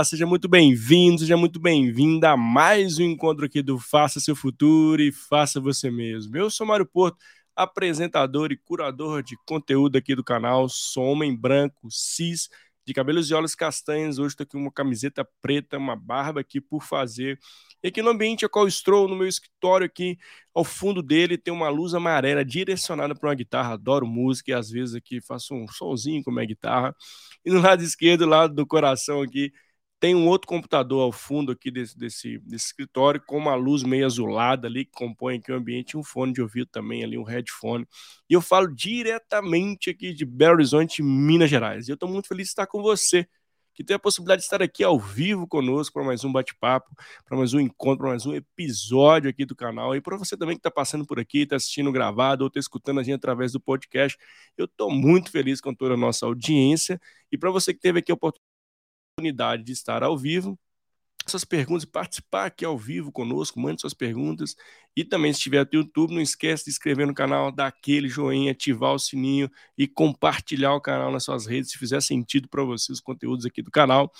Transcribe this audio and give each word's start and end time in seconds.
Olá! 0.00 0.04
Seja 0.06 0.24
muito 0.24 0.48
bem-vindo, 0.48 1.18
seja 1.18 1.36
muito 1.36 1.60
bem-vinda 1.60 2.30
a 2.30 2.36
mais 2.36 2.98
um 2.98 3.02
encontro 3.02 3.44
aqui 3.44 3.60
do 3.60 3.78
Faça 3.78 4.18
Seu 4.18 4.34
Futuro 4.34 5.02
e 5.02 5.12
Faça 5.12 5.60
Você 5.60 5.90
Mesmo. 5.90 6.34
Eu 6.38 6.48
sou 6.48 6.66
Mário 6.66 6.86
Porto, 6.86 7.18
apresentador 7.54 8.50
e 8.50 8.56
curador 8.56 9.22
de 9.22 9.36
conteúdo 9.46 9.96
aqui 9.96 10.14
do 10.14 10.24
canal. 10.24 10.70
Sou 10.70 11.04
homem 11.04 11.36
branco, 11.36 11.86
cis, 11.90 12.48
de 12.86 12.94
cabelos 12.94 13.30
e 13.30 13.34
olhos 13.34 13.54
castanhos. 13.54 14.18
Hoje 14.18 14.28
estou 14.28 14.44
aqui 14.44 14.52
com 14.52 14.62
uma 14.62 14.72
camiseta 14.72 15.22
preta, 15.42 15.76
uma 15.76 15.94
barba 15.94 16.40
aqui 16.40 16.62
por 16.62 16.82
fazer. 16.82 17.38
E 17.82 17.88
aqui 17.88 18.00
no 18.00 18.08
ambiente 18.08 18.46
a 18.46 18.48
qual 18.48 18.66
estou, 18.66 19.06
no 19.06 19.14
meu 19.14 19.28
escritório 19.28 19.84
aqui, 19.84 20.16
ao 20.54 20.64
fundo 20.64 21.02
dele 21.02 21.36
tem 21.36 21.52
uma 21.52 21.68
luz 21.68 21.92
amarela 21.92 22.42
direcionada 22.42 23.14
para 23.14 23.28
uma 23.28 23.34
guitarra. 23.34 23.74
Adoro 23.74 24.06
música 24.06 24.50
e 24.50 24.54
às 24.54 24.70
vezes 24.70 24.94
aqui 24.94 25.20
faço 25.20 25.54
um 25.54 25.68
solzinho 25.68 26.24
com 26.24 26.30
a 26.30 26.34
minha 26.34 26.46
guitarra. 26.46 26.96
E 27.44 27.50
no 27.50 27.60
lado 27.60 27.82
esquerdo, 27.82 28.24
lado 28.24 28.54
do 28.54 28.66
coração 28.66 29.20
aqui, 29.20 29.52
tem 30.00 30.14
um 30.14 30.26
outro 30.26 30.48
computador 30.48 31.02
ao 31.02 31.12
fundo 31.12 31.52
aqui 31.52 31.70
desse, 31.70 31.96
desse, 31.96 32.38
desse 32.38 32.66
escritório, 32.66 33.20
com 33.20 33.36
uma 33.36 33.54
luz 33.54 33.82
meio 33.82 34.06
azulada 34.06 34.66
ali, 34.66 34.86
que 34.86 34.92
compõe 34.92 35.36
aqui 35.36 35.52
o 35.52 35.54
ambiente, 35.54 35.94
um 35.94 36.02
fone 36.02 36.32
de 36.32 36.40
ouvido 36.40 36.70
também 36.72 37.04
ali, 37.04 37.18
um 37.18 37.22
headphone. 37.22 37.86
E 38.28 38.32
eu 38.32 38.40
falo 38.40 38.74
diretamente 38.74 39.90
aqui 39.90 40.14
de 40.14 40.24
Belo 40.24 40.54
Horizonte, 40.54 41.02
Minas 41.02 41.50
Gerais. 41.50 41.86
E 41.86 41.90
eu 41.90 41.94
estou 41.94 42.08
muito 42.08 42.28
feliz 42.28 42.46
de 42.46 42.52
estar 42.52 42.66
com 42.66 42.80
você, 42.80 43.28
que 43.74 43.84
tem 43.84 43.94
a 43.94 43.98
possibilidade 43.98 44.40
de 44.40 44.46
estar 44.46 44.62
aqui 44.62 44.82
ao 44.82 44.98
vivo 44.98 45.46
conosco 45.46 45.92
para 45.92 46.04
mais 46.04 46.24
um 46.24 46.32
bate-papo, 46.32 46.90
para 47.26 47.36
mais 47.36 47.52
um 47.52 47.60
encontro, 47.60 47.98
para 47.98 48.08
mais 48.08 48.24
um 48.24 48.34
episódio 48.34 49.28
aqui 49.28 49.44
do 49.44 49.54
canal. 49.54 49.94
E 49.94 50.00
para 50.00 50.16
você 50.16 50.34
também 50.34 50.56
que 50.56 50.60
está 50.60 50.70
passando 50.70 51.04
por 51.04 51.20
aqui, 51.20 51.42
está 51.42 51.56
assistindo 51.56 51.92
gravado 51.92 52.42
ou 52.42 52.48
está 52.48 52.58
escutando 52.58 53.00
a 53.00 53.02
gente 53.02 53.16
através 53.16 53.52
do 53.52 53.60
podcast, 53.60 54.18
eu 54.56 54.64
estou 54.64 54.90
muito 54.90 55.30
feliz 55.30 55.60
com 55.60 55.74
toda 55.74 55.92
a 55.92 55.96
nossa 55.96 56.24
audiência. 56.24 56.98
E 57.30 57.36
para 57.36 57.50
você 57.50 57.74
que 57.74 57.80
teve 57.80 57.98
aqui 57.98 58.10
a 58.10 58.14
oportunidade 58.14 58.49
oportunidade 59.20 59.62
de 59.62 59.72
estar 59.72 60.02
ao 60.02 60.16
vivo, 60.16 60.58
suas 61.26 61.44
perguntas 61.44 61.84
e 61.84 61.86
participar 61.86 62.46
aqui 62.46 62.64
ao 62.64 62.76
vivo 62.76 63.12
conosco, 63.12 63.60
mande 63.60 63.80
suas 63.80 63.94
perguntas. 63.94 64.56
E 64.96 65.04
também, 65.04 65.32
se 65.32 65.38
estiver 65.38 65.64
no 65.64 65.78
YouTube, 65.78 66.14
não 66.14 66.20
esquece 66.20 66.64
de 66.64 66.70
inscrever 66.70 67.06
no 67.06 67.14
canal, 67.14 67.52
dar 67.52 67.68
aquele 67.68 68.08
joinha, 68.08 68.50
ativar 68.50 68.94
o 68.94 68.98
sininho 68.98 69.48
e 69.76 69.86
compartilhar 69.86 70.74
o 70.74 70.80
canal 70.80 71.12
nas 71.12 71.24
suas 71.24 71.46
redes, 71.46 71.70
se 71.70 71.78
fizer 71.78 72.00
sentido 72.00 72.48
para 72.48 72.64
você 72.64 72.90
os 72.90 73.00
conteúdos 73.00 73.44
aqui 73.44 73.62
do 73.62 73.70
canal, 73.70 74.10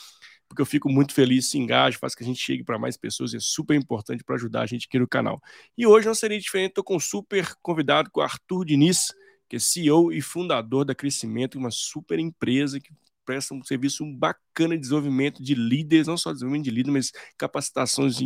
porque 0.47 0.61
eu 0.61 0.67
fico 0.67 0.89
muito 0.89 1.12
feliz, 1.15 1.51
se 1.51 1.59
engaja, 1.59 1.98
faz 1.98 2.15
que 2.15 2.23
a 2.23 2.27
gente 2.27 2.41
chegue 2.41 2.62
para 2.62 2.78
mais 2.78 2.97
pessoas, 2.97 3.34
é 3.34 3.41
super 3.41 3.75
importante 3.75 4.22
para 4.22 4.37
ajudar 4.37 4.62
a 4.62 4.66
gente 4.66 4.87
aqui 4.87 4.99
no 4.99 5.09
canal. 5.09 5.41
E 5.77 5.87
hoje 5.87 6.06
não 6.06 6.15
seria 6.15 6.39
diferente, 6.39 6.71
estou 6.71 6.84
com 6.84 6.97
um 6.97 7.00
super 7.00 7.55
convidado, 7.62 8.10
com 8.10 8.21
o 8.21 8.22
Arthur 8.22 8.65
Diniz, 8.65 9.09
que 9.49 9.56
é 9.56 9.59
CEO 9.59 10.12
e 10.12 10.21
fundador 10.21 10.84
da 10.84 10.94
Crescimento, 10.94 11.59
uma 11.59 11.72
super 11.72 12.21
empresa 12.21 12.78
que 12.78 12.93
presta 13.25 13.54
um 13.54 13.62
serviço 13.62 14.04
bacana 14.16 14.75
de 14.75 14.81
desenvolvimento 14.81 15.42
de 15.42 15.54
líderes, 15.54 16.06
não 16.06 16.16
só 16.16 16.32
desenvolvimento 16.32 16.64
de 16.64 16.70
líderes, 16.70 17.12
mas 17.12 17.22
capacitações 17.38 18.19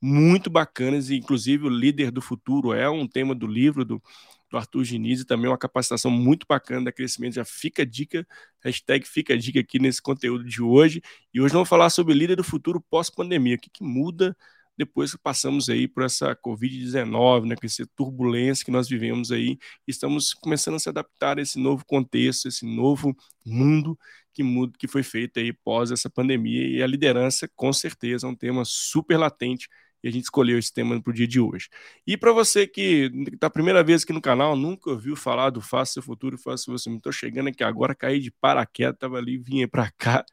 muito 0.00 0.50
bacanas, 0.50 1.10
e 1.10 1.16
inclusive 1.16 1.66
o 1.66 1.70
líder 1.70 2.10
do 2.10 2.20
futuro 2.20 2.72
é 2.72 2.88
um 2.88 3.08
tema 3.08 3.34
do 3.34 3.46
livro 3.46 3.84
do, 3.84 4.02
do 4.50 4.58
Arthur 4.58 4.84
Diniz 4.84 5.20
e 5.20 5.24
também 5.24 5.50
uma 5.50 5.58
capacitação 5.58 6.10
muito 6.10 6.46
bacana 6.48 6.84
da 6.84 6.92
crescimento. 6.92 7.34
Já 7.34 7.44
fica 7.44 7.82
a 7.82 7.86
dica, 7.86 8.26
hashtag 8.62 9.06
fica 9.06 9.34
a 9.34 9.36
dica 9.36 9.60
aqui 9.60 9.78
nesse 9.78 10.02
conteúdo 10.02 10.44
de 10.44 10.62
hoje. 10.62 11.00
E 11.32 11.40
hoje 11.40 11.52
vamos 11.52 11.68
falar 11.68 11.90
sobre 11.90 12.14
líder 12.14 12.36
do 12.36 12.44
futuro 12.44 12.80
pós-pandemia, 12.80 13.56
o 13.56 13.58
que, 13.58 13.70
que 13.70 13.82
muda 13.82 14.36
depois 14.76 15.12
que 15.12 15.18
passamos 15.18 15.68
aí 15.68 15.86
por 15.86 16.02
essa 16.02 16.34
Covid-19, 16.36 17.46
né, 17.46 17.56
com 17.56 17.66
essa 17.66 17.86
turbulência 17.94 18.64
que 18.64 18.70
nós 18.70 18.88
vivemos 18.88 19.30
aí, 19.30 19.58
estamos 19.86 20.34
começando 20.34 20.74
a 20.74 20.78
se 20.78 20.88
adaptar 20.88 21.38
a 21.38 21.42
esse 21.42 21.58
novo 21.58 21.84
contexto, 21.86 22.48
esse 22.48 22.66
novo 22.66 23.16
mundo 23.44 23.98
que, 24.34 24.42
muda, 24.42 24.72
que 24.78 24.88
foi 24.88 25.02
feito 25.02 25.38
aí 25.38 25.52
pós 25.52 25.90
essa 25.90 26.10
pandemia, 26.10 26.66
e 26.66 26.82
a 26.82 26.86
liderança, 26.86 27.48
com 27.54 27.72
certeza, 27.72 28.26
é 28.26 28.30
um 28.30 28.34
tema 28.34 28.64
super 28.64 29.16
latente, 29.16 29.68
e 30.02 30.08
a 30.08 30.10
gente 30.10 30.24
escolheu 30.24 30.58
esse 30.58 30.72
tema 30.72 31.00
para 31.02 31.10
o 31.10 31.14
dia 31.14 31.26
de 31.26 31.40
hoje. 31.40 31.70
E 32.06 32.16
para 32.16 32.30
você 32.30 32.66
que 32.66 33.10
está 33.32 33.46
a 33.46 33.50
primeira 33.50 33.82
vez 33.82 34.02
aqui 34.02 34.12
no 34.12 34.20
canal, 34.20 34.54
nunca 34.54 34.90
ouviu 34.90 35.16
falar 35.16 35.48
do 35.48 35.62
Faça 35.62 35.94
Seu 35.94 36.02
Futuro, 36.02 36.36
Faça 36.36 36.70
Você, 36.70 36.90
estou 36.90 37.10
chegando 37.10 37.48
aqui 37.48 37.64
agora, 37.64 37.94
caí 37.94 38.20
de 38.20 38.30
paraquedas, 38.30 38.94
estava 38.96 39.16
ali, 39.16 39.38
vinha 39.38 39.66
para 39.66 39.90
cá. 39.96 40.24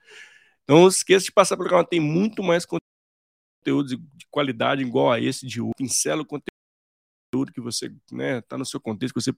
Não 0.67 0.87
esqueça 0.87 1.25
de 1.25 1.31
passar 1.31 1.55
pelo 1.55 1.69
canal, 1.69 1.85
tem 1.85 2.01
muito 2.01 2.43
mais 2.43 2.65
conteúdo 2.65 3.95
de 3.95 4.27
qualidade 4.29 4.81
igual 4.81 5.11
a 5.11 5.19
esse 5.21 5.45
de 5.47 5.61
hoje. 5.61 5.71
Pincela 5.77 6.21
o 6.21 6.25
conteúdo 6.25 7.53
que 7.53 7.61
você 7.61 7.85
está 7.85 8.15
né, 8.15 8.41
tá 8.41 8.57
no 8.57 8.65
seu 8.65 8.79
contexto. 8.79 9.15
Você... 9.21 9.31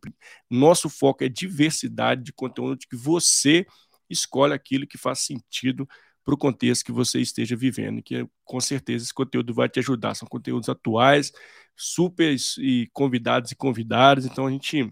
Nosso 0.49 0.89
foco 0.89 1.23
é 1.23 1.29
diversidade 1.29 2.23
de 2.23 2.33
conteúdo 2.33 2.79
que 2.89 2.95
você 2.95 3.67
escolhe 4.09 4.53
aquilo 4.53 4.87
que 4.87 4.97
faz 4.97 5.19
sentido 5.19 5.87
para 6.23 6.33
o 6.33 6.37
contexto 6.37 6.85
que 6.85 6.91
você 6.91 7.19
esteja 7.19 7.55
vivendo, 7.55 8.01
que 8.01 8.25
com 8.45 8.59
certeza 8.59 9.03
esse 9.03 9.13
conteúdo 9.13 9.53
vai 9.53 9.67
te 9.67 9.79
ajudar. 9.79 10.15
São 10.15 10.27
conteúdos 10.27 10.69
atuais, 10.69 11.31
super 11.75 12.35
e 12.59 12.89
convidados 12.93 13.51
e 13.51 13.55
convidadas, 13.55 14.25
então 14.25 14.47
a 14.47 14.51
gente 14.51 14.89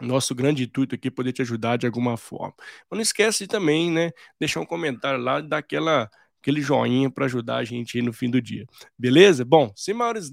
nosso 0.00 0.34
grande 0.34 0.64
intuito 0.64 0.94
aqui 0.94 1.08
é 1.08 1.10
poder 1.10 1.32
te 1.32 1.42
ajudar 1.42 1.76
de 1.76 1.86
alguma 1.86 2.16
forma. 2.16 2.54
Mas 2.90 2.96
não 2.96 3.02
esquece 3.02 3.46
também, 3.46 3.90
né, 3.90 4.10
deixar 4.38 4.60
um 4.60 4.66
comentário 4.66 5.20
lá 5.20 5.40
daquela 5.40 6.10
aquele 6.40 6.60
joinha 6.60 7.08
para 7.08 7.26
ajudar 7.26 7.58
a 7.58 7.64
gente 7.64 7.96
aí 7.96 8.02
no 8.02 8.12
fim 8.12 8.28
do 8.28 8.42
dia. 8.42 8.66
Beleza? 8.98 9.44
Bom, 9.44 9.72
sem 9.76 9.94
maiores 9.94 10.28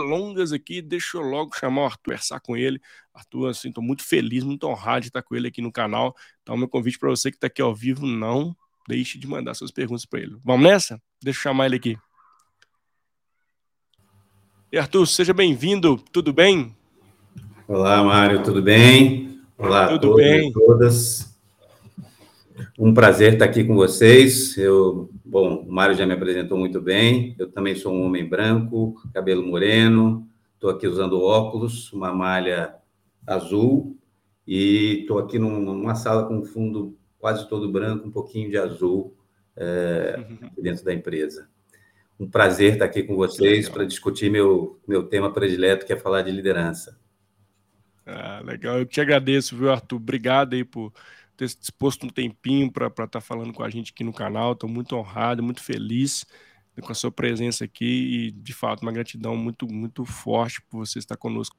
delongas 0.00 0.52
aqui, 0.52 0.80
deixa 0.80 1.16
eu 1.16 1.22
logo 1.22 1.56
chamar 1.56 1.82
o 1.82 1.84
Arthur, 1.86 2.02
conversar 2.04 2.40
com 2.40 2.56
ele. 2.56 2.80
Arthur, 3.14 3.50
assim, 3.50 3.68
estou 3.68 3.82
muito 3.82 4.02
feliz, 4.02 4.42
muito 4.44 4.66
honrado 4.66 5.02
de 5.02 5.06
estar 5.08 5.22
com 5.22 5.36
ele 5.36 5.48
aqui 5.48 5.60
no 5.60 5.72
canal. 5.72 6.14
Então, 6.42 6.56
meu 6.56 6.68
convite 6.68 6.98
para 6.98 7.10
você 7.10 7.30
que 7.30 7.36
está 7.36 7.46
aqui 7.46 7.62
ao 7.62 7.74
vivo, 7.74 8.06
não 8.06 8.56
deixe 8.88 9.18
de 9.18 9.26
mandar 9.26 9.54
suas 9.54 9.70
perguntas 9.70 10.04
para 10.04 10.20
ele. 10.20 10.36
Vamos 10.44 10.68
nessa? 10.68 11.00
Deixa 11.22 11.38
eu 11.38 11.42
chamar 11.42 11.66
ele 11.66 11.76
aqui. 11.76 11.98
E 14.72 14.78
Arthur, 14.78 15.06
seja 15.06 15.34
bem-vindo, 15.34 15.96
tudo 16.12 16.32
bem? 16.32 16.74
Olá, 17.66 18.02
Mário, 18.02 18.42
tudo 18.42 18.62
bem? 18.62 19.40
Olá 19.58 19.88
tudo 19.88 19.96
a 19.96 20.00
todos 20.00 20.16
bem. 20.16 20.52
todas. 20.52 21.29
Um 22.78 22.94
prazer 22.94 23.34
estar 23.34 23.44
aqui 23.44 23.64
com 23.64 23.74
vocês. 23.74 24.56
Eu, 24.56 25.10
bom, 25.24 25.64
o 25.66 25.72
Mário 25.72 25.96
já 25.96 26.06
me 26.06 26.12
apresentou 26.12 26.58
muito 26.58 26.80
bem. 26.80 27.34
Eu 27.38 27.50
também 27.50 27.74
sou 27.74 27.92
um 27.92 28.04
homem 28.04 28.28
branco, 28.28 28.94
cabelo 29.12 29.46
moreno. 29.46 30.26
Estou 30.54 30.70
aqui 30.70 30.86
usando 30.86 31.20
óculos, 31.20 31.92
uma 31.92 32.12
malha 32.12 32.74
azul 33.26 33.96
e 34.46 35.02
estou 35.02 35.18
aqui 35.18 35.38
num, 35.38 35.60
numa 35.60 35.94
sala 35.94 36.26
com 36.26 36.44
fundo 36.44 36.98
quase 37.18 37.48
todo 37.48 37.70
branco, 37.70 38.08
um 38.08 38.10
pouquinho 38.10 38.50
de 38.50 38.58
azul 38.58 39.16
é, 39.56 40.18
dentro 40.60 40.84
da 40.84 40.92
empresa. 40.92 41.48
Um 42.18 42.28
prazer 42.28 42.74
estar 42.74 42.84
aqui 42.84 43.02
com 43.02 43.16
vocês 43.16 43.68
para 43.68 43.84
discutir 43.84 44.30
meu, 44.30 44.78
meu 44.86 45.04
tema 45.04 45.32
predileto, 45.32 45.86
que 45.86 45.92
é 45.92 45.98
falar 45.98 46.22
de 46.22 46.30
liderança. 46.30 46.98
Ah, 48.04 48.42
legal. 48.44 48.78
Eu 48.78 48.86
te 48.86 49.00
agradeço, 49.00 49.56
viu, 49.56 49.70
Arthur? 49.70 49.96
Obrigado 49.96 50.54
aí 50.54 50.64
por 50.64 50.92
ter 51.40 51.58
disposto 51.58 52.04
um 52.04 52.10
tempinho 52.10 52.70
para 52.70 52.88
estar 52.88 53.06
tá 53.06 53.20
falando 53.20 53.52
com 53.52 53.62
a 53.62 53.70
gente 53.70 53.92
aqui 53.92 54.04
no 54.04 54.12
canal. 54.12 54.52
Estou 54.52 54.68
muito 54.68 54.94
honrado, 54.94 55.42
muito 55.42 55.62
feliz 55.62 56.26
com 56.82 56.92
a 56.92 56.94
sua 56.94 57.10
presença 57.10 57.64
aqui 57.64 57.84
e, 57.84 58.30
de 58.30 58.54
fato, 58.54 58.82
uma 58.82 58.92
gratidão 58.92 59.36
muito, 59.36 59.66
muito 59.70 60.04
forte 60.04 60.62
por 60.62 60.78
você 60.78 60.98
estar 60.98 61.16
conosco 61.16 61.56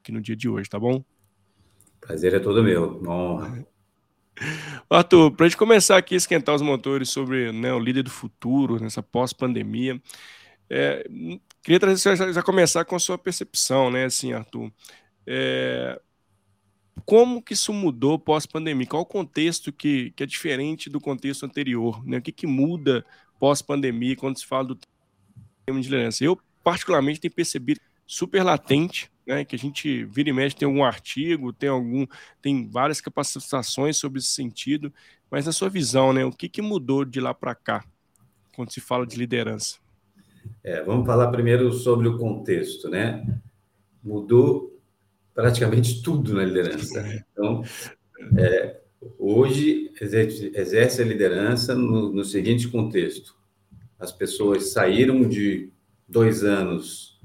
aqui 0.00 0.10
no 0.10 0.20
dia 0.20 0.34
de 0.34 0.48
hoje, 0.48 0.68
tá 0.68 0.78
bom? 0.78 1.04
Prazer 2.00 2.34
é 2.34 2.40
todo 2.40 2.62
meu, 2.62 2.98
uma 2.98 3.14
honra. 3.14 3.66
Arthur, 4.90 5.30
para 5.30 5.46
a 5.46 5.48
gente 5.48 5.58
começar 5.58 5.96
aqui 5.96 6.14
a 6.14 6.16
esquentar 6.16 6.54
os 6.54 6.62
motores 6.62 7.08
sobre 7.08 7.52
né, 7.52 7.72
o 7.72 7.78
líder 7.78 8.02
do 8.02 8.10
futuro, 8.10 8.80
nessa 8.80 9.02
pós-pandemia, 9.02 10.00
é, 10.68 11.08
queria 11.62 11.78
trazer, 11.78 12.16
já, 12.16 12.32
já, 12.32 12.42
começar 12.42 12.84
com 12.84 12.96
a 12.96 12.98
sua 12.98 13.16
percepção, 13.16 13.90
né, 13.90 14.06
assim, 14.06 14.32
Arthur. 14.32 14.72
É, 15.26 16.00
como 17.04 17.42
que 17.42 17.52
isso 17.54 17.72
mudou 17.72 18.18
pós-pandemia? 18.18 18.86
Qual 18.86 19.02
o 19.02 19.06
contexto 19.06 19.72
que, 19.72 20.10
que 20.12 20.22
é 20.22 20.26
diferente 20.26 20.88
do 20.88 21.00
contexto 21.00 21.44
anterior? 21.44 22.04
Né? 22.06 22.18
O 22.18 22.22
que, 22.22 22.32
que 22.32 22.46
muda 22.46 23.04
pós-pandemia 23.38 24.16
quando 24.16 24.38
se 24.38 24.46
fala 24.46 24.68
do 24.68 24.78
tema 25.66 25.80
de 25.80 25.88
liderança? 25.88 26.24
Eu, 26.24 26.38
particularmente, 26.62 27.20
tenho 27.20 27.34
percebido 27.34 27.80
super 28.06 28.42
latente, 28.42 29.10
né, 29.26 29.44
que 29.44 29.56
a 29.56 29.58
gente 29.58 30.04
vira 30.04 30.28
e 30.28 30.32
mexe, 30.32 30.56
tem 30.56 30.66
algum 30.66 30.84
artigo, 30.84 31.52
tem 31.52 31.68
algum, 31.68 32.06
tem 32.42 32.68
várias 32.68 33.00
capacitações 33.00 33.96
sobre 33.96 34.18
esse 34.18 34.28
sentido, 34.28 34.92
mas 35.30 35.46
na 35.46 35.52
sua 35.52 35.70
visão, 35.70 36.12
né, 36.12 36.24
o 36.24 36.30
que, 36.30 36.48
que 36.48 36.60
mudou 36.60 37.04
de 37.04 37.20
lá 37.20 37.32
para 37.32 37.54
cá, 37.54 37.84
quando 38.54 38.70
se 38.70 38.80
fala 38.80 39.06
de 39.06 39.16
liderança? 39.16 39.78
É, 40.62 40.82
vamos 40.82 41.06
falar 41.06 41.30
primeiro 41.30 41.72
sobre 41.72 42.06
o 42.06 42.18
contexto, 42.18 42.88
né? 42.88 43.26
Mudou 44.02 44.73
praticamente 45.34 46.02
tudo 46.02 46.32
na 46.34 46.44
liderança. 46.44 47.24
Então, 47.32 47.62
é, 48.38 48.80
hoje 49.18 49.92
exerce, 50.00 50.52
exerce, 50.54 51.02
a 51.02 51.04
liderança 51.04 51.74
no, 51.74 52.12
no 52.12 52.24
seguinte 52.24 52.68
contexto: 52.68 53.36
as 53.98 54.12
pessoas 54.12 54.70
saíram 54.72 55.28
de 55.28 55.70
dois 56.08 56.44
anos 56.44 57.20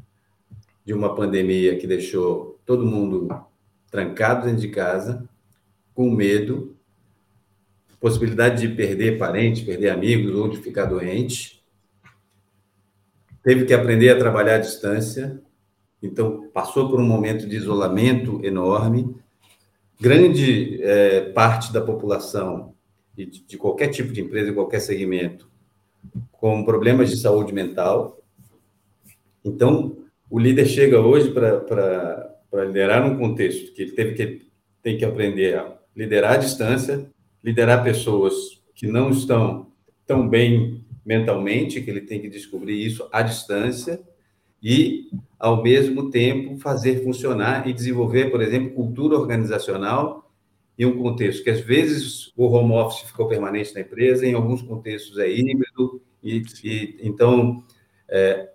de 0.83 0.93
uma 0.93 1.13
pandemia 1.15 1.77
que 1.77 1.85
deixou 1.85 2.59
todo 2.65 2.85
mundo 2.85 3.27
trancado 3.91 4.45
dentro 4.45 4.61
de 4.61 4.69
casa, 4.69 5.27
com 5.93 6.09
medo, 6.09 6.75
possibilidade 7.99 8.67
de 8.67 8.75
perder 8.75 9.17
parentes, 9.17 9.61
perder 9.61 9.89
amigos 9.89 10.33
ou 10.33 10.49
de 10.49 10.57
ficar 10.57 10.85
doente. 10.85 11.63
Teve 13.43 13.65
que 13.65 13.73
aprender 13.73 14.09
a 14.09 14.17
trabalhar 14.17 14.55
à 14.55 14.59
distância, 14.59 15.41
então 16.01 16.49
passou 16.53 16.89
por 16.89 16.99
um 16.99 17.05
momento 17.05 17.47
de 17.47 17.55
isolamento 17.55 18.39
enorme. 18.43 19.15
Grande 19.99 20.81
é, 20.81 21.21
parte 21.31 21.73
da 21.73 21.81
população, 21.81 22.73
de, 23.13 23.25
de 23.25 23.57
qualquer 23.57 23.89
tipo 23.89 24.13
de 24.13 24.21
empresa, 24.21 24.53
qualquer 24.53 24.79
segmento, 24.79 25.49
com 26.31 26.63
problemas 26.63 27.09
de 27.09 27.17
saúde 27.17 27.53
mental. 27.53 28.17
Então, 29.43 29.97
o 30.29 30.39
líder 30.39 30.67
chega 30.67 31.01
hoje 31.01 31.31
para 31.31 32.65
liderar 32.65 33.05
num 33.05 33.17
contexto 33.17 33.73
que 33.73 33.81
ele 33.81 33.91
teve 33.91 34.13
que, 34.13 34.47
tem 34.81 34.97
que 34.97 35.03
aprender 35.03 35.57
a 35.57 35.77
liderar 35.93 36.35
à 36.35 36.37
distância, 36.37 37.09
liderar 37.43 37.83
pessoas 37.83 38.33
que 38.73 38.87
não 38.87 39.09
estão 39.09 39.67
tão 40.07 40.29
bem 40.29 40.85
mentalmente, 41.05 41.81
que 41.81 41.89
ele 41.89 42.01
tem 42.01 42.21
que 42.21 42.29
descobrir 42.29 42.85
isso 42.85 43.09
à 43.11 43.21
distância 43.21 43.99
e, 44.61 45.09
ao 45.37 45.63
mesmo 45.63 46.09
tempo, 46.09 46.57
fazer 46.57 47.03
funcionar 47.03 47.67
e 47.67 47.73
desenvolver, 47.73 48.29
por 48.29 48.41
exemplo, 48.41 48.71
cultura 48.71 49.17
organizacional 49.17 50.29
em 50.77 50.85
um 50.85 50.97
contexto 51.01 51.43
que, 51.43 51.49
às 51.49 51.59
vezes, 51.59 52.31
o 52.35 52.45
home 52.45 52.73
office 52.73 53.07
ficou 53.07 53.27
permanente 53.27 53.73
na 53.73 53.81
empresa, 53.81 54.25
em 54.25 54.33
alguns 54.33 54.61
contextos 54.61 55.17
é 55.17 55.29
híbrido, 55.29 56.01
e, 56.23 56.43
e 56.63 56.99
então 57.01 57.63
é, 58.07 58.49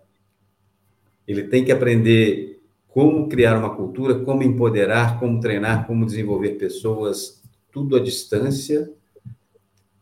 ele 1.27 1.45
tem 1.45 1.65
que 1.65 1.73
aprender 1.73 2.63
como 2.89 3.29
criar 3.29 3.59
uma 3.59 3.75
cultura, 3.75 4.21
como 4.21 4.43
empoderar, 4.43 5.19
como 5.19 5.41
treinar, 5.41 5.87
como 5.87 6.07
desenvolver 6.07 6.51
pessoas 6.51 7.43
tudo 7.73 7.97
à 7.97 8.01
distância 8.01 8.89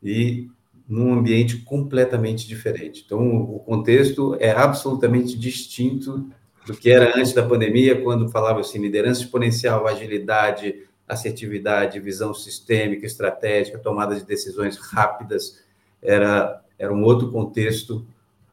e 0.03 0.49
num 0.93 1.15
ambiente 1.15 1.57
completamente 1.57 2.47
diferente. 2.47 3.03
Então, 3.07 3.27
o 3.35 3.59
contexto 3.61 4.37
é 4.39 4.51
absolutamente 4.51 5.39
distinto 5.39 6.29
do 6.67 6.75
que 6.75 6.91
era 6.91 7.19
antes 7.19 7.33
da 7.33 7.43
pandemia, 7.43 8.03
quando 8.03 8.29
falava 8.29 8.61
assim, 8.61 8.79
liderança 8.79 9.23
exponencial, 9.23 9.87
agilidade, 9.87 10.83
assertividade, 11.09 11.99
visão 11.99 12.35
sistêmica, 12.35 13.07
estratégica, 13.07 13.79
tomada 13.79 14.15
de 14.15 14.27
decisões 14.27 14.77
rápidas, 14.77 15.65
era, 16.03 16.63
era 16.79 16.93
um 16.93 17.03
outro 17.03 17.33
contexto. 17.33 18.07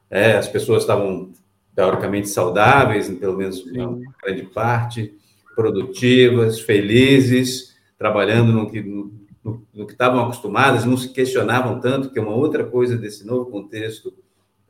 É, 0.08 0.32
as 0.32 0.48
pessoas 0.48 0.84
estavam 0.84 1.32
teoricamente 1.76 2.30
saudáveis, 2.30 3.10
pelo 3.10 3.36
menos 3.36 3.66
uma 3.66 4.00
grande 4.24 4.44
parte, 4.44 5.12
produtivas, 5.54 6.58
felizes, 6.58 7.76
trabalhando 7.98 8.50
no 8.50 8.70
que, 8.70 8.80
no, 8.80 9.12
no, 9.42 9.66
que 9.86 9.92
estavam 9.92 10.20
acostumadas, 10.22 10.84
não 10.84 10.96
se 10.96 11.12
questionavam 11.12 11.80
tanto, 11.80 12.10
que 12.10 12.18
é 12.18 12.22
uma 12.22 12.34
outra 12.34 12.64
coisa 12.64 12.96
desse 12.96 13.26
novo 13.26 13.50
contexto 13.50 14.12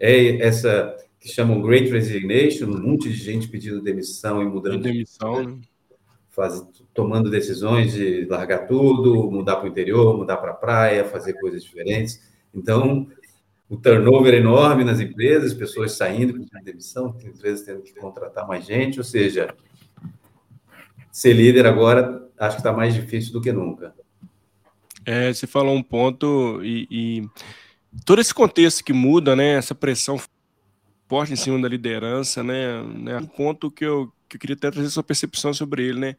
é 0.00 0.42
essa 0.42 0.96
que 1.20 1.28
chamam 1.28 1.60
Great 1.60 1.90
Resignation, 1.90 2.66
um 2.66 2.80
monte 2.80 3.10
de 3.10 3.16
gente 3.16 3.46
pedindo 3.46 3.82
demissão 3.82 4.42
e 4.42 4.46
mudando. 4.46 4.82
Demissão, 4.82 5.44
né? 5.44 5.60
Faz, 6.30 6.64
tomando 6.94 7.28
decisões 7.28 7.92
de 7.92 8.24
largar 8.24 8.66
tudo, 8.66 9.30
mudar 9.30 9.56
para 9.56 9.66
o 9.66 9.68
interior, 9.68 10.16
mudar 10.16 10.38
para 10.38 10.52
a 10.52 10.54
praia, 10.54 11.04
fazer 11.04 11.34
coisas 11.34 11.62
diferentes. 11.62 12.22
Então, 12.54 13.06
o 13.68 13.76
turnover 13.76 14.32
enorme 14.32 14.84
nas 14.84 15.00
empresas, 15.00 15.52
pessoas 15.52 15.92
saindo 15.92 16.32
pedindo 16.32 16.64
demissão, 16.64 17.14
empresas 17.22 17.62
tendo 17.62 17.82
que 17.82 17.94
contratar 17.94 18.46
mais 18.46 18.64
gente, 18.64 18.98
ou 18.98 19.04
seja, 19.04 19.54
ser 21.12 21.34
líder 21.34 21.66
agora 21.66 22.26
acho 22.38 22.56
que 22.56 22.60
está 22.60 22.72
mais 22.72 22.94
difícil 22.94 23.32
do 23.32 23.40
que 23.40 23.52
nunca. 23.52 23.94
É, 25.04 25.32
você 25.32 25.46
falou 25.46 25.74
um 25.74 25.82
ponto 25.82 26.60
e, 26.62 26.86
e, 26.90 27.28
todo 28.04 28.20
esse 28.20 28.34
contexto 28.34 28.84
que 28.84 28.92
muda, 28.92 29.34
né? 29.34 29.54
Essa 29.54 29.74
pressão 29.74 30.20
forte 31.08 31.32
em 31.32 31.36
cima 31.36 31.60
da 31.60 31.68
liderança, 31.68 32.42
né? 32.42 32.82
né 32.82 33.18
um 33.18 33.26
ponto 33.26 33.70
que 33.70 33.84
eu, 33.84 34.12
que 34.28 34.36
eu 34.36 34.40
queria 34.40 34.56
até 34.56 34.70
trazer 34.70 34.90
sua 34.90 35.02
percepção 35.02 35.52
sobre 35.52 35.88
ele, 35.88 35.98
né? 35.98 36.16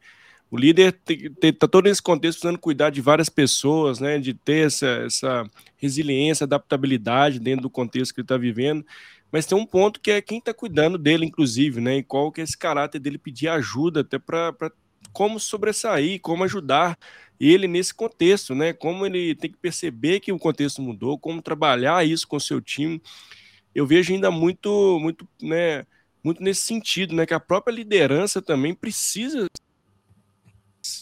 O 0.50 0.58
líder 0.58 0.94
está 1.42 1.66
todo 1.66 1.86
nesse 1.86 2.02
contexto 2.02 2.40
precisando 2.40 2.58
cuidar 2.58 2.90
de 2.90 3.00
várias 3.00 3.30
pessoas, 3.30 4.00
né? 4.00 4.18
De 4.18 4.34
ter 4.34 4.66
essa, 4.66 4.86
essa 5.06 5.50
resiliência, 5.78 6.44
adaptabilidade 6.44 7.38
dentro 7.38 7.62
do 7.62 7.70
contexto 7.70 8.12
que 8.12 8.20
ele 8.20 8.26
está 8.26 8.36
vivendo. 8.36 8.84
Mas 9.30 9.46
tem 9.46 9.56
um 9.56 9.64
ponto 9.64 9.98
que 9.98 10.10
é 10.10 10.20
quem 10.20 10.38
está 10.38 10.52
cuidando 10.52 10.98
dele, 10.98 11.24
inclusive, 11.24 11.80
né? 11.80 11.96
E 11.96 12.02
qual 12.02 12.30
que 12.30 12.42
é 12.42 12.44
esse 12.44 12.58
caráter 12.58 12.98
dele 12.98 13.16
pedir 13.16 13.48
ajuda 13.48 14.00
até 14.00 14.18
para 14.18 14.52
como 15.12 15.40
sobressair, 15.40 16.20
como 16.20 16.44
ajudar 16.44 16.98
ele 17.40 17.66
nesse 17.66 17.92
contexto, 17.92 18.54
né? 18.54 18.72
Como 18.72 19.04
ele 19.04 19.34
tem 19.34 19.50
que 19.50 19.58
perceber 19.58 20.20
que 20.20 20.32
o 20.32 20.38
contexto 20.38 20.80
mudou, 20.80 21.18
como 21.18 21.42
trabalhar 21.42 22.06
isso 22.06 22.26
com 22.26 22.36
o 22.36 22.40
seu 22.40 22.60
time. 22.60 23.02
Eu 23.74 23.86
vejo 23.86 24.12
ainda 24.12 24.30
muito, 24.30 24.98
muito, 25.00 25.28
né? 25.40 25.84
Muito 26.22 26.42
nesse 26.42 26.62
sentido, 26.62 27.14
né? 27.14 27.26
Que 27.26 27.34
a 27.34 27.40
própria 27.40 27.74
liderança 27.74 28.40
também 28.40 28.74
precisa 28.74 29.48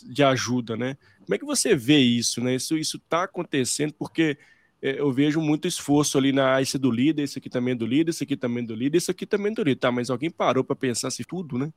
de 0.05 0.23
ajuda, 0.23 0.77
né? 0.77 0.97
Como 1.21 1.35
é 1.35 1.39
que 1.39 1.45
você 1.45 1.75
vê 1.77 1.99
isso, 1.99 2.41
né? 2.43 2.55
Isso 2.55 2.77
isso 2.77 2.97
está 2.97 3.25
acontecendo 3.25 3.95
porque 3.99 4.39
é, 4.83 4.99
eu 4.99 5.13
vejo 5.13 5.41
muito 5.41 5.69
esforço 5.69 6.17
ali 6.17 6.33
na 6.33 6.61
esse 6.63 6.79
do 6.79 6.91
líder, 6.91 7.23
esse 7.25 7.39
aqui 7.39 7.51
também 7.51 7.73
é 7.73 7.77
do 7.77 7.87
líder, 7.87 8.11
esse 8.11 8.25
aqui 8.25 8.37
também 8.37 8.65
é 8.65 8.67
do 8.67 8.75
líder, 8.75 8.99
esse 8.99 9.11
aqui 9.11 9.27
também 9.27 9.53
é 9.53 9.55
do 9.55 9.63
líder, 9.63 9.79
tá? 9.79 9.93
Mas 9.93 10.11
alguém 10.11 10.31
parou 10.31 10.65
para 10.65 10.77
pensar 10.77 11.11
se 11.11 11.25
tudo, 11.25 11.59
né? 11.59 11.73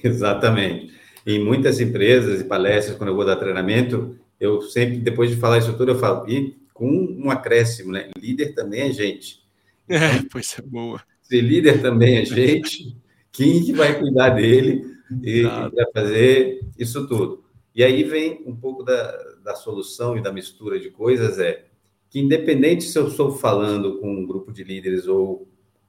Exatamente. 0.04 0.92
Em 1.26 1.42
muitas 1.42 1.80
empresas 1.80 2.40
e 2.40 2.44
palestras, 2.44 2.96
quando 2.96 3.10
eu 3.10 3.16
vou 3.16 3.24
dar 3.24 3.36
treinamento, 3.36 4.16
eu 4.38 4.62
sempre, 4.62 4.98
depois 4.98 5.30
de 5.30 5.36
falar 5.36 5.58
isso 5.58 5.76
tudo, 5.76 5.92
eu 5.92 5.98
falo, 5.98 6.28
e 6.28 6.56
com 6.72 6.88
um 6.90 7.30
acréscimo, 7.30 7.92
né? 7.92 8.10
Líder 8.16 8.54
também 8.54 8.82
é 8.82 8.92
gente. 8.92 9.44
É, 9.88 9.96
então, 9.96 10.28
pois 10.32 10.56
é 10.58 10.62
boa. 10.62 11.02
Se 11.22 11.40
líder 11.40 11.82
também 11.82 12.18
é 12.18 12.24
gente, 12.24 12.96
quem 13.30 13.62
que 13.62 13.72
vai 13.72 13.98
cuidar 13.98 14.30
dele 14.30 14.84
e, 15.22 15.42
vai 15.42 15.86
fazer 15.92 16.60
isso 16.78 17.06
tudo? 17.06 17.44
E 17.74 17.84
aí 17.84 18.02
vem 18.02 18.42
um 18.46 18.56
pouco 18.56 18.82
da, 18.82 19.16
da 19.44 19.54
solução 19.54 20.16
e 20.16 20.22
da 20.22 20.32
mistura 20.32 20.80
de 20.80 20.90
coisas, 20.90 21.38
é 21.38 21.66
que 22.08 22.18
independente 22.18 22.84
se 22.84 22.98
eu 22.98 23.08
estou 23.08 23.30
falando 23.30 24.00
com 24.00 24.12
um 24.12 24.26
grupo 24.26 24.52
de 24.52 24.64
líderes 24.64 25.06
ou 25.06 25.46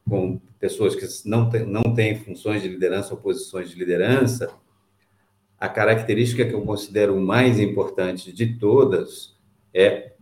com 0.07 0.39
pessoas 0.59 0.95
que 0.95 1.05
não, 1.29 1.49
tem, 1.49 1.65
não 1.65 1.83
têm 1.93 2.15
funções 2.15 2.61
de 2.61 2.67
liderança 2.67 3.13
ou 3.13 3.19
posições 3.19 3.69
de 3.69 3.75
liderança, 3.77 4.53
a 5.59 5.69
característica 5.69 6.45
que 6.45 6.53
eu 6.53 6.63
considero 6.63 7.19
mais 7.19 7.59
importante 7.59 8.33
de 8.33 8.57
todas 8.57 9.35
é, 9.73 10.13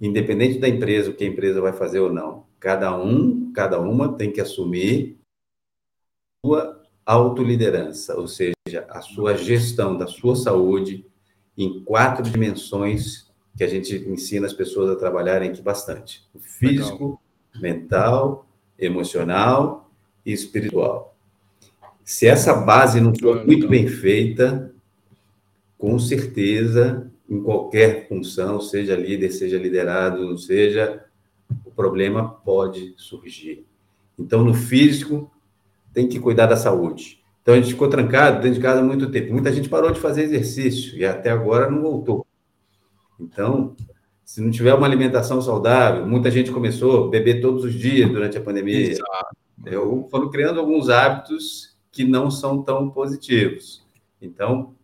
independente 0.00 0.58
da 0.58 0.68
empresa, 0.68 1.10
o 1.10 1.14
que 1.14 1.24
a 1.24 1.26
empresa 1.26 1.60
vai 1.60 1.72
fazer 1.72 2.00
ou 2.00 2.12
não, 2.12 2.46
cada 2.58 2.96
um, 2.96 3.52
cada 3.52 3.80
uma 3.80 4.16
tem 4.16 4.32
que 4.32 4.40
assumir 4.40 5.18
sua 6.44 6.80
autoliderança, 7.04 8.16
ou 8.16 8.28
seja, 8.28 8.86
a 8.88 9.00
sua 9.00 9.36
gestão 9.36 9.96
da 9.96 10.06
sua 10.06 10.36
saúde 10.36 11.06
em 11.56 11.82
quatro 11.84 12.22
dimensões 12.22 13.28
que 13.56 13.64
a 13.64 13.66
gente 13.66 13.94
ensina 14.08 14.46
as 14.46 14.52
pessoas 14.52 14.90
a 14.90 14.96
trabalharem 14.96 15.50
aqui 15.50 15.60
bastante: 15.60 16.26
o 16.32 16.38
físico, 16.38 17.20
Legal. 17.54 17.78
mental, 17.78 18.49
emocional 18.80 19.90
e 20.24 20.32
espiritual. 20.32 21.16
Se 22.04 22.26
essa 22.26 22.54
base 22.54 23.00
não 23.00 23.14
for 23.14 23.46
muito 23.46 23.68
bem 23.68 23.86
feita, 23.86 24.72
com 25.78 25.98
certeza, 25.98 27.10
em 27.28 27.40
qualquer 27.40 28.08
função, 28.08 28.60
seja 28.60 28.96
líder, 28.96 29.30
seja 29.30 29.56
liderado, 29.56 30.36
seja, 30.36 31.04
o 31.64 31.70
problema 31.70 32.28
pode 32.28 32.94
surgir. 32.96 33.64
Então, 34.18 34.44
no 34.44 34.52
físico, 34.52 35.30
tem 35.92 36.08
que 36.08 36.18
cuidar 36.18 36.46
da 36.46 36.56
saúde. 36.56 37.22
Então, 37.42 37.54
a 37.54 37.56
gente 37.56 37.70
ficou 37.70 37.88
trancado 37.88 38.42
dentro 38.42 38.56
de 38.56 38.60
casa 38.60 38.82
muito 38.82 39.10
tempo. 39.10 39.32
Muita 39.32 39.52
gente 39.52 39.68
parou 39.68 39.90
de 39.90 40.00
fazer 40.00 40.24
exercício 40.24 40.98
e 40.98 41.04
até 41.04 41.30
agora 41.30 41.70
não 41.70 41.80
voltou. 41.80 42.26
Então, 43.18 43.74
se 44.30 44.40
não 44.40 44.48
tiver 44.52 44.72
uma 44.72 44.86
alimentação 44.86 45.42
saudável, 45.42 46.06
muita 46.06 46.30
gente 46.30 46.52
começou 46.52 47.08
a 47.08 47.10
beber 47.10 47.40
todos 47.40 47.64
os 47.64 47.74
dias 47.74 48.08
durante 48.08 48.38
a 48.38 48.40
pandemia. 48.40 48.92
Exato. 48.92 49.36
Eu, 49.66 50.06
foram 50.08 50.30
criando 50.30 50.60
alguns 50.60 50.88
hábitos 50.88 51.76
que 51.90 52.04
não 52.04 52.30
são 52.30 52.62
tão 52.62 52.88
positivos. 52.90 53.84
Então, 54.22 54.76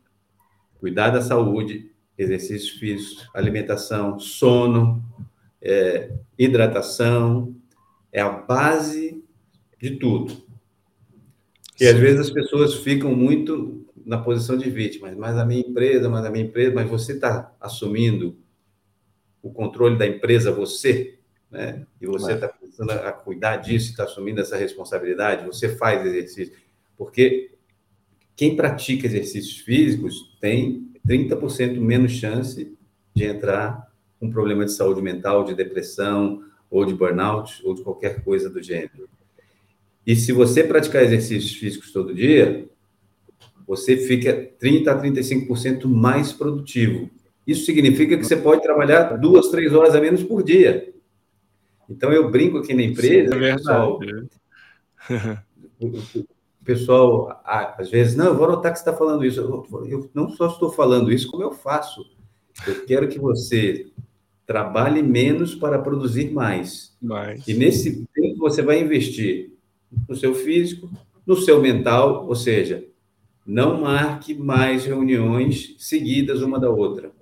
cuidar 0.80 1.10
da 1.10 1.22
saúde, 1.22 1.92
exercícios 2.18 2.70
físicos, 2.70 3.30
alimentação, 3.32 4.18
sono, 4.18 5.00
é, 5.62 6.10
hidratação, 6.36 7.54
é 8.12 8.20
a 8.20 8.30
base 8.30 9.22
de 9.80 9.90
tudo. 9.90 10.42
E 11.80 11.86
às 11.86 11.96
vezes 11.96 12.18
as 12.18 12.30
pessoas 12.30 12.74
ficam 12.74 13.14
muito 13.14 13.86
na 14.04 14.18
posição 14.18 14.58
de 14.58 14.68
vítima, 14.68 15.14
mas 15.16 15.38
a 15.38 15.46
minha 15.46 15.60
empresa, 15.60 16.08
mas 16.08 16.24
a 16.24 16.30
minha 16.30 16.46
empresa, 16.46 16.74
mas 16.74 16.90
você 16.90 17.12
está 17.12 17.54
assumindo 17.60 18.44
o 19.46 19.52
controle 19.52 19.96
da 19.96 20.06
empresa 20.06 20.50
você, 20.50 21.14
né? 21.50 21.86
E 22.00 22.06
você 22.06 22.32
está 22.32 22.48
começando 22.48 22.90
a 22.90 23.12
cuidar 23.12 23.56
disso, 23.58 23.90
está 23.90 24.04
assumindo 24.04 24.40
essa 24.40 24.56
responsabilidade, 24.56 25.46
você 25.46 25.68
faz 25.68 26.04
exercício. 26.04 26.54
Porque 26.98 27.52
quem 28.34 28.56
pratica 28.56 29.06
exercícios 29.06 29.58
físicos 29.58 30.36
tem 30.40 30.90
30% 31.06 31.78
menos 31.78 32.12
chance 32.12 32.76
de 33.14 33.24
entrar 33.24 33.86
um 34.20 34.30
problema 34.30 34.64
de 34.64 34.72
saúde 34.72 35.00
mental, 35.00 35.44
de 35.44 35.54
depressão, 35.54 36.42
ou 36.68 36.84
de 36.84 36.92
burnout, 36.92 37.64
ou 37.64 37.74
de 37.74 37.82
qualquer 37.82 38.24
coisa 38.24 38.50
do 38.50 38.60
gênero. 38.60 39.08
E 40.04 40.16
se 40.16 40.32
você 40.32 40.64
praticar 40.64 41.04
exercícios 41.04 41.54
físicos 41.54 41.92
todo 41.92 42.14
dia, 42.14 42.68
você 43.66 43.96
fica 43.96 44.50
30% 44.60 44.88
a 44.88 45.00
35% 45.00 45.86
mais 45.86 46.32
produtivo. 46.32 47.10
Isso 47.46 47.64
significa 47.64 48.16
que 48.16 48.24
você 48.24 48.36
pode 48.36 48.62
trabalhar 48.62 49.16
duas, 49.16 49.48
três 49.48 49.72
horas 49.72 49.94
a 49.94 50.00
menos 50.00 50.22
por 50.22 50.42
dia. 50.42 50.92
Então, 51.88 52.12
eu 52.12 52.30
brinco 52.30 52.58
aqui 52.58 52.74
na 52.74 52.82
empresa, 52.82 53.32
Sim, 53.32 53.44
é 53.44 53.54
pessoal, 53.54 54.00
o 56.60 56.64
pessoal, 56.64 57.42
às 57.44 57.88
vezes, 57.88 58.16
não, 58.16 58.26
eu 58.26 58.36
vou 58.36 58.48
notar 58.48 58.72
que 58.72 58.78
você 58.78 58.82
está 58.82 58.92
falando 58.92 59.24
isso. 59.24 59.40
Eu 59.88 60.10
não 60.12 60.28
só 60.30 60.48
estou 60.48 60.72
falando 60.72 61.12
isso, 61.12 61.30
como 61.30 61.44
eu 61.44 61.52
faço. 61.52 62.04
Eu 62.66 62.84
quero 62.84 63.06
que 63.06 63.18
você 63.18 63.86
trabalhe 64.44 65.02
menos 65.02 65.54
para 65.54 65.78
produzir 65.78 66.32
mais. 66.32 66.96
mais. 67.00 67.46
E 67.46 67.54
nesse 67.54 68.06
tempo 68.14 68.38
você 68.38 68.62
vai 68.62 68.80
investir 68.80 69.52
no 70.08 70.16
seu 70.16 70.34
físico, 70.34 70.90
no 71.26 71.36
seu 71.36 71.60
mental, 71.60 72.26
ou 72.26 72.34
seja, 72.34 72.84
não 73.46 73.80
marque 73.80 74.34
mais 74.34 74.84
reuniões 74.84 75.74
seguidas 75.78 76.42
uma 76.42 76.58
da 76.58 76.70
outra. 76.70 77.12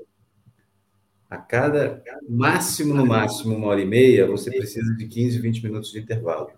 A 1.35 1.39
cada 1.39 2.01
máximo, 2.29 2.95
no 2.95 3.05
máximo, 3.05 3.57
uma 3.57 3.67
hora 3.67 3.81
e 3.81 3.85
meia, 3.85 4.25
você 4.25 4.53
precisa 4.53 4.95
de 4.95 5.05
15, 5.09 5.41
20 5.41 5.65
minutos 5.65 5.91
de 5.91 5.99
intervalo. 5.99 6.49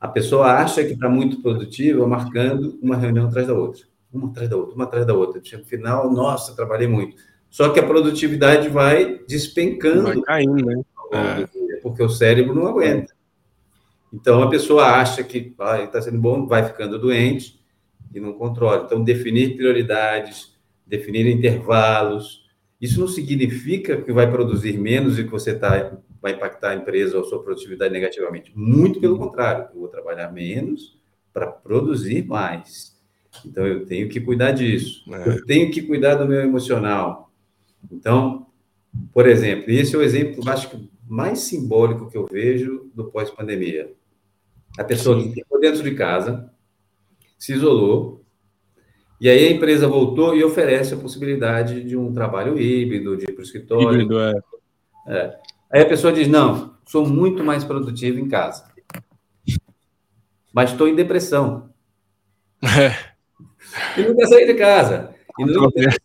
A 0.00 0.08
pessoa 0.08 0.46
acha 0.54 0.82
que 0.82 0.94
está 0.94 1.08
muito 1.08 1.40
produtiva 1.40 2.04
marcando 2.08 2.76
uma 2.82 2.96
reunião 2.96 3.28
atrás 3.28 3.46
da 3.46 3.54
outra, 3.54 3.82
uma 4.12 4.28
atrás 4.28 4.50
da 4.50 4.56
outra, 4.56 4.74
uma 4.74 4.84
atrás 4.84 5.06
da 5.06 5.14
outra. 5.14 5.40
No 5.58 5.64
final, 5.64 6.12
nossa, 6.12 6.56
trabalhei 6.56 6.88
muito. 6.88 7.22
Só 7.48 7.68
que 7.68 7.78
a 7.78 7.86
produtividade 7.86 8.68
vai 8.68 9.20
despencando. 9.28 10.02
Vai 10.02 10.20
caindo, 10.22 10.66
né? 10.66 10.82
É. 11.12 11.76
Porque 11.80 12.02
o 12.02 12.08
cérebro 12.08 12.52
não 12.52 12.66
aguenta. 12.66 13.14
Então, 14.12 14.42
a 14.42 14.50
pessoa 14.50 14.86
acha 14.86 15.22
que 15.22 15.54
está 15.56 16.02
sendo 16.02 16.18
bom, 16.18 16.48
vai 16.48 16.64
ficando 16.64 16.98
doente 16.98 17.60
e 18.12 18.18
não 18.18 18.32
controla. 18.32 18.82
Então, 18.86 19.04
definir 19.04 19.56
prioridades, 19.56 20.52
definir 20.84 21.28
intervalos, 21.28 22.39
isso 22.80 22.98
não 22.98 23.08
significa 23.08 24.00
que 24.00 24.12
vai 24.12 24.30
produzir 24.30 24.78
menos 24.78 25.18
e 25.18 25.24
que 25.24 25.30
você 25.30 25.54
tá, 25.54 25.98
vai 26.20 26.32
impactar 26.32 26.70
a 26.70 26.76
empresa 26.76 27.18
ou 27.18 27.24
a 27.24 27.26
sua 27.26 27.42
produtividade 27.42 27.92
negativamente. 27.92 28.52
Muito 28.54 29.00
pelo 29.00 29.18
contrário, 29.18 29.68
eu 29.74 29.80
vou 29.80 29.88
trabalhar 29.88 30.32
menos 30.32 30.98
para 31.32 31.46
produzir 31.46 32.26
mais. 32.26 32.98
Então, 33.44 33.66
eu 33.66 33.84
tenho 33.86 34.08
que 34.08 34.20
cuidar 34.20 34.52
disso. 34.52 35.04
É. 35.12 35.28
Eu 35.28 35.44
tenho 35.44 35.70
que 35.70 35.82
cuidar 35.82 36.14
do 36.14 36.26
meu 36.26 36.40
emocional. 36.40 37.30
Então, 37.90 38.46
por 39.12 39.28
exemplo, 39.28 39.70
esse 39.70 39.94
é 39.94 39.98
o 39.98 40.02
exemplo, 40.02 40.48
acho 40.48 40.70
que 40.70 40.90
mais 41.06 41.40
simbólico 41.40 42.08
que 42.08 42.16
eu 42.16 42.26
vejo 42.26 42.90
do 42.94 43.10
pós-pandemia. 43.10 43.92
A 44.78 44.84
pessoa 44.84 45.20
que 45.20 45.32
ficou 45.32 45.60
dentro 45.60 45.82
de 45.82 45.94
casa, 45.94 46.50
se 47.38 47.52
isolou, 47.52 48.19
e 49.20 49.28
aí 49.28 49.48
a 49.48 49.52
empresa 49.52 49.86
voltou 49.86 50.34
e 50.34 50.42
oferece 50.42 50.94
a 50.94 50.96
possibilidade 50.96 51.84
de 51.84 51.96
um 51.96 52.12
trabalho 52.12 52.58
híbrido, 52.58 53.16
de 53.16 53.24
ir 53.24 53.32
para 53.32 53.40
o 53.40 53.44
escritório. 53.44 53.92
Híbrido, 53.92 54.18
é. 54.18 54.40
é. 55.08 55.38
Aí 55.70 55.82
a 55.82 55.86
pessoa 55.86 56.12
diz: 56.12 56.26
não, 56.26 56.74
sou 56.86 57.06
muito 57.06 57.44
mais 57.44 57.62
produtivo 57.62 58.18
em 58.18 58.28
casa. 58.28 58.64
Mas 60.52 60.70
estou 60.70 60.88
em 60.88 60.94
depressão. 60.94 61.70
É. 62.62 63.10
E 63.96 64.02
não 64.02 64.16
quer 64.16 64.26
sair 64.26 64.46
de 64.46 64.54
casa. 64.54 65.14
E 65.38 65.44
não 65.44 65.70
quer... 65.70 65.96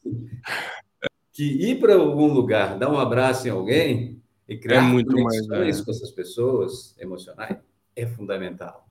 Que 1.32 1.44
ir 1.44 1.80
para 1.80 1.96
algum 1.96 2.32
lugar, 2.32 2.78
dar 2.78 2.92
um 2.92 3.00
abraço 3.00 3.48
em 3.48 3.52
alguém 3.52 4.22
e 4.48 4.56
criar 4.56 4.78
é 4.78 4.82
muito 4.82 5.20
mais, 5.20 5.50
é. 5.50 5.84
com 5.84 5.92
essas 5.92 6.12
pessoas 6.12 6.96
emocionais 7.00 7.58
é 7.96 8.06
fundamental. 8.06 8.88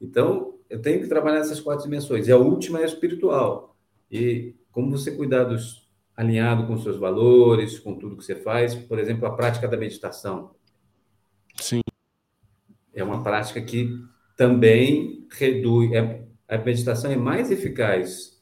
Então, 0.00 0.57
eu 0.68 0.80
tenho 0.80 1.00
que 1.00 1.08
trabalhar 1.08 1.38
nessas 1.38 1.60
quatro 1.60 1.84
dimensões. 1.84 2.28
E 2.28 2.32
a 2.32 2.36
última 2.36 2.80
é 2.80 2.82
a 2.82 2.86
espiritual. 2.86 3.76
E 4.10 4.54
como 4.70 4.90
você 4.90 5.10
cuidar 5.10 5.44
dos 5.44 5.88
alinhado 6.18 6.66
com 6.66 6.76
seus 6.78 6.96
valores, 6.96 7.78
com 7.78 7.94
tudo 7.94 8.16
que 8.16 8.24
você 8.24 8.34
faz, 8.34 8.74
por 8.74 8.98
exemplo, 8.98 9.24
a 9.24 9.36
prática 9.36 9.68
da 9.68 9.76
meditação. 9.76 10.50
Sim. 11.54 11.80
É 12.92 13.04
uma 13.04 13.22
prática 13.22 13.62
que 13.62 13.88
também 14.36 15.28
reduz. 15.30 15.92
É, 15.92 16.26
a 16.48 16.58
meditação 16.58 17.12
é 17.12 17.16
mais 17.16 17.52
eficaz 17.52 18.36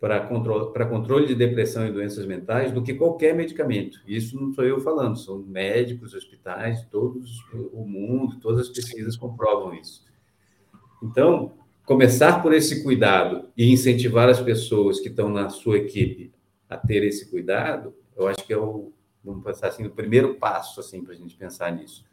para 0.00 0.26
controle, 0.26 0.72
para 0.72 0.86
controle 0.86 1.28
de 1.28 1.36
depressão 1.36 1.86
e 1.86 1.92
doenças 1.92 2.26
mentais 2.26 2.72
do 2.72 2.82
que 2.82 2.94
qualquer 2.94 3.32
medicamento. 3.32 4.00
Isso 4.08 4.34
não 4.40 4.52
sou 4.52 4.64
eu 4.64 4.80
falando, 4.80 5.16
são 5.16 5.38
médicos, 5.38 6.14
hospitais, 6.14 6.84
todos 6.90 7.44
o 7.72 7.84
mundo, 7.84 8.40
todas 8.40 8.66
as 8.66 8.68
pesquisas 8.70 9.16
comprovam 9.16 9.72
isso. 9.74 10.04
Então, 11.00 11.52
começar 11.90 12.40
por 12.40 12.52
esse 12.52 12.84
cuidado 12.84 13.48
e 13.56 13.72
incentivar 13.72 14.28
as 14.28 14.40
pessoas 14.40 15.00
que 15.00 15.08
estão 15.08 15.28
na 15.28 15.48
sua 15.48 15.76
equipe 15.76 16.32
a 16.68 16.76
ter 16.76 17.02
esse 17.02 17.28
cuidado, 17.28 17.92
eu 18.16 18.28
acho 18.28 18.46
que 18.46 18.52
é 18.52 18.56
o, 18.56 18.92
vamos 19.24 19.42
pensar 19.42 19.66
assim, 19.66 19.84
o 19.84 19.90
primeiro 19.90 20.36
passo 20.36 20.78
assim 20.78 21.02
para 21.02 21.14
a 21.14 21.16
gente 21.16 21.34
pensar 21.34 21.72
nisso. 21.72 22.04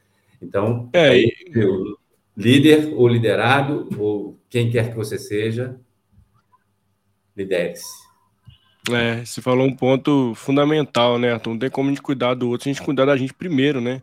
Então, 0.42 0.90
é, 0.94 1.10
aí, 1.10 1.32
líder 2.36 2.92
ou 2.96 3.08
liderado 3.08 3.88
ou 4.00 4.40
quem 4.50 4.72
quer 4.72 4.90
que 4.90 4.96
você 4.96 5.20
seja, 5.20 5.80
lidere-se. 7.36 7.86
É, 8.92 9.24
você 9.24 9.44
falou 9.44 9.68
um 9.68 9.76
ponto 9.76 10.34
fundamental, 10.34 11.20
né, 11.20 11.34
Arthur? 11.34 11.52
Não 11.52 11.60
tem 11.60 11.70
como 11.70 11.90
a 11.90 11.92
gente 11.92 12.02
cuidar 12.02 12.34
do 12.34 12.50
outro, 12.50 12.68
a 12.68 12.74
gente 12.74 12.84
cuidar 12.84 13.06
da 13.06 13.16
gente 13.16 13.32
primeiro, 13.32 13.80
né? 13.80 14.02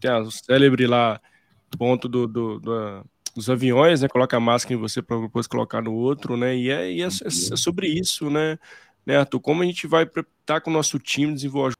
Tem 0.00 0.10
a 0.10 0.24
célebre 0.30 0.86
lá, 0.86 1.20
ponto 1.76 2.08
do, 2.08 2.26
do, 2.26 2.58
do 2.58 3.04
os 3.36 3.50
aviões, 3.50 4.00
né? 4.00 4.08
Coloca 4.08 4.36
a 4.36 4.40
máscara 4.40 4.74
em 4.74 4.80
você 4.80 5.02
para 5.02 5.20
depois 5.20 5.46
colocar 5.46 5.82
no 5.82 5.92
outro, 5.92 6.36
né? 6.36 6.56
E 6.56 6.70
é, 6.70 6.92
e 6.92 7.02
é, 7.02 7.06
é, 7.06 7.08
é 7.08 7.56
sobre 7.56 7.88
isso, 7.88 8.30
né, 8.30 8.58
né, 9.04 9.16
Arthur? 9.18 9.40
Como 9.40 9.62
a 9.62 9.66
gente 9.66 9.86
vai 9.86 10.04
estar 10.04 10.24
tá 10.44 10.60
com 10.60 10.70
o 10.70 10.72
nosso 10.72 10.98
time, 10.98 11.34
desenvolver, 11.34 11.74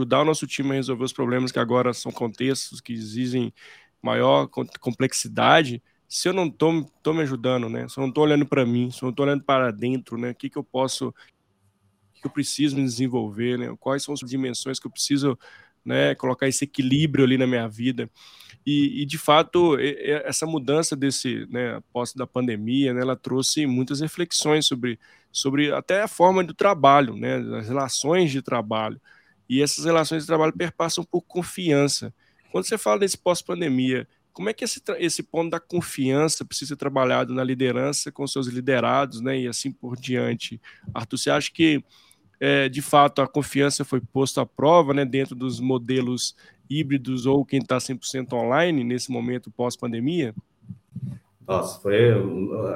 ajudar 0.00 0.22
o 0.22 0.24
nosso 0.24 0.46
time 0.46 0.70
a 0.70 0.74
resolver 0.74 1.04
os 1.04 1.12
problemas 1.12 1.50
que 1.50 1.58
agora 1.58 1.92
são 1.92 2.12
contextos 2.12 2.80
que 2.80 2.92
exigem 2.92 3.52
maior 4.00 4.48
complexidade, 4.80 5.82
se 6.08 6.28
eu 6.28 6.32
não 6.32 6.46
estou 6.46 7.12
me 7.12 7.22
ajudando, 7.22 7.68
né? 7.68 7.88
Se 7.88 7.98
eu 7.98 8.02
não 8.02 8.08
estou 8.08 8.24
olhando 8.24 8.46
para 8.46 8.64
mim, 8.64 8.90
se 8.90 9.02
eu 9.02 9.06
não 9.06 9.10
estou 9.10 9.26
olhando 9.26 9.44
para 9.44 9.70
dentro, 9.70 10.16
né? 10.16 10.30
O 10.30 10.34
que, 10.34 10.48
que 10.48 10.56
eu 10.56 10.64
posso, 10.64 11.08
o 11.08 11.14
que 12.14 12.26
eu 12.26 12.30
preciso 12.30 12.76
me 12.76 12.84
desenvolver, 12.84 13.58
né? 13.58 13.76
Quais 13.78 14.04
são 14.04 14.14
as 14.14 14.20
dimensões 14.20 14.78
que 14.78 14.86
eu 14.86 14.90
preciso, 14.90 15.38
né? 15.84 16.14
Colocar 16.14 16.48
esse 16.48 16.64
equilíbrio 16.64 17.24
ali 17.24 17.36
na 17.36 17.46
minha 17.46 17.68
vida. 17.68 18.10
E, 18.70 19.00
e, 19.00 19.06
de 19.06 19.16
fato, 19.16 19.78
essa 20.26 20.44
mudança 20.44 20.94
desse, 20.94 21.46
né, 21.50 21.76
após 21.76 22.12
da 22.12 22.26
pandemia, 22.26 22.92
né, 22.92 23.00
ela 23.00 23.16
trouxe 23.16 23.64
muitas 23.64 24.00
reflexões 24.02 24.66
sobre, 24.66 25.00
sobre 25.32 25.72
até 25.72 26.02
a 26.02 26.06
forma 26.06 26.44
do 26.44 26.52
trabalho, 26.52 27.16
né, 27.16 27.36
as 27.58 27.66
relações 27.66 28.30
de 28.30 28.42
trabalho. 28.42 29.00
E 29.48 29.62
essas 29.62 29.86
relações 29.86 30.24
de 30.24 30.26
trabalho 30.26 30.52
perpassam 30.52 31.02
por 31.02 31.22
confiança. 31.22 32.12
Quando 32.52 32.66
você 32.66 32.76
fala 32.76 32.98
desse 32.98 33.16
pós-pandemia, 33.16 34.06
como 34.34 34.50
é 34.50 34.52
que 34.52 34.64
esse, 34.64 34.82
esse 34.98 35.22
ponto 35.22 35.48
da 35.48 35.58
confiança 35.58 36.44
precisa 36.44 36.68
ser 36.68 36.76
trabalhado 36.76 37.32
na 37.32 37.42
liderança 37.42 38.12
com 38.12 38.26
seus 38.26 38.48
liderados, 38.48 39.22
né, 39.22 39.40
e 39.40 39.48
assim 39.48 39.72
por 39.72 39.96
diante? 39.96 40.60
Arthur, 40.92 41.16
você 41.16 41.30
acha 41.30 41.50
que, 41.50 41.82
é, 42.40 42.68
de 42.68 42.80
fato, 42.80 43.20
a 43.20 43.26
confiança 43.26 43.84
foi 43.84 44.00
posta 44.00 44.42
à 44.42 44.46
prova, 44.46 44.94
né, 44.94 45.04
dentro 45.04 45.34
dos 45.34 45.60
modelos 45.60 46.36
híbridos 46.70 47.26
ou 47.26 47.44
quem 47.44 47.60
está 47.60 47.78
100% 47.78 48.32
online 48.32 48.84
nesse 48.84 49.10
momento 49.10 49.50
pós-pandemia? 49.50 50.34
Nossa, 51.46 51.80
foi 51.80 52.12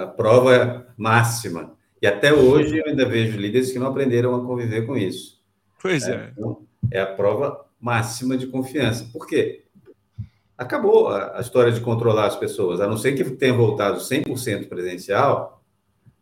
a 0.00 0.06
prova 0.06 0.86
máxima. 0.96 1.74
E 2.00 2.06
até 2.06 2.32
hoje 2.32 2.78
eu 2.78 2.86
ainda 2.86 3.06
vejo 3.06 3.38
líderes 3.38 3.70
que 3.70 3.78
não 3.78 3.86
aprenderam 3.86 4.34
a 4.34 4.44
conviver 4.44 4.86
com 4.86 4.96
isso. 4.96 5.40
Pois 5.80 6.08
é. 6.08 6.14
É, 6.14 6.32
então, 6.36 6.62
é 6.90 7.00
a 7.00 7.06
prova 7.06 7.64
máxima 7.80 8.36
de 8.36 8.46
confiança. 8.46 9.08
Por 9.12 9.26
quê? 9.26 9.64
Acabou 10.56 11.08
a, 11.08 11.38
a 11.38 11.40
história 11.40 11.70
de 11.70 11.80
controlar 11.80 12.26
as 12.26 12.36
pessoas. 12.36 12.80
A 12.80 12.86
não 12.86 12.96
ser 12.96 13.12
que 13.12 13.24
tenha 13.32 13.52
voltado 13.52 13.98
100% 13.98 14.68
presencial, 14.68 15.61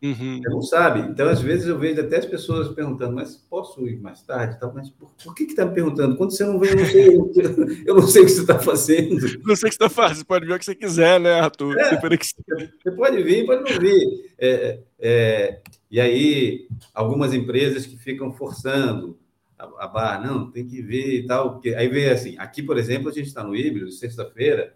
Uhum. 0.03 0.39
Você 0.41 0.49
não 0.49 0.61
sabe. 0.63 1.01
Então, 1.01 1.29
às 1.29 1.41
vezes, 1.41 1.67
eu 1.67 1.77
vejo 1.77 2.01
até 2.01 2.17
as 2.17 2.25
pessoas 2.25 2.69
perguntando, 2.69 3.13
mas 3.13 3.35
posso 3.35 3.87
ir 3.87 4.01
mais 4.01 4.23
tarde? 4.23 4.57
Mas 4.73 4.89
por, 4.89 5.11
por 5.23 5.35
que 5.35 5.43
está 5.43 5.63
me 5.63 5.75
perguntando? 5.75 6.17
Quando 6.17 6.31
você 6.31 6.43
não 6.43 6.59
vem, 6.59 6.71
eu 6.71 6.77
não 6.77 6.85
sei, 6.85 7.15
eu, 7.85 7.95
não 7.95 8.07
sei 8.07 8.21
o 8.23 8.25
que 8.25 8.31
você 8.31 8.41
está 8.41 8.57
fazendo. 8.57 9.11
Não 9.45 9.55
sei 9.55 9.67
o 9.67 9.71
que 9.71 9.77
você 9.77 9.83
está 9.85 9.89
fazendo, 9.89 10.25
pode 10.25 10.45
ver 10.47 10.53
o 10.53 10.59
que 10.59 10.65
você 10.65 10.73
quiser, 10.73 11.19
né, 11.19 11.39
Arthur? 11.39 11.77
É, 11.77 11.99
você 11.99 12.91
pode 12.91 13.21
vir, 13.23 13.45
pode 13.45 13.71
não 13.71 13.79
vir. 13.79 14.33
É, 14.39 14.79
é, 14.99 15.61
e 15.89 15.99
aí, 15.99 16.67
algumas 16.93 17.33
empresas 17.33 17.85
que 17.85 17.97
ficam 17.97 18.31
forçando 18.31 19.19
a, 19.57 19.85
a 19.85 19.87
barra, 19.87 20.25
não, 20.25 20.49
tem 20.49 20.65
que 20.65 20.81
vir 20.81 21.23
e 21.23 21.25
tal. 21.27 21.53
Porque, 21.53 21.75
aí 21.75 21.87
vem 21.87 22.09
assim, 22.09 22.35
aqui, 22.39 22.63
por 22.63 22.77
exemplo, 22.77 23.09
a 23.09 23.13
gente 23.13 23.27
está 23.27 23.43
no 23.43 23.55
híbrido, 23.55 23.91
sexta-feira, 23.91 24.73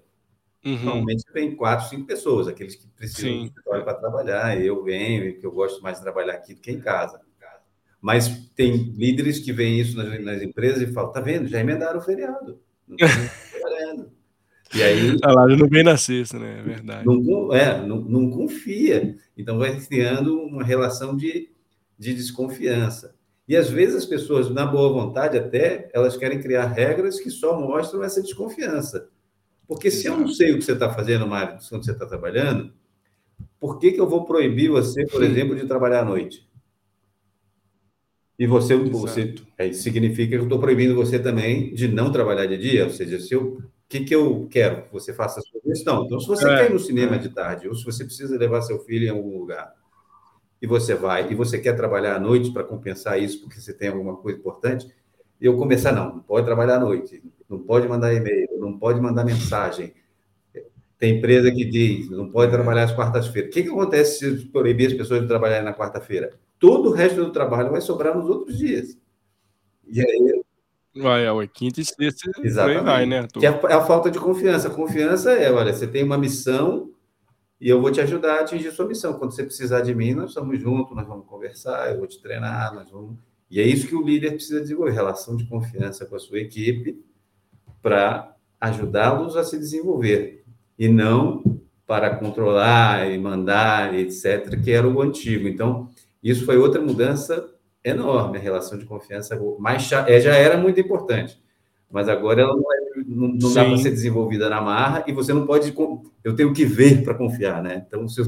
Uhum. 0.65 0.83
Normalmente 0.83 1.23
vem 1.31 1.55
quatro, 1.55 1.87
cinco 1.87 2.07
pessoas, 2.07 2.47
aqueles 2.47 2.75
que 2.75 2.87
precisam 2.87 3.29
Sim. 3.29 3.39
de 3.41 3.45
escritório 3.45 3.83
para 3.83 3.93
trabalhar. 3.93 4.59
Eu 4.59 4.83
venho, 4.83 5.39
que 5.39 5.45
eu 5.45 5.51
gosto 5.51 5.81
mais 5.83 5.97
de 5.97 6.03
trabalhar 6.03 6.33
aqui 6.33 6.55
do 6.55 6.61
que 6.61 6.71
em 6.71 6.79
casa. 6.79 7.21
Mas 8.01 8.49
tem 8.55 8.93
líderes 8.95 9.39
que 9.39 9.51
veem 9.51 9.79
isso 9.79 9.97
nas, 9.97 10.23
nas 10.23 10.41
empresas 10.41 10.81
e 10.81 10.93
falam: 10.93 11.11
tá 11.11 11.19
vendo, 11.19 11.47
já 11.47 11.59
emendaram 11.59 11.99
o 11.99 12.03
feriado. 12.03 12.59
Não 12.87 12.97
trabalhando. 13.51 14.11
E 14.73 14.83
aí. 14.83 15.17
Ah 15.23 15.31
lá, 15.31 15.47
não 15.47 15.67
vem 15.67 15.83
na 15.83 15.97
sexta, 15.97 16.37
né? 16.37 16.59
É 16.59 16.61
verdade. 16.61 17.05
Não, 17.05 17.53
é, 17.53 17.85
não, 17.85 17.97
não 18.01 18.29
confia. 18.29 19.15
Então 19.37 19.57
vai 19.57 19.79
criando 19.79 20.39
uma 20.39 20.63
relação 20.63 21.15
de, 21.15 21.49
de 21.97 22.13
desconfiança. 22.13 23.15
E 23.47 23.55
às 23.55 23.69
vezes 23.69 23.95
as 23.95 24.05
pessoas, 24.05 24.49
na 24.49 24.65
boa 24.65 24.91
vontade 24.91 25.37
até, 25.37 25.89
elas 25.93 26.17
querem 26.17 26.41
criar 26.41 26.65
regras 26.65 27.19
que 27.19 27.29
só 27.29 27.59
mostram 27.59 28.03
essa 28.03 28.21
desconfiança. 28.21 29.09
Porque 29.67 29.89
se 29.89 30.07
eu 30.07 30.17
não 30.17 30.27
sei 30.27 30.51
o 30.51 30.57
que 30.57 30.63
você 30.63 30.73
está 30.73 30.93
fazendo, 30.93 31.27
Mário, 31.27 31.57
quando 31.69 31.83
você 31.83 31.91
está 31.91 32.05
trabalhando, 32.05 32.71
por 33.59 33.79
que, 33.79 33.91
que 33.91 33.99
eu 33.99 34.07
vou 34.07 34.25
proibir 34.25 34.69
você, 34.69 35.05
por 35.05 35.23
exemplo, 35.23 35.55
de 35.55 35.65
trabalhar 35.65 36.01
à 36.01 36.05
noite? 36.05 36.47
E 38.37 38.45
você, 38.45 38.75
você 38.75 39.35
é, 39.57 39.71
significa 39.71 40.29
que 40.29 40.35
eu 40.35 40.43
estou 40.43 40.59
proibindo 40.59 40.93
você 40.93 41.17
também 41.17 41.73
de 41.73 41.87
não 41.87 42.11
trabalhar 42.11 42.45
de 42.45 42.57
dia, 42.57 42.83
ou 42.83 42.89
seja, 42.89 43.19
se 43.19 43.33
eu 43.33 43.59
o 43.85 43.87
que, 43.87 44.03
que 44.03 44.15
eu 44.15 44.47
quero 44.49 44.81
que 44.83 44.91
você 44.91 45.13
faça 45.13 45.39
a 45.39 45.43
sua 45.43 45.61
gestão. 45.63 46.05
Então, 46.05 46.19
se 46.19 46.27
você 46.27 46.49
é, 46.49 46.57
quer 46.57 46.69
ir 46.71 46.73
no 46.73 46.79
cinema 46.79 47.15
é. 47.15 47.19
de 47.19 47.29
tarde, 47.29 47.67
ou 47.67 47.75
se 47.75 47.85
você 47.85 48.03
precisa 48.03 48.35
levar 48.35 48.61
seu 48.63 48.79
filho 48.79 49.05
em 49.05 49.11
algum 49.11 49.37
lugar, 49.37 49.71
e 50.59 50.65
você 50.65 50.95
vai, 50.95 51.31
e 51.31 51.35
você 51.35 51.59
quer 51.59 51.73
trabalhar 51.73 52.15
à 52.15 52.19
noite 52.19 52.51
para 52.51 52.63
compensar 52.63 53.21
isso, 53.21 53.41
porque 53.41 53.61
você 53.61 53.71
tem 53.71 53.89
alguma 53.89 54.17
coisa 54.17 54.39
importante, 54.39 54.87
e 55.39 55.45
eu 55.45 55.55
começar, 55.55 55.91
não, 55.91 56.15
não 56.15 56.19
pode 56.19 56.47
trabalhar 56.47 56.77
à 56.77 56.79
noite, 56.79 57.21
não 57.47 57.59
pode 57.59 57.87
mandar 57.87 58.11
e-mail, 58.11 58.44
não 58.65 58.77
pode 58.77 58.99
mandar 58.99 59.23
mensagem. 59.23 59.93
Tem 60.97 61.17
empresa 61.17 61.51
que 61.51 61.65
diz, 61.65 62.09
não 62.09 62.29
pode 62.29 62.51
trabalhar 62.51 62.83
às 62.83 62.93
quartas-feiras. 62.93 63.51
O 63.51 63.53
que, 63.53 63.63
que 63.63 63.69
acontece 63.69 64.39
se 64.39 64.45
proibir 64.47 64.87
as 64.87 64.93
pessoas 64.93 65.21
de 65.21 65.27
trabalharem 65.27 65.65
na 65.65 65.73
quarta-feira? 65.73 66.37
Todo 66.57 66.89
o 66.89 66.93
resto 66.93 67.23
do 67.23 67.31
trabalho 67.31 67.71
vai 67.71 67.81
sobrar 67.81 68.17
nos 68.17 68.29
outros 68.29 68.57
dias. 68.57 68.97
E 69.87 70.01
aí 70.01 70.45
Vai, 70.95 71.27
é, 71.27 71.47
quinta 71.47 71.81
e 71.81 71.85
sexta, 71.85 72.31
Exatamente. 72.41 72.85
vai, 72.85 73.05
né? 73.05 73.27
Que 73.27 73.45
é, 73.45 73.49
é 73.49 73.73
a 73.73 73.81
falta 73.81 74.09
de 74.09 74.17
confiança. 74.17 74.69
Confiança 74.69 75.31
é, 75.31 75.51
olha, 75.51 75.73
você 75.73 75.85
tem 75.85 76.03
uma 76.03 76.17
missão 76.17 76.89
e 77.59 77.67
eu 77.67 77.81
vou 77.81 77.91
te 77.91 77.99
ajudar 77.99 78.37
a 78.37 78.41
atingir 78.41 78.71
sua 78.71 78.87
missão. 78.87 79.19
Quando 79.19 79.35
você 79.35 79.43
precisar 79.43 79.81
de 79.81 79.93
mim, 79.93 80.13
nós 80.13 80.29
estamos 80.29 80.57
juntos, 80.57 80.95
nós 80.95 81.05
vamos 81.05 81.27
conversar, 81.27 81.91
eu 81.91 81.97
vou 81.97 82.07
te 82.07 82.21
treinar, 82.21 82.73
nós 82.73 82.89
vamos... 82.89 83.17
E 83.51 83.59
é 83.59 83.63
isso 83.63 83.87
que 83.87 83.95
o 83.95 84.01
líder 84.01 84.31
precisa 84.31 84.61
desenvolver, 84.61 84.91
relação 84.91 85.35
de 85.35 85.45
confiança 85.45 86.05
com 86.05 86.15
a 86.15 86.19
sua 86.19 86.39
equipe 86.39 87.03
para 87.81 88.34
ajudá-los 88.65 89.35
a 89.35 89.43
se 89.43 89.57
desenvolver 89.57 90.43
e 90.77 90.87
não 90.87 91.43
para 91.87 92.15
controlar 92.15 93.09
e 93.09 93.17
mandar, 93.17 93.93
etc., 93.93 94.59
que 94.61 94.71
era 94.71 94.87
o 94.87 95.01
antigo. 95.01 95.47
Então, 95.47 95.89
isso 96.23 96.45
foi 96.45 96.57
outra 96.57 96.81
mudança 96.81 97.47
enorme 97.83 98.37
a 98.37 98.41
relação 98.41 98.77
de 98.77 98.85
confiança, 98.85 99.39
mas 99.59 99.91
é, 99.91 100.19
já 100.19 100.35
era 100.35 100.57
muito 100.57 100.79
importante. 100.79 101.39
Mas 101.91 102.09
agora 102.09 102.41
ela 102.41 102.55
não, 102.55 102.73
é, 102.73 103.03
não, 103.05 103.27
não 103.27 103.53
dá 103.53 103.63
para 103.63 103.77
ser 103.77 103.91
desenvolvida 103.91 104.49
na 104.49 104.59
marra 104.59 105.03
e 105.07 105.13
você 105.13 105.31
não 105.31 105.45
pode. 105.45 105.73
Eu 106.23 106.35
tenho 106.35 106.51
que 106.51 106.65
ver 106.65 107.03
para 107.03 107.13
confiar, 107.13 107.61
né? 107.61 107.85
Então, 107.87 108.07
se 108.09 108.21
eu, 108.21 108.27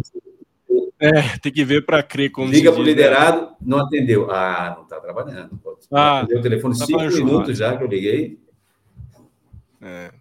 é, 1.00 1.38
tem 1.40 1.52
que 1.52 1.64
ver 1.64 1.86
para 1.86 2.02
crer 2.02 2.32
como 2.32 2.50
Liga 2.50 2.72
para 2.72 2.82
o 2.82 2.84
né? 2.84 2.90
liderado, 2.90 3.50
não 3.62 3.80
atendeu. 3.80 4.32
Ah, 4.32 4.74
não 4.78 4.84
está 4.84 5.00
trabalhando. 5.00 5.60
Ah, 5.92 6.26
o 6.30 6.42
telefone 6.42 6.78
tá 6.78 6.86
cinco 6.86 7.04
minutos 7.04 7.58
já 7.58 7.76
que 7.76 7.84
eu 7.84 7.88
liguei. 7.88 8.40
É. 9.82 10.12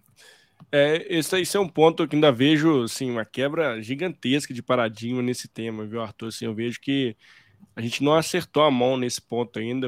É, 0.71 1.05
esse, 1.09 1.39
esse 1.39 1.55
é 1.55 1.59
um 1.59 1.69
ponto 1.69 2.07
que 2.07 2.15
ainda 2.15 2.31
vejo 2.31 2.83
assim, 2.83 3.09
uma 3.09 3.23
quebra 3.25 3.81
gigantesca 3.81 4.53
de 4.53 4.61
paradigma 4.61 5.21
nesse 5.21 5.47
tema, 5.47 5.85
viu, 5.85 6.01
Arthur? 6.01 6.27
Assim, 6.27 6.45
eu 6.45 6.53
vejo 6.53 6.79
que 6.81 7.15
a 7.75 7.81
gente 7.81 8.03
não 8.03 8.13
acertou 8.15 8.63
a 8.63 8.71
mão 8.71 8.97
nesse 8.97 9.21
ponto 9.21 9.59
ainda. 9.59 9.87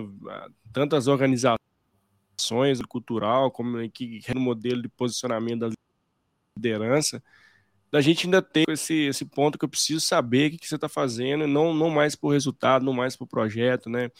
Tantas 0.72 1.08
organizações 1.08 1.60
cultural 2.88 3.52
como 3.52 3.90
que 3.92 4.22
no 4.34 4.40
modelo 4.40 4.82
de 4.82 4.90
posicionamento 4.90 5.60
da 5.62 5.70
liderança, 6.56 7.22
da 7.92 8.02
gente 8.02 8.28
ainda 8.28 8.42
ter 8.42 8.70
esse, 8.70 8.94
esse 8.94 9.26
ponto 9.26 9.58
que 9.58 9.66
eu 9.66 9.70
preciso 9.70 10.00
saber 10.00 10.48
o 10.48 10.52
que, 10.52 10.58
que 10.60 10.68
você 10.68 10.76
está 10.76 10.88
fazendo, 10.88 11.48
não, 11.48 11.74
não 11.74 11.90
mais 11.90 12.16
por 12.16 12.30
resultado, 12.30 12.86
não 12.86 12.94
mais 12.94 13.16
por 13.16 13.28
projeto, 13.28 13.90
né? 13.90 14.12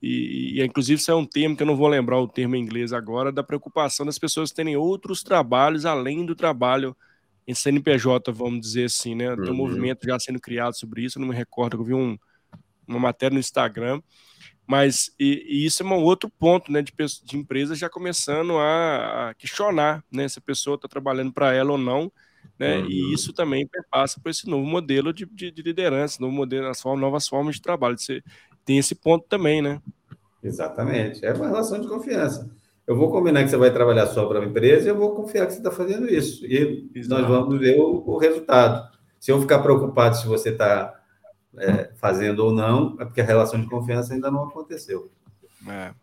E, 0.00 0.60
e, 0.60 0.64
inclusive 0.64 1.00
isso 1.00 1.10
é 1.10 1.14
um 1.14 1.24
termo 1.24 1.56
que 1.56 1.62
eu 1.62 1.66
não 1.66 1.76
vou 1.76 1.88
lembrar 1.88 2.20
o 2.20 2.28
termo 2.28 2.54
em 2.54 2.62
inglês 2.62 2.92
agora, 2.92 3.32
da 3.32 3.42
preocupação 3.42 4.06
das 4.06 4.18
pessoas 4.18 4.52
terem 4.52 4.76
outros 4.76 5.22
trabalhos 5.22 5.84
além 5.84 6.24
do 6.24 6.34
trabalho 6.34 6.96
em 7.46 7.54
CNPJ, 7.54 8.30
vamos 8.30 8.60
dizer 8.60 8.84
assim, 8.84 9.14
né? 9.14 9.34
Tem 9.34 9.46
um 9.46 9.48
uhum. 9.48 9.56
movimento 9.56 10.06
já 10.06 10.18
sendo 10.18 10.38
criado 10.38 10.74
sobre 10.74 11.02
isso, 11.02 11.18
eu 11.18 11.20
não 11.20 11.28
me 11.28 11.34
recordo, 11.34 11.78
eu 11.78 11.84
vi 11.84 11.94
um, 11.94 12.16
uma 12.86 13.00
matéria 13.00 13.34
no 13.34 13.40
Instagram, 13.40 14.00
mas 14.66 15.10
e, 15.18 15.46
e 15.48 15.64
isso 15.64 15.82
é 15.82 15.86
um 15.86 15.94
outro 15.94 16.28
ponto, 16.28 16.70
né, 16.70 16.82
de, 16.82 16.92
de 17.24 17.36
empresas 17.38 17.78
já 17.78 17.88
começando 17.88 18.58
a, 18.58 19.30
a 19.30 19.34
questionar, 19.34 20.04
né, 20.12 20.28
se 20.28 20.38
a 20.38 20.42
pessoa 20.42 20.76
está 20.76 20.86
trabalhando 20.86 21.32
para 21.32 21.54
ela 21.54 21.72
ou 21.72 21.78
não, 21.78 22.12
né, 22.58 22.78
uhum. 22.78 22.86
e 22.90 23.14
isso 23.14 23.32
também 23.32 23.66
passa 23.90 24.20
por 24.20 24.28
esse 24.28 24.46
novo 24.46 24.66
modelo 24.66 25.10
de, 25.10 25.24
de, 25.24 25.50
de 25.50 25.62
liderança, 25.62 26.18
novo 26.20 26.34
modelo, 26.34 26.68
as 26.68 26.82
formas, 26.82 27.00
novas 27.00 27.26
formas 27.26 27.54
de 27.54 27.62
trabalho. 27.62 27.96
Você 27.96 28.22
tem 28.68 28.76
esse 28.76 28.94
ponto 28.94 29.24
também, 29.26 29.62
né? 29.62 29.80
Exatamente, 30.44 31.24
é 31.24 31.32
uma 31.32 31.46
relação 31.46 31.80
de 31.80 31.88
confiança. 31.88 32.50
Eu 32.86 32.94
vou 32.94 33.10
combinar 33.10 33.42
que 33.42 33.48
você 33.48 33.56
vai 33.56 33.72
trabalhar 33.72 34.06
só 34.08 34.26
para 34.26 34.40
a 34.40 34.44
empresa 34.44 34.86
e 34.86 34.90
eu 34.90 34.96
vou 34.96 35.14
confiar 35.14 35.46
que 35.46 35.52
você 35.52 35.58
está 35.58 35.70
fazendo 35.70 36.06
isso. 36.06 36.44
E 36.44 36.86
nós 37.08 37.26
vamos 37.26 37.58
ver 37.58 37.80
o, 37.80 38.04
o 38.06 38.18
resultado. 38.18 38.86
Se 39.18 39.32
eu 39.32 39.40
ficar 39.40 39.60
preocupado 39.60 40.18
se 40.18 40.26
você 40.26 40.50
está 40.50 41.00
é, 41.56 41.90
fazendo 41.96 42.40
ou 42.40 42.52
não, 42.52 42.94
é 43.00 43.06
porque 43.06 43.22
a 43.22 43.24
relação 43.24 43.58
de 43.58 43.66
confiança 43.66 44.12
ainda 44.12 44.30
não 44.30 44.44
aconteceu. 44.44 45.10
É. 45.66 45.94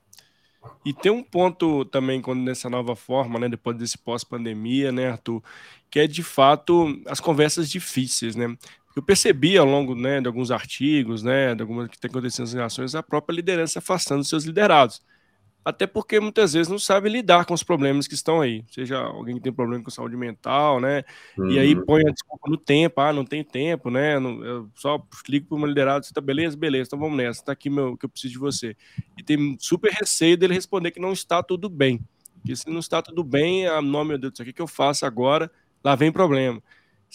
E 0.83 0.91
tem 0.91 1.11
um 1.11 1.21
ponto 1.21 1.85
também 1.85 2.19
quando 2.19 2.41
nessa 2.41 2.67
nova 2.67 2.95
forma, 2.95 3.37
né, 3.37 3.47
depois 3.47 3.77
desse 3.77 3.97
pós-pandemia, 3.99 4.91
né, 4.91 5.11
Arthur, 5.11 5.43
que 5.91 5.99
é 5.99 6.07
de 6.07 6.23
fato 6.23 6.99
as 7.05 7.19
conversas 7.19 7.69
difíceis, 7.69 8.35
né? 8.35 8.57
Eu 8.95 9.03
percebi 9.03 9.57
ao 9.57 9.65
longo 9.65 9.93
né, 9.93 10.21
de 10.21 10.27
alguns 10.27 10.51
artigos, 10.51 11.21
né, 11.21 11.53
de 11.53 11.61
algumas 11.61 11.89
que 11.89 11.99
tem 11.99 12.09
acontecido 12.09 12.41
nas 12.41 12.53
relações, 12.53 12.95
a 12.95 13.03
própria 13.03 13.35
liderança 13.35 13.79
afastando 13.79 14.23
seus 14.23 14.45
liderados 14.45 15.01
até 15.65 15.87
porque 15.87 16.19
muitas 16.19 16.53
vezes 16.53 16.67
não 16.67 16.77
sabe 16.77 17.09
lidar 17.09 17.43
com 17.43 17.53
os 17.55 17.63
problemas 17.63 18.07
que 18.07 18.13
estão 18.13 18.39
aí. 18.39 18.63
Seja 18.69 18.99
alguém 18.99 19.35
que 19.37 19.41
tem 19.41 19.51
problema 19.51 19.83
com 19.83 19.89
saúde 19.89 20.15
mental, 20.15 20.79
né? 20.79 21.03
Uhum. 21.35 21.49
E 21.49 21.57
aí 21.57 21.73
uhum. 21.73 21.83
põe 21.83 22.01
a 22.07 22.11
desculpa 22.11 22.47
no 22.47 22.55
tempo, 22.55 23.01
ah, 23.01 23.11
não 23.11 23.25
tem 23.25 23.43
tempo, 23.43 23.89
né? 23.89 24.19
Não, 24.19 24.45
eu 24.45 24.69
só 24.75 25.03
ligo 25.27 25.47
para 25.47 25.55
o 25.55 25.57
meu 25.57 25.67
liderado, 25.67 26.05
você 26.05 26.13
tá 26.13 26.21
beleza, 26.21 26.55
beleza, 26.55 26.89
então 26.89 26.99
vamos 26.99 27.17
nessa, 27.17 27.43
tá 27.43 27.51
aqui 27.51 27.67
meu 27.67 27.97
que 27.97 28.05
eu 28.05 28.09
preciso 28.09 28.33
de 28.33 28.39
você. 28.39 28.77
E 29.17 29.23
tem 29.23 29.57
super 29.59 29.91
receio 29.91 30.37
dele 30.37 30.53
responder 30.53 30.91
que 30.91 30.99
não 30.99 31.11
está 31.11 31.41
tudo 31.41 31.67
bem. 31.67 31.99
Porque 32.35 32.55
se 32.55 32.69
não 32.69 32.77
está 32.77 33.01
tudo 33.01 33.23
bem, 33.23 33.65
ah, 33.65 33.81
não, 33.81 34.05
meu 34.05 34.19
Deus 34.19 34.33
do 34.33 34.37
céu, 34.37 34.43
o 34.43 34.45
que, 34.45 34.53
que 34.53 34.61
eu 34.61 34.67
faço 34.67 35.03
agora? 35.03 35.49
Lá 35.83 35.95
vem 35.95 36.11
problema. 36.11 36.61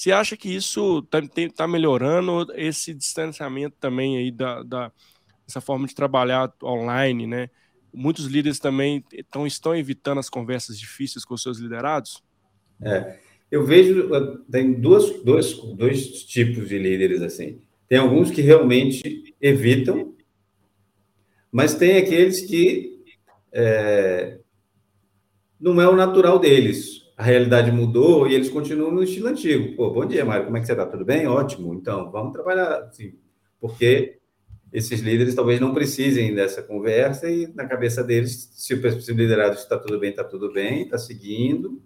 Você 0.01 0.13
acha 0.13 0.35
que 0.35 0.49
isso 0.49 1.01
está 1.01 1.21
tá 1.55 1.69
melhorando 1.69 2.47
esse 2.55 2.95
distanciamento 2.95 3.77
também 3.79 4.17
aí 4.17 4.31
da, 4.31 4.63
da 4.63 4.93
essa 5.47 5.61
forma 5.61 5.87
de 5.87 5.95
trabalhar 5.95 6.51
online, 6.63 7.27
né? 7.27 7.51
muitos 7.93 8.25
líderes 8.25 8.59
também 8.59 9.05
estão, 9.13 9.47
estão 9.47 9.77
evitando 9.77 10.17
as 10.17 10.31
conversas 10.31 10.79
difíceis 10.79 11.23
com 11.23 11.37
seus 11.37 11.59
liderados? 11.59 12.23
É, 12.83 13.19
eu 13.51 13.63
vejo, 13.67 14.09
tem 14.51 14.73
duas, 14.73 15.23
dois, 15.23 15.53
dois 15.75 16.25
tipos 16.25 16.67
de 16.67 16.79
líderes 16.79 17.21
assim. 17.21 17.61
Tem 17.87 17.99
alguns 17.99 18.31
que 18.31 18.41
realmente 18.41 19.35
evitam, 19.39 20.15
mas 21.53 21.75
tem 21.75 21.99
aqueles 21.99 22.41
que 22.41 23.05
é, 23.53 24.39
não 25.61 25.79
é 25.79 25.87
o 25.87 25.95
natural 25.95 26.39
deles. 26.39 27.00
A 27.21 27.23
realidade 27.23 27.71
mudou 27.71 28.27
e 28.27 28.35
eles 28.35 28.49
continuam 28.49 28.91
no 28.91 29.03
estilo 29.03 29.29
antigo. 29.29 29.77
Pô, 29.77 29.91
bom 29.91 30.07
dia, 30.07 30.25
Mário, 30.25 30.47
como 30.47 30.57
é 30.57 30.61
que 30.61 30.65
você 30.65 30.73
está? 30.73 30.87
Tudo 30.87 31.05
bem? 31.05 31.27
Ótimo. 31.27 31.75
Então, 31.75 32.11
vamos 32.11 32.33
trabalhar 32.33 32.85
assim, 32.85 33.13
porque 33.61 34.17
esses 34.73 35.01
líderes 35.01 35.35
talvez 35.35 35.61
não 35.61 35.75
precisem 35.75 36.35
dessa 36.35 36.63
conversa 36.63 37.29
e 37.29 37.47
na 37.49 37.67
cabeça 37.67 38.03
deles, 38.03 38.51
se 38.55 38.73
o 38.73 39.15
liderado 39.15 39.55
está 39.55 39.79
tudo 39.79 39.99
bem, 40.01 40.09
está 40.09 40.25
tudo 40.25 40.51
bem, 40.51 40.85
está 40.85 40.97
seguindo 40.97 41.83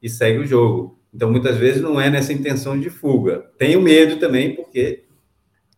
e 0.00 0.08
segue 0.08 0.38
o 0.38 0.46
jogo. 0.46 1.00
Então, 1.12 1.32
muitas 1.32 1.56
vezes 1.56 1.82
não 1.82 2.00
é 2.00 2.08
nessa 2.08 2.32
intenção 2.32 2.78
de 2.78 2.88
fuga. 2.88 3.50
Tem 3.58 3.74
o 3.74 3.82
medo 3.82 4.20
também, 4.20 4.54
porque 4.54 5.06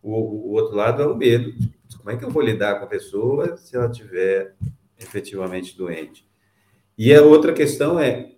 o, 0.02 0.12
o 0.12 0.50
outro 0.50 0.76
lado 0.76 1.02
é 1.02 1.06
o 1.06 1.16
medo. 1.16 1.54
Como 1.96 2.10
é 2.10 2.16
que 2.18 2.26
eu 2.26 2.30
vou 2.30 2.42
lidar 2.42 2.78
com 2.78 2.84
a 2.84 2.88
pessoa 2.88 3.56
se 3.56 3.74
ela 3.74 3.90
estiver 3.90 4.54
efetivamente 5.00 5.78
doente? 5.78 6.28
E 6.98 7.14
a 7.14 7.22
outra 7.22 7.54
questão 7.54 7.98
é 7.98 8.36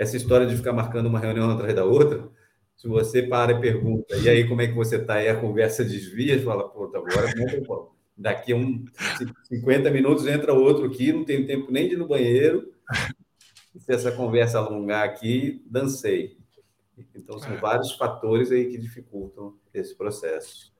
essa 0.00 0.16
história 0.16 0.46
de 0.46 0.56
ficar 0.56 0.72
marcando 0.72 1.06
uma 1.06 1.18
reunião 1.18 1.50
atrás 1.50 1.74
da 1.74 1.84
outra 1.84 2.28
se 2.80 2.88
você 2.88 3.22
para 3.22 3.52
e 3.52 3.60
pergunta, 3.60 4.16
e 4.16 4.26
aí 4.26 4.48
como 4.48 4.62
é 4.62 4.66
que 4.66 4.72
você 4.72 4.96
está? 4.96 5.22
E 5.22 5.28
a 5.28 5.38
conversa 5.38 5.84
desvia, 5.84 6.42
fala, 6.42 6.66
pô, 6.66 6.88
tá 6.88 6.96
agora 6.96 7.26
daqui 8.16 8.54
a 8.54 8.56
um 8.56 8.86
50 9.48 9.90
minutos 9.90 10.26
entra 10.26 10.54
outro 10.54 10.86
aqui, 10.86 11.12
não 11.12 11.22
tenho 11.22 11.46
tempo 11.46 11.70
nem 11.70 11.88
de 11.88 11.94
ir 11.94 11.98
no 11.98 12.08
banheiro. 12.08 12.72
Se 13.76 13.92
essa 13.92 14.10
conversa 14.10 14.58
alongar 14.58 15.04
aqui, 15.04 15.62
dancei. 15.66 16.38
Então, 17.14 17.38
são 17.38 17.52
é. 17.52 17.56
vários 17.58 17.92
fatores 17.92 18.50
aí 18.50 18.70
que 18.70 18.78
dificultam 18.78 19.58
esse 19.74 19.94
processo. 19.94 20.72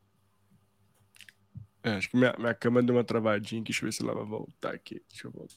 É, 1.82 1.90
acho 1.90 2.08
que 2.08 2.16
minha, 2.16 2.34
minha 2.38 2.54
câmera 2.54 2.86
deu 2.86 2.96
uma 2.96 3.04
travadinha 3.04 3.60
aqui. 3.60 3.72
Deixa 3.72 3.84
eu 3.84 3.88
ver 3.88 3.92
se 3.92 4.02
ela 4.02 4.14
vai 4.14 4.24
voltar 4.24 4.74
aqui. 4.74 5.02
Deixa 5.06 5.26
eu 5.26 5.30
voltar. 5.30 5.56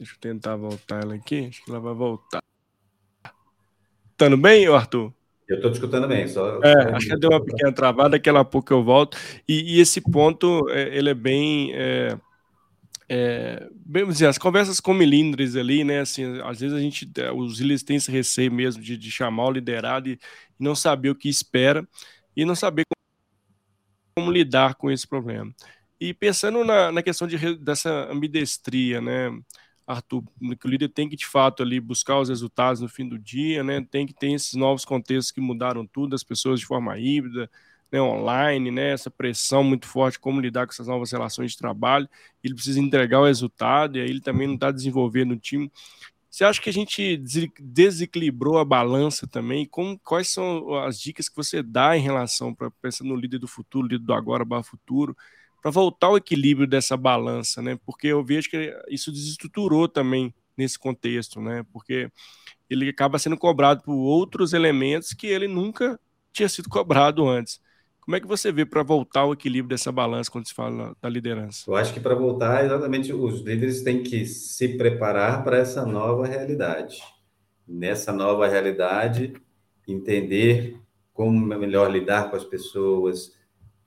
Deixa 0.00 0.14
eu 0.14 0.18
tentar 0.18 0.56
voltar 0.56 1.02
ela 1.02 1.14
aqui. 1.14 1.48
Acho 1.48 1.62
que 1.62 1.70
ela 1.70 1.78
vai 1.78 1.92
voltar. 1.92 2.42
Tá 4.16 4.34
bem, 4.34 4.66
Arthur? 4.66 5.12
Eu 5.46 5.56
estou 5.56 5.70
te 5.70 5.74
escutando 5.74 6.08
bem, 6.08 6.26
só. 6.26 6.58
É, 6.62 6.94
acho 6.94 7.06
que 7.06 7.16
deu 7.18 7.28
uma 7.28 7.44
pequena 7.44 7.70
travada, 7.70 8.10
daqui 8.10 8.30
a 8.30 8.42
pouco 8.42 8.72
eu 8.72 8.82
volto. 8.82 9.18
E, 9.46 9.76
e 9.76 9.80
esse 9.80 10.00
ponto, 10.00 10.66
é, 10.70 10.96
ele 10.96 11.10
é 11.10 11.14
bem. 11.14 11.74
É, 11.74 12.16
é, 13.10 13.68
bem 13.74 14.06
dizer, 14.06 14.28
as 14.28 14.38
conversas 14.38 14.80
com 14.80 14.94
milindres 14.94 15.54
ali, 15.54 15.84
né? 15.84 16.00
Assim, 16.00 16.40
às 16.44 16.60
vezes 16.60 16.74
a 16.74 16.80
gente, 16.80 17.10
é, 17.18 17.30
os 17.30 17.60
líderes 17.60 17.82
têm 17.82 17.96
esse 17.96 18.10
receio 18.10 18.50
mesmo 18.50 18.82
de, 18.82 18.96
de 18.96 19.10
chamar 19.10 19.48
o 19.48 19.50
liderado 19.50 20.08
e, 20.08 20.12
e 20.12 20.18
não 20.64 20.74
saber 20.74 21.10
o 21.10 21.14
que 21.14 21.28
espera 21.28 21.86
e 22.34 22.46
não 22.46 22.54
saber 22.54 22.84
como, 22.86 24.26
como 24.26 24.32
lidar 24.32 24.76
com 24.76 24.90
esse 24.90 25.06
problema. 25.06 25.52
E 26.00 26.14
pensando 26.14 26.64
na, 26.64 26.90
na 26.90 27.02
questão 27.02 27.28
de, 27.28 27.56
dessa 27.56 28.10
ambidestria, 28.10 29.02
né? 29.02 29.30
Arthur, 29.92 30.22
que 30.58 30.66
o 30.66 30.70
líder 30.70 30.88
tem 30.88 31.08
que 31.08 31.16
de 31.16 31.26
fato 31.26 31.62
ali 31.62 31.80
buscar 31.80 32.18
os 32.18 32.28
resultados 32.28 32.80
no 32.80 32.88
fim 32.88 33.08
do 33.08 33.18
dia, 33.18 33.64
né? 33.64 33.84
Tem 33.90 34.06
que 34.06 34.14
ter 34.14 34.32
esses 34.32 34.54
novos 34.54 34.84
contextos 34.84 35.30
que 35.32 35.40
mudaram 35.40 35.86
tudo, 35.86 36.14
as 36.14 36.22
pessoas 36.24 36.60
de 36.60 36.66
forma 36.66 36.98
híbrida, 36.98 37.50
né, 37.92 38.00
online, 38.00 38.70
né, 38.70 38.92
essa 38.92 39.10
pressão 39.10 39.64
muito 39.64 39.86
forte, 39.86 40.18
como 40.18 40.40
lidar 40.40 40.66
com 40.66 40.72
essas 40.72 40.86
novas 40.86 41.10
relações 41.10 41.52
de 41.52 41.58
trabalho. 41.58 42.08
Ele 42.42 42.54
precisa 42.54 42.78
entregar 42.80 43.20
o 43.20 43.26
resultado 43.26 43.98
e 43.98 44.00
aí 44.00 44.08
ele 44.08 44.20
também 44.20 44.46
não 44.46 44.54
está 44.54 44.70
desenvolvendo 44.70 45.32
o 45.32 45.36
time. 45.36 45.70
Você 46.30 46.44
acha 46.44 46.62
que 46.62 46.70
a 46.70 46.72
gente 46.72 47.16
desequilibrou 47.58 48.58
a 48.58 48.64
balança 48.64 49.26
também? 49.26 49.66
Como, 49.66 49.98
quais 49.98 50.28
são 50.28 50.76
as 50.84 51.00
dicas 51.00 51.28
que 51.28 51.34
você 51.34 51.60
dá 51.62 51.96
em 51.96 52.00
relação 52.00 52.54
para 52.54 52.70
pensar 52.70 53.02
no 53.04 53.16
líder 53.16 53.38
do 53.38 53.48
futuro, 53.48 53.88
líder 53.88 54.04
do 54.04 54.14
agora 54.14 54.46
para 54.46 54.62
futuro? 54.62 55.16
Para 55.60 55.70
voltar 55.70 56.08
ao 56.08 56.16
equilíbrio 56.16 56.66
dessa 56.66 56.96
balança, 56.96 57.60
né? 57.60 57.78
Porque 57.84 58.08
eu 58.08 58.24
vejo 58.24 58.48
que 58.48 58.74
isso 58.88 59.12
desestruturou 59.12 59.88
também 59.88 60.34
nesse 60.56 60.78
contexto, 60.78 61.40
né? 61.40 61.64
Porque 61.72 62.10
ele 62.68 62.88
acaba 62.88 63.18
sendo 63.18 63.36
cobrado 63.36 63.82
por 63.82 63.94
outros 63.94 64.52
elementos 64.52 65.12
que 65.12 65.26
ele 65.26 65.48
nunca 65.48 65.98
tinha 66.32 66.48
sido 66.48 66.68
cobrado 66.68 67.28
antes. 67.28 67.60
Como 68.00 68.16
é 68.16 68.20
que 68.20 68.26
você 68.26 68.50
vê 68.50 68.64
para 68.64 68.82
voltar 68.82 69.20
ao 69.20 69.32
equilíbrio 69.32 69.68
dessa 69.68 69.92
balança 69.92 70.30
quando 70.30 70.48
se 70.48 70.54
fala 70.54 70.96
da 71.00 71.08
liderança? 71.08 71.64
Eu 71.68 71.76
acho 71.76 71.92
que 71.92 72.00
para 72.00 72.14
voltar, 72.14 72.64
exatamente, 72.64 73.12
os 73.12 73.40
líderes 73.42 73.82
têm 73.82 74.02
que 74.02 74.24
se 74.26 74.76
preparar 74.76 75.44
para 75.44 75.58
essa 75.58 75.84
nova 75.84 76.26
realidade. 76.26 77.02
Nessa 77.68 78.12
nova 78.12 78.48
realidade, 78.48 79.34
entender 79.86 80.76
como 81.12 81.38
melhor 81.38 81.90
lidar 81.90 82.30
com 82.30 82.36
as 82.36 82.44
pessoas, 82.44 83.36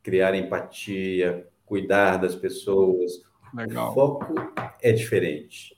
criar 0.04 0.36
empatia, 0.36 1.48
cuidar 1.66 2.18
das 2.18 2.36
pessoas. 2.36 3.12
Legal. 3.54 3.92
O 3.92 3.94
foco 3.94 4.36
é 4.82 4.92
diferente. 4.92 5.76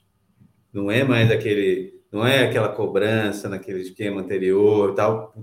Não 0.72 0.90
é 0.90 1.04
mais 1.04 1.30
aquele, 1.30 2.00
não 2.10 2.26
é 2.26 2.44
aquela 2.44 2.68
cobrança 2.68 3.48
naquele 3.48 3.80
esquema 3.80 4.20
anterior, 4.20 4.94
tal. 4.94 5.34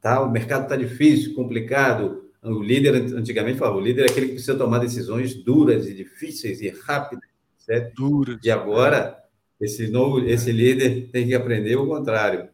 Tá, 0.00 0.22
o 0.22 0.30
mercado 0.30 0.64
está 0.64 0.76
difícil, 0.76 1.34
complicado. 1.34 2.30
O 2.42 2.60
líder, 2.60 2.94
antigamente 2.94 3.58
falava, 3.58 3.76
o 3.76 3.80
líder 3.80 4.02
é 4.02 4.10
aquele 4.10 4.26
que 4.26 4.32
precisa 4.32 4.58
tomar 4.58 4.78
decisões 4.78 5.34
duras 5.34 5.86
e 5.86 5.94
difíceis 5.94 6.60
e 6.60 6.70
rápidas, 6.70 7.28
certo? 7.56 7.94
Duras. 7.94 8.38
E 8.42 8.50
agora, 8.50 9.16
esse 9.60 9.86
novo, 9.88 10.20
esse 10.26 10.50
líder 10.50 11.08
tem 11.12 11.26
que 11.26 11.34
aprender 11.34 11.76
o 11.76 11.86
contrário. 11.86 12.48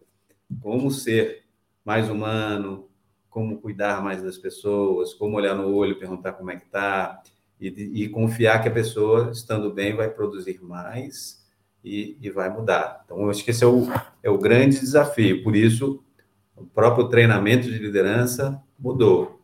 Como 0.61 0.91
ser 0.91 1.45
mais 1.85 2.11
humano, 2.11 2.88
como 3.39 3.61
cuidar 3.61 4.03
mais 4.03 4.21
das 4.21 4.37
pessoas, 4.37 5.15
como 5.15 5.37
olhar 5.37 5.55
no 5.55 5.73
olho, 5.73 5.97
perguntar 5.97 6.33
como 6.33 6.51
é 6.51 6.57
que 6.57 6.65
está, 6.65 7.23
e, 7.61 7.69
e, 8.03 8.09
confiar 8.09 8.61
que 8.61 8.69
a 8.69 8.73
pessoa, 8.73 9.31
estando 9.31 9.73
bem, 9.73 9.95
vai 9.95 10.11
produzir 10.11 10.61
mais 10.61 11.47
e, 11.85 12.19
e, 12.21 12.31
vai 12.31 12.51
mudar. 12.51 13.03
Então, 13.05 13.23
eu 13.23 13.31
acho 13.31 13.45
que 13.45 13.53
esse 13.53 13.63
é 13.63 13.67
o, 13.67 13.87
é 14.25 14.29
o 14.29 14.39
grande 14.39 14.81
desafio. 14.81 15.45
Por 15.45 15.55
isso, 15.55 16.03
o 16.57 16.67
próprio 16.67 17.09
treinamento 17.09 17.71
de 17.71 17.79
liderança 17.79 18.61
mudou, 18.77 19.41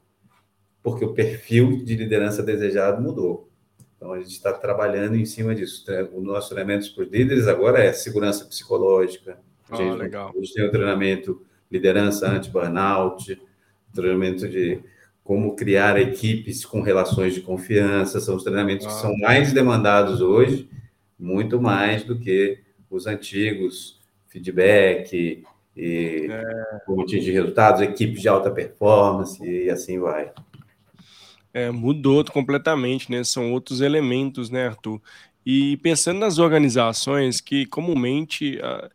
porque 0.83 1.05
o 1.05 1.15
perfil 1.15 1.85
de 1.85 1.95
liderança 1.95 2.43
desejado 2.43 3.01
mudou. 3.01 3.49
Então, 3.97 4.13
a 4.13 4.19
gente 4.19 4.33
está 4.33 4.53
trabalhando 4.53 5.15
em 5.15 5.25
cima 5.25 5.55
disso. 5.55 5.85
O 6.13 6.21
nosso 6.21 6.49
treinamento 6.51 6.93
para 6.93 7.05
os 7.05 7.11
líderes 7.13 7.47
agora 7.47 7.79
é 7.79 7.93
segurança 7.93 8.45
psicológica. 8.45 9.39
A 9.71 9.77
gente, 9.77 9.97
legal. 9.97 10.33
a 10.35 10.41
gente 10.41 10.53
tem 10.53 10.67
o 10.67 10.71
treinamento 10.73 11.47
liderança 11.71 12.29
anti-burnout, 12.29 13.41
treinamento 13.95 14.49
de 14.49 14.81
como 15.23 15.57
criar 15.57 15.99
equipes 15.99 16.65
com 16.65 16.83
relações 16.83 17.35
de 17.35 17.41
confiança, 17.41 18.21
são 18.21 18.37
os 18.37 18.43
treinamentos 18.43 18.87
ah. 18.87 18.89
que 18.91 18.95
são 18.97 19.17
mais 19.19 19.53
demandados 19.53 20.21
hoje, 20.21 20.69
muito 21.19 21.61
mais 21.61 22.05
do 22.05 22.19
que 22.19 22.59
os 22.91 23.07
antigos, 23.07 23.99
feedback, 24.29 25.43
e 25.77 26.29
é. 26.31 26.81
como 26.87 27.03
atingir 27.03 27.33
resultados, 27.33 27.81
equipes 27.81 28.21
de 28.21 28.29
alta 28.29 28.51
performance 28.51 29.43
e 29.43 29.69
assim 29.71 29.99
vai. 29.99 30.31
É, 31.53 31.71
mudou 31.71 32.25
completamente, 32.25 33.11
né? 33.11 33.25
São 33.25 33.53
outros 33.53 33.81
elementos, 33.81 34.51
né, 34.51 34.69
Arthur? 34.69 35.01
E 35.47 35.77
pensando 35.79 36.19
nas 36.19 36.39
organizações 36.39 37.41
que 37.41 37.67
comumente 37.67 38.59
uh, 38.59 38.91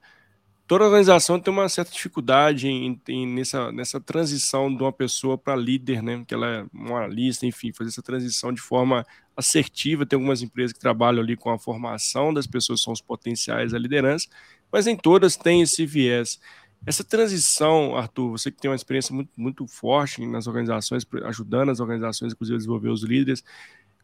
toda 0.70 0.86
organização 0.86 1.40
tem 1.40 1.52
uma 1.52 1.68
certa 1.68 1.92
dificuldade 1.92 2.68
em, 2.68 3.02
em, 3.08 3.26
nessa, 3.26 3.72
nessa 3.72 4.00
transição 4.00 4.74
de 4.74 4.84
uma 4.84 4.94
pessoa 4.94 5.36
para 5.36 5.56
líder, 5.56 6.04
né? 6.04 6.24
Que 6.28 6.36
ela 6.36 6.48
é 6.48 6.66
moralista, 6.72 7.48
enfim, 7.48 7.74
fazer 7.74 7.90
essa 7.90 8.04
transição 8.04 8.54
de 8.54 8.62
forma 8.62 9.04
assertiva. 9.36 10.06
Tem 10.06 10.16
algumas 10.16 10.44
empresas 10.44 10.72
que 10.72 10.80
trabalham 10.80 11.24
ali 11.24 11.36
com 11.36 11.50
a 11.50 11.58
formação 11.58 12.32
das 12.32 12.46
pessoas 12.46 12.82
são 12.84 12.94
os 12.94 13.02
potenciais 13.02 13.72
da 13.72 13.80
liderança, 13.80 14.28
mas 14.72 14.86
em 14.86 14.96
todas 14.96 15.36
tem 15.36 15.64
esse 15.64 15.88
viés. 15.88 16.40
Essa 16.86 17.04
transição, 17.04 17.98
Arthur, 17.98 18.30
você 18.30 18.52
que 18.52 18.62
tem 18.62 18.70
uma 18.70 18.76
experiência 18.76 19.14
muito, 19.14 19.32
muito 19.36 19.66
forte 19.66 20.24
nas 20.28 20.46
organizações, 20.46 21.04
ajudando 21.26 21.70
as 21.72 21.80
organizações, 21.80 22.32
inclusive, 22.32 22.56
a 22.56 22.60
desenvolver 22.60 22.90
os 22.90 23.04
líderes, 23.04 23.44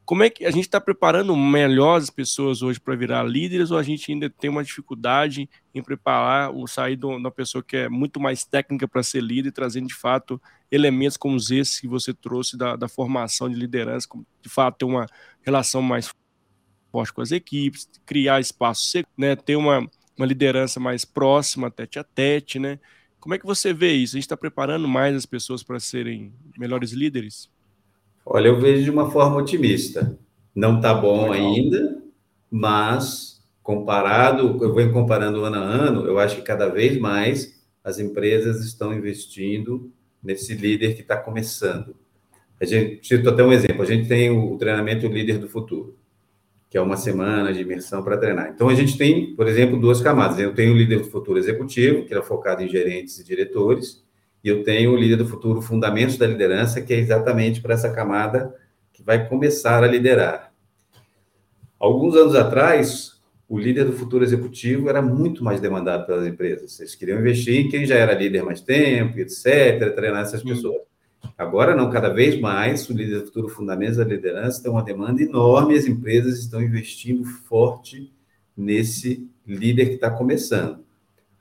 como 0.05 0.21
é 0.23 0.29
que 0.29 0.45
a 0.45 0.51
gente 0.51 0.65
está 0.65 0.79
preparando 0.79 1.35
melhor 1.35 1.97
as 1.97 2.11
pessoas 2.11 2.61
hoje 2.61 2.79
para 2.79 2.95
virar 2.95 3.23
líderes 3.23 3.71
ou 3.71 3.77
a 3.77 3.83
gente 3.83 4.11
ainda 4.11 4.29
tem 4.29 4.49
uma 4.49 4.63
dificuldade 4.63 5.49
em 5.73 5.81
preparar 5.81 6.51
ou 6.51 6.67
sair 6.67 6.95
de 6.95 7.05
uma 7.05 7.31
pessoa 7.31 7.63
que 7.63 7.75
é 7.75 7.89
muito 7.89 8.19
mais 8.19 8.45
técnica 8.45 8.87
para 8.87 9.01
ser 9.01 9.21
líder, 9.21 9.51
trazendo 9.51 9.87
de 9.87 9.95
fato 9.95 10.39
elementos 10.71 11.17
como 11.17 11.37
esses 11.37 11.79
que 11.79 11.87
você 11.87 12.13
trouxe 12.13 12.55
da, 12.55 12.75
da 12.75 12.87
formação 12.87 13.49
de 13.49 13.55
liderança, 13.55 14.07
como 14.07 14.25
de 14.41 14.49
fato 14.49 14.77
ter 14.77 14.85
uma 14.85 15.07
relação 15.41 15.81
mais 15.81 16.11
forte 16.91 17.11
com 17.11 17.21
as 17.21 17.31
equipes, 17.31 17.89
criar 18.05 18.39
espaço, 18.39 19.03
né, 19.17 19.35
ter 19.35 19.55
uma, 19.55 19.89
uma 20.15 20.25
liderança 20.25 20.79
mais 20.79 21.03
próxima, 21.03 21.71
tete 21.71 21.97
a 21.97 22.03
tete, 22.03 22.59
né? 22.59 22.79
Como 23.19 23.33
é 23.33 23.39
que 23.39 23.45
você 23.45 23.73
vê 23.73 23.91
isso? 23.93 24.15
A 24.15 24.17
gente 24.17 24.25
está 24.25 24.37
preparando 24.37 24.87
mais 24.87 25.15
as 25.15 25.25
pessoas 25.25 25.63
para 25.63 25.79
serem 25.79 26.31
melhores 26.55 26.91
líderes? 26.91 27.49
Olha, 28.25 28.47
eu 28.47 28.59
vejo 28.59 28.83
de 28.83 28.89
uma 28.89 29.11
forma 29.11 29.37
otimista. 29.37 30.17
Não 30.53 30.77
está 30.77 30.93
bom 30.93 31.29
Legal. 31.29 31.47
ainda, 31.47 32.03
mas 32.49 33.43
comparado, 33.61 34.63
eu 34.63 34.73
vou 34.73 34.89
comparando 34.91 35.43
ano 35.43 35.57
a 35.57 35.59
ano, 35.59 36.05
eu 36.05 36.17
acho 36.17 36.37
que 36.37 36.41
cada 36.41 36.67
vez 36.67 36.97
mais 36.97 37.63
as 37.83 37.99
empresas 37.99 38.63
estão 38.63 38.93
investindo 38.93 39.91
nesse 40.23 40.55
líder 40.55 40.95
que 40.95 41.01
está 41.01 41.17
começando. 41.17 41.95
A 42.59 42.65
gente, 42.65 43.05
cito 43.05 43.29
até 43.29 43.43
um 43.43 43.51
exemplo, 43.51 43.81
a 43.81 43.85
gente 43.85 44.07
tem 44.07 44.29
o 44.29 44.57
treinamento 44.57 45.07
Líder 45.07 45.39
do 45.39 45.49
Futuro, 45.49 45.97
que 46.69 46.77
é 46.77 46.81
uma 46.81 46.95
semana 46.95 47.53
de 47.53 47.61
imersão 47.61 48.01
para 48.03 48.17
treinar. 48.17 48.49
Então, 48.53 48.69
a 48.69 48.73
gente 48.73 48.97
tem, 48.97 49.35
por 49.35 49.47
exemplo, 49.47 49.79
duas 49.79 50.01
camadas. 50.01 50.39
Eu 50.39 50.53
tenho 50.53 50.73
o 50.73 50.77
Líder 50.77 50.99
do 50.99 51.09
Futuro 51.09 51.37
Executivo, 51.37 52.05
que 52.05 52.13
é 52.13 52.21
focado 52.21 52.63
em 52.63 52.69
gerentes 52.69 53.19
e 53.19 53.23
diretores, 53.25 54.04
e 54.45 54.47
eu 54.47 54.63
tenho 54.63 54.91
o 54.91 54.95
Líder 54.95 55.15
do 55.15 55.27
Futuro 55.27 55.59
Fundamentos 55.59 56.17
da 56.17 56.27
Liderança, 56.27 56.79
que 56.79 56.93
é 56.93 56.99
exatamente 56.99 57.59
para 57.61 57.73
essa 57.73 57.91
camada 57.91 58.55
que 58.93 59.01
vai 59.01 59.27
começar 59.27 59.83
a 59.83 59.87
liderar. 59.87 60.53
Alguns 61.79 62.15
anos 62.15 62.35
atrás, 62.35 63.19
o 63.49 63.57
líder 63.57 63.85
do 63.85 63.93
futuro 63.93 64.23
executivo 64.23 64.87
era 64.87 65.01
muito 65.01 65.43
mais 65.43 65.59
demandado 65.59 66.05
pelas 66.05 66.27
empresas. 66.27 66.79
Eles 66.79 66.93
queriam 66.93 67.19
investir 67.19 67.55
em 67.55 67.69
quem 67.69 67.87
já 67.87 67.95
era 67.95 68.13
líder 68.13 68.43
mais 68.43 68.61
tempo, 68.61 69.17
etc., 69.17 69.95
treinar 69.95 70.21
essas 70.21 70.43
pessoas. 70.43 70.83
Agora, 71.35 71.75
não, 71.75 71.89
cada 71.89 72.09
vez 72.09 72.39
mais, 72.39 72.87
o 72.87 72.93
líder 72.93 73.21
do 73.21 73.25
futuro 73.25 73.49
Fundamentos 73.49 73.97
da 73.97 74.03
Liderança 74.03 74.61
tem 74.61 74.71
uma 74.71 74.83
demanda 74.83 75.23
enorme 75.23 75.73
e 75.73 75.77
as 75.79 75.87
empresas 75.87 76.37
estão 76.37 76.61
investindo 76.61 77.25
forte 77.25 78.13
nesse 78.55 79.27
líder 79.45 79.87
que 79.87 79.95
está 79.95 80.11
começando. 80.11 80.85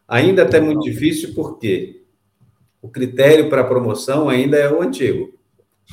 Ainda 0.09 0.43
até 0.43 0.59
muito 0.59 0.81
difícil, 0.81 1.35
porque 1.35 2.04
o 2.85 2.89
critério 2.91 3.49
para 3.49 3.65
promoção 3.65 4.29
ainda 4.29 4.59
é 4.59 4.71
o 4.71 4.83
antigo. 4.83 5.33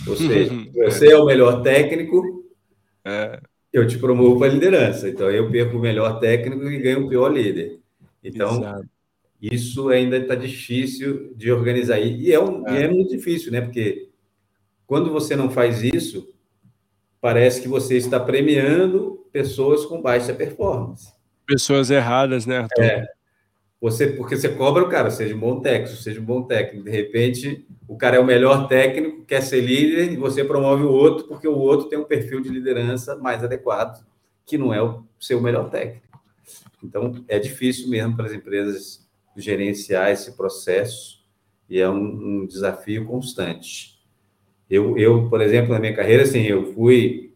Ou 0.06 0.14
seja, 0.14 0.52
você 0.76 1.10
é 1.10 1.18
o 1.18 1.24
melhor 1.24 1.62
técnico, 1.64 2.44
é. 3.06 3.40
eu 3.72 3.88
te 3.88 3.98
promovo 3.98 4.38
para 4.38 4.50
a 4.50 4.54
liderança. 4.54 5.08
Então, 5.08 5.32
eu 5.32 5.50
perco 5.50 5.78
o 5.78 5.80
melhor 5.80 6.20
técnico 6.20 6.66
e 6.66 6.80
ganho 6.80 7.06
o 7.06 7.08
pior 7.08 7.30
líder. 7.30 7.80
Então, 8.22 8.58
Exato. 8.58 8.90
isso 9.42 9.88
ainda 9.88 10.18
está 10.18 10.36
difícil 10.36 11.34
de 11.34 11.50
organizar. 11.50 11.98
E 11.98 12.30
é, 12.30 12.38
um, 12.38 12.68
é. 12.68 12.82
E 12.82 12.84
é 12.84 12.88
muito 12.90 13.16
difícil, 13.16 13.54
né? 13.54 13.62
Porque 13.62 14.10
quando 14.86 15.10
você 15.14 15.34
não 15.34 15.50
faz 15.50 15.82
isso, 15.82 16.28
parece 17.22 17.62
que 17.62 17.70
você 17.70 17.96
está 17.96 18.20
premiando 18.20 19.26
pessoas 19.32 19.86
com 19.86 20.02
baixa 20.02 20.34
performance. 20.34 21.10
Pessoas 21.48 21.90
erradas, 21.90 22.46
né, 22.46 22.58
Arthur? 22.58 22.84
É. 22.84 23.08
Você, 23.82 24.06
porque 24.06 24.38
você 24.38 24.48
cobra 24.48 24.84
o 24.84 24.90
cara, 24.90 25.10
seja 25.10 25.36
um 25.36 25.40
bom 25.40 25.60
técnico, 25.60 25.98
seja 25.98 26.22
um 26.22 26.24
bom 26.24 26.44
técnico. 26.44 26.86
De 26.86 26.92
repente, 26.92 27.66
o 27.88 27.98
cara 27.98 28.16
é 28.16 28.20
o 28.20 28.26
melhor 28.26 28.68
técnico, 28.68 29.26
quer 29.26 29.42
ser 29.42 29.62
líder, 29.62 30.14
e 30.14 30.18
você 30.18 30.44
promove 30.44 30.84
o 30.84 30.92
outro, 30.92 31.28
porque 31.28 31.48
o 31.48 31.58
outro 31.58 31.90
tem 31.90 31.98
um 31.98 32.06
perfil 32.06 32.42
de 32.42 32.50
liderança 32.50 33.16
mais 33.16 33.44
adequado, 33.44 34.06
que 34.46 34.56
não 34.56 34.72
é 34.72 34.84
o 34.84 35.04
seu 35.20 35.42
melhor 35.42 35.72
técnico. 35.72 36.06
Então, 36.84 37.26
é 37.28 37.40
difícil 37.40 37.90
mesmo 37.90 38.16
para 38.16 38.28
as 38.28 38.34
empresas 38.34 39.10
gerenciar 39.36 40.12
esse 40.12 40.38
processo, 40.38 41.26
e 41.68 41.80
é 41.80 41.90
um, 41.90 42.42
um 42.42 42.46
desafio 42.46 43.08
constante. 43.08 44.00
Eu, 44.70 44.96
eu, 44.96 45.28
por 45.28 45.42
exemplo, 45.42 45.74
na 45.74 45.80
minha 45.80 45.96
carreira, 45.96 46.22
assim, 46.22 46.44
eu 46.44 46.72
fui 46.74 47.34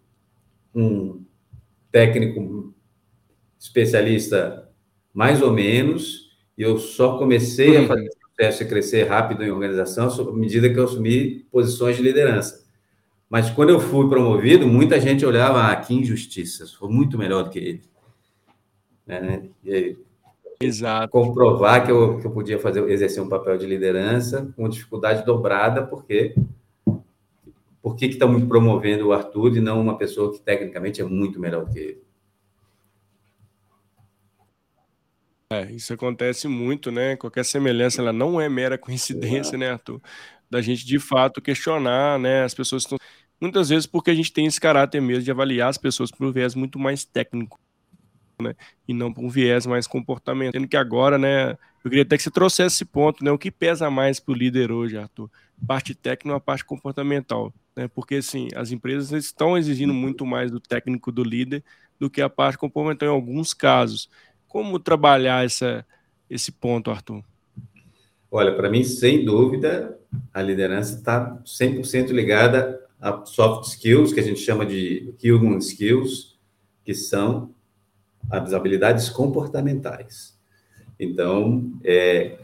um 0.75 1.23
técnico 1.91 2.71
especialista 3.57 4.69
mais 5.11 5.41
ou 5.41 5.51
menos, 5.51 6.24
eu 6.57 6.77
só 6.77 7.17
comecei 7.17 7.77
a 7.77 7.87
fazer 7.87 8.09
sucesso 8.11 8.63
e 8.63 8.67
crescer 8.67 9.03
rápido 9.03 9.43
em 9.43 9.51
organização 9.51 10.07
à 10.07 10.33
medida 10.33 10.69
que 10.69 10.79
eu 10.79 10.83
assumi 10.83 11.45
posições 11.51 11.97
de 11.97 12.03
liderança. 12.03 12.65
Mas 13.29 13.49
quando 13.49 13.69
eu 13.69 13.79
fui 13.79 14.07
promovido, 14.07 14.67
muita 14.67 14.99
gente 14.99 15.25
olhava, 15.25 15.69
ah, 15.69 15.75
que 15.75 15.93
injustiça, 15.93 16.65
sou 16.65 16.89
muito 16.89 17.17
melhor 17.17 17.43
do 17.43 17.49
que 17.49 17.59
ele. 17.59 17.81
Né? 19.05 19.49
E 19.63 19.97
Exato. 20.59 21.11
comprovar 21.11 21.85
que 21.85 21.91
eu, 21.91 22.19
que 22.19 22.27
eu 22.27 22.31
podia 22.31 22.59
fazer, 22.59 22.87
exercer 22.89 23.21
um 23.21 23.29
papel 23.29 23.57
de 23.57 23.65
liderança 23.65 24.53
com 24.55 24.69
dificuldade 24.69 25.25
dobrada, 25.25 25.83
porque 25.83 26.35
por 27.81 27.95
que 27.95 28.05
estão 28.05 28.29
me 28.29 28.45
promovendo 28.45 29.07
o 29.07 29.13
Arthur 29.13 29.57
e 29.57 29.61
não 29.61 29.81
uma 29.81 29.97
pessoa 29.97 30.31
que 30.31 30.41
tecnicamente 30.41 31.01
é 31.01 31.03
muito 31.03 31.39
melhor 31.39 31.69
que 31.69 31.79
ele? 31.79 32.04
É, 35.51 35.71
isso 35.71 35.93
acontece 35.93 36.47
muito, 36.47 36.91
né? 36.91 37.15
Qualquer 37.15 37.45
semelhança, 37.45 38.01
ela 38.01 38.11
não 38.11 38.41
é 38.41 38.49
mera 38.49 38.77
coincidência, 38.77 39.57
né, 39.57 39.71
Arthur? 39.71 40.01
Da 40.49 40.61
gente 40.61 40.85
de 40.85 40.97
fato 40.99 41.41
questionar, 41.41 42.19
né? 42.19 42.43
As 42.43 42.53
pessoas 42.53 42.83
estão. 42.83 42.97
Muitas 43.39 43.69
vezes 43.69 43.85
porque 43.85 44.09
a 44.09 44.15
gente 44.15 44.31
tem 44.31 44.45
esse 44.45 44.59
caráter 44.59 45.01
mesmo 45.01 45.23
de 45.23 45.31
avaliar 45.31 45.69
as 45.69 45.77
pessoas 45.77 46.09
por 46.09 46.25
um 46.25 46.31
viés 46.31 46.55
muito 46.55 46.79
mais 46.79 47.05
técnico, 47.05 47.59
né? 48.41 48.55
E 48.87 48.93
não 48.93 49.13
por 49.13 49.23
um 49.23 49.29
viés 49.29 49.65
mais 49.65 49.85
comportamental. 49.85 50.53
Sendo 50.53 50.67
que 50.67 50.77
agora, 50.77 51.17
né? 51.17 51.51
Eu 51.83 51.89
queria 51.91 52.01
até 52.01 52.17
que 52.17 52.23
você 52.23 52.31
trouxesse 52.31 52.77
esse 52.77 52.85
ponto, 52.85 53.23
né? 53.23 53.31
O 53.31 53.37
que 53.37 53.51
pesa 53.51 53.91
mais 53.91 54.19
para 54.19 54.31
o 54.31 54.35
líder 54.35 54.71
hoje, 54.71 54.97
Arthur? 54.97 55.29
Parte 55.67 55.93
técnica 55.93 56.33
ou 56.33 56.37
a 56.37 56.39
parte 56.39 56.65
comportamental? 56.65 57.53
Né? 57.75 57.87
Porque, 57.87 58.15
assim, 58.15 58.47
as 58.55 58.71
empresas 58.71 59.11
estão 59.11 59.55
exigindo 59.55 59.93
muito 59.93 60.25
mais 60.25 60.49
do 60.49 60.59
técnico 60.59 61.11
do 61.11 61.23
líder 61.23 61.63
do 61.99 62.09
que 62.09 62.21
a 62.21 62.29
parte 62.29 62.57
comportamental 62.57 63.09
em 63.09 63.11
alguns 63.11 63.53
casos. 63.53 64.09
Como 64.55 64.79
trabalhar 64.79 65.43
essa, 65.43 65.85
esse 66.29 66.49
ponto, 66.49 66.89
Arthur? 66.89 67.21
Olha, 68.31 68.55
para 68.55 68.69
mim, 68.69 68.85
sem 68.85 69.25
dúvida, 69.25 69.99
a 70.33 70.41
liderança 70.41 70.95
está 70.95 71.41
100% 71.45 72.11
ligada 72.11 72.81
a 73.01 73.25
soft 73.25 73.67
skills, 73.67 74.13
que 74.13 74.21
a 74.21 74.23
gente 74.23 74.39
chama 74.39 74.65
de 74.65 75.13
human 75.21 75.57
skills, 75.57 76.39
que 76.85 76.93
são 76.93 77.53
as 78.31 78.53
habilidades 78.53 79.09
comportamentais. 79.09 80.39
Então, 80.97 81.73
é, 81.83 82.37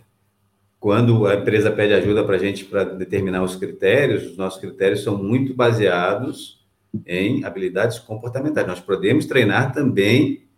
quando 0.81 1.25
a 1.25 1.35
empresa 1.35 1.71
pede 1.71 1.93
ajuda 1.93 2.25
para 2.25 2.35
a 2.35 2.39
gente 2.39 2.65
para 2.65 2.83
determinar 2.83 3.41
os 3.41 3.55
critérios, 3.55 4.31
os 4.31 4.35
nossos 4.35 4.59
critérios 4.59 5.01
são 5.01 5.17
muito 5.17 5.53
baseados 5.53 6.61
em 7.07 7.45
habilidades 7.45 7.99
comportamentais. 7.99 8.67
Nós 8.67 8.81
podemos 8.81 9.25
treinar 9.25 9.71
também 9.71 10.50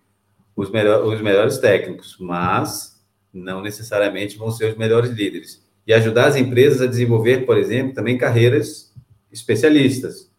os, 0.55 0.69
melhor, 0.69 1.05
os 1.05 1.21
melhores 1.21 1.57
técnicos, 1.57 2.17
mas 2.19 3.01
não 3.33 3.61
necessariamente 3.61 4.37
vão 4.37 4.51
ser 4.51 4.71
os 4.71 4.77
melhores 4.77 5.11
líderes. 5.11 5.63
E 5.85 5.93
ajudar 5.93 6.27
as 6.27 6.35
empresas 6.35 6.81
a 6.81 6.87
desenvolver, 6.87 7.45
por 7.45 7.57
exemplo, 7.57 7.93
também 7.93 8.17
carreiras 8.17 8.93
especialistas. 9.31 10.31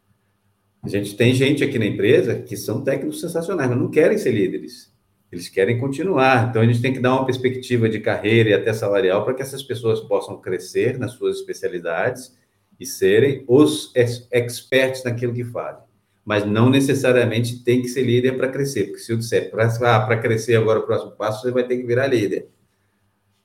A 0.83 0.88
gente 0.88 1.16
tem 1.16 1.35
gente 1.35 1.64
aqui 1.64 1.79
na 1.79 1.87
empresa 1.87 2.40
que 2.40 2.57
são 2.57 2.83
técnicos 2.83 3.20
sensacionais, 3.20 3.68
mas 3.68 3.79
não 3.79 3.90
querem 3.90 4.16
ser 4.16 4.33
líderes. 4.33 4.92
Eles 5.33 5.48
querem 5.48 5.79
continuar. 5.79 6.48
Então, 6.48 6.62
a 6.62 6.66
gente 6.66 6.81
tem 6.81 6.92
que 6.92 7.00
dar 7.00 7.14
uma 7.14 7.27
perspectiva 7.27 7.88
de 7.88 7.98
carreira 7.98 8.50
e 8.50 8.55
até 8.55 8.72
salarial 8.72 9.24
para 9.24 9.35
que 9.35 9.42
essas 9.42 9.62
pessoas 9.62 10.00
possam 10.00 10.40
crescer 10.40 10.98
nas 10.98 11.12
suas 11.12 11.38
especialidades 11.38 12.37
e 12.79 12.87
serem 12.87 13.44
os 13.48 13.92
experts 13.94 15.03
naquilo 15.03 15.35
que 15.35 15.44
fazem 15.44 15.84
mas 16.24 16.46
não 16.46 16.70
necessariamente 16.70 17.62
tem 17.62 17.82
que 17.82 17.88
ser 17.88 18.02
líder 18.02 18.37
para 18.37 18.48
crescer, 18.48 18.84
porque 18.84 19.00
se 19.00 19.12
eu 19.12 19.18
disser 19.18 19.50
para 19.50 19.66
ah, 19.66 20.16
crescer 20.16 20.56
agora 20.56 20.78
o 20.78 20.87
próximo 20.87 21.12
passo, 21.12 21.42
você 21.42 21.50
vai 21.50 21.66
ter 21.66 21.76
que 21.76 21.84
virar 21.84 22.06
líder. 22.06 22.48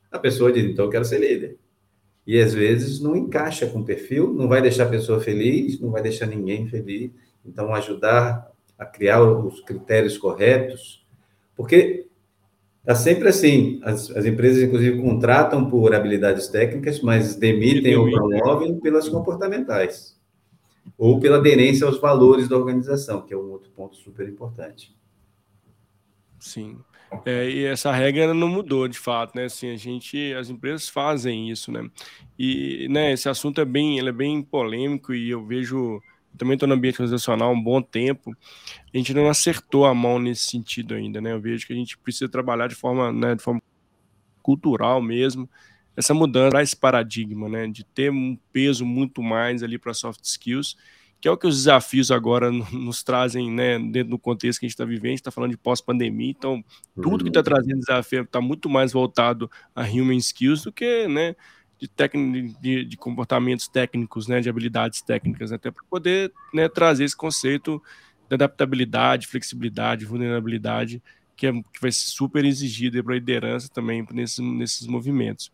A 0.09 0.17
pessoa 0.17 0.51
diz, 0.51 0.63
então 0.63 0.85
eu 0.85 0.91
quero 0.91 1.03
ser 1.03 1.19
líder. 1.19 1.57
E 2.25 2.39
às 2.39 2.53
vezes 2.53 3.01
não 3.01 3.15
encaixa 3.15 3.67
com 3.67 3.79
o 3.79 3.85
perfil, 3.85 4.33
não 4.33 4.47
vai 4.47 4.61
deixar 4.61 4.83
a 4.83 4.89
pessoa 4.89 5.19
feliz, 5.19 5.79
não 5.79 5.91
vai 5.91 6.01
deixar 6.01 6.25
ninguém 6.25 6.67
feliz. 6.67 7.11
Então, 7.45 7.73
ajudar 7.73 8.49
a 8.77 8.85
criar 8.85 9.21
os 9.21 9.61
critérios 9.61 10.17
corretos, 10.17 11.05
porque 11.55 12.07
está 12.79 12.95
sempre 12.95 13.27
assim: 13.27 13.79
as, 13.83 14.09
as 14.11 14.25
empresas, 14.25 14.61
inclusive, 14.61 15.01
contratam 15.01 15.69
por 15.69 15.93
habilidades 15.93 16.47
técnicas, 16.47 17.01
mas 17.01 17.35
demitem 17.35 17.97
ou 17.97 18.09
promovem 18.09 18.79
pelas 18.79 19.09
comportamentais 19.09 20.18
ou 20.97 21.19
pela 21.19 21.37
aderência 21.37 21.85
aos 21.85 21.99
valores 21.99 22.47
da 22.47 22.57
organização, 22.57 23.21
que 23.21 23.33
é 23.33 23.37
um 23.37 23.51
outro 23.51 23.69
ponto 23.71 23.95
super 23.95 24.27
importante. 24.27 24.95
Sim. 26.39 26.79
É, 27.25 27.49
e 27.49 27.65
essa 27.65 27.91
regra 27.91 28.33
não 28.33 28.47
mudou 28.47 28.87
de 28.87 28.97
fato, 28.97 29.35
né? 29.35 29.45
Assim, 29.45 29.71
a 29.71 29.75
gente, 29.75 30.33
as 30.33 30.49
empresas 30.49 30.87
fazem 30.87 31.49
isso, 31.49 31.71
né? 31.71 31.89
E, 32.37 32.87
né, 32.89 33.11
esse 33.13 33.27
assunto 33.27 33.59
é 33.59 33.65
bem, 33.65 33.97
ele 33.97 34.09
é 34.09 34.13
bem 34.13 34.41
polêmico 34.41 35.13
e 35.13 35.29
eu 35.29 35.43
vejo, 35.43 36.01
também 36.37 36.53
estou 36.53 36.69
no 36.69 36.75
ambiente 36.75 36.95
organizacional 36.95 37.49
há 37.49 37.51
um 37.51 37.61
bom 37.61 37.81
tempo, 37.81 38.31
a 38.93 38.97
gente 38.97 39.13
não 39.13 39.27
acertou 39.27 39.85
a 39.85 39.93
mão 39.93 40.19
nesse 40.19 40.43
sentido 40.45 40.93
ainda, 40.93 41.19
né? 41.19 41.33
Eu 41.33 41.41
vejo 41.41 41.65
que 41.65 41.73
a 41.73 41.75
gente 41.75 41.97
precisa 41.97 42.29
trabalhar 42.29 42.67
de 42.67 42.75
forma, 42.75 43.11
né, 43.11 43.35
de 43.35 43.41
forma 43.41 43.61
cultural 44.43 45.01
mesmo, 45.01 45.49
essa 45.95 46.13
mudança, 46.13 46.61
esse 46.61 46.75
paradigma, 46.75 47.49
né, 47.49 47.67
de 47.67 47.83
ter 47.83 48.11
um 48.11 48.37
peso 48.51 48.85
muito 48.85 49.21
mais 49.21 49.63
ali 49.63 49.77
para 49.77 49.93
soft 49.93 50.23
skills, 50.23 50.77
que 51.21 51.27
é 51.27 51.31
o 51.31 51.37
que 51.37 51.47
os 51.47 51.57
desafios 51.57 52.11
agora 52.11 52.49
nos 52.71 53.03
trazem, 53.03 53.51
né, 53.51 53.77
dentro 53.77 54.11
do 54.11 54.19
contexto 54.19 54.59
que 54.59 54.65
a 54.65 54.67
gente 54.67 54.75
está 54.75 54.85
vivendo, 54.85 55.05
a 55.05 55.09
gente 55.09 55.19
está 55.19 55.31
falando 55.31 55.51
de 55.51 55.57
pós-pandemia, 55.57 56.29
então 56.29 56.63
tudo 56.95 57.23
que 57.23 57.29
está 57.29 57.41
uhum. 57.41 57.43
trazendo 57.43 57.79
desafio 57.79 58.23
está 58.23 58.39
muito 58.39 58.69
mais 58.69 58.93
voltado 58.93 59.49
a 59.75 59.83
human 59.83 60.17
skills 60.17 60.63
do 60.63 60.71
que, 60.71 61.07
né, 61.07 61.35
de, 61.77 61.89
de, 62.59 62.85
de 62.85 62.97
comportamentos 62.97 63.67
técnicos, 63.67 64.27
né, 64.27 64.41
de 64.41 64.49
habilidades 64.49 65.01
técnicas, 65.01 65.51
né, 65.51 65.55
até 65.55 65.71
para 65.71 65.83
poder 65.89 66.31
né, 66.53 66.67
trazer 66.69 67.03
esse 67.03 67.15
conceito 67.15 67.81
de 68.27 68.35
adaptabilidade, 68.35 69.27
flexibilidade, 69.27 70.05
vulnerabilidade 70.05 71.01
que, 71.39 71.47
é, 71.47 71.53
que 71.53 71.81
vai 71.81 71.89
ser 71.89 72.09
super 72.09 72.43
exigido 72.43 73.01
para 73.01 73.13
a 73.13 73.17
liderança 73.17 73.69
também 73.73 74.05
nesses, 74.11 74.39
nesses 74.39 74.85
movimentos. 74.85 75.49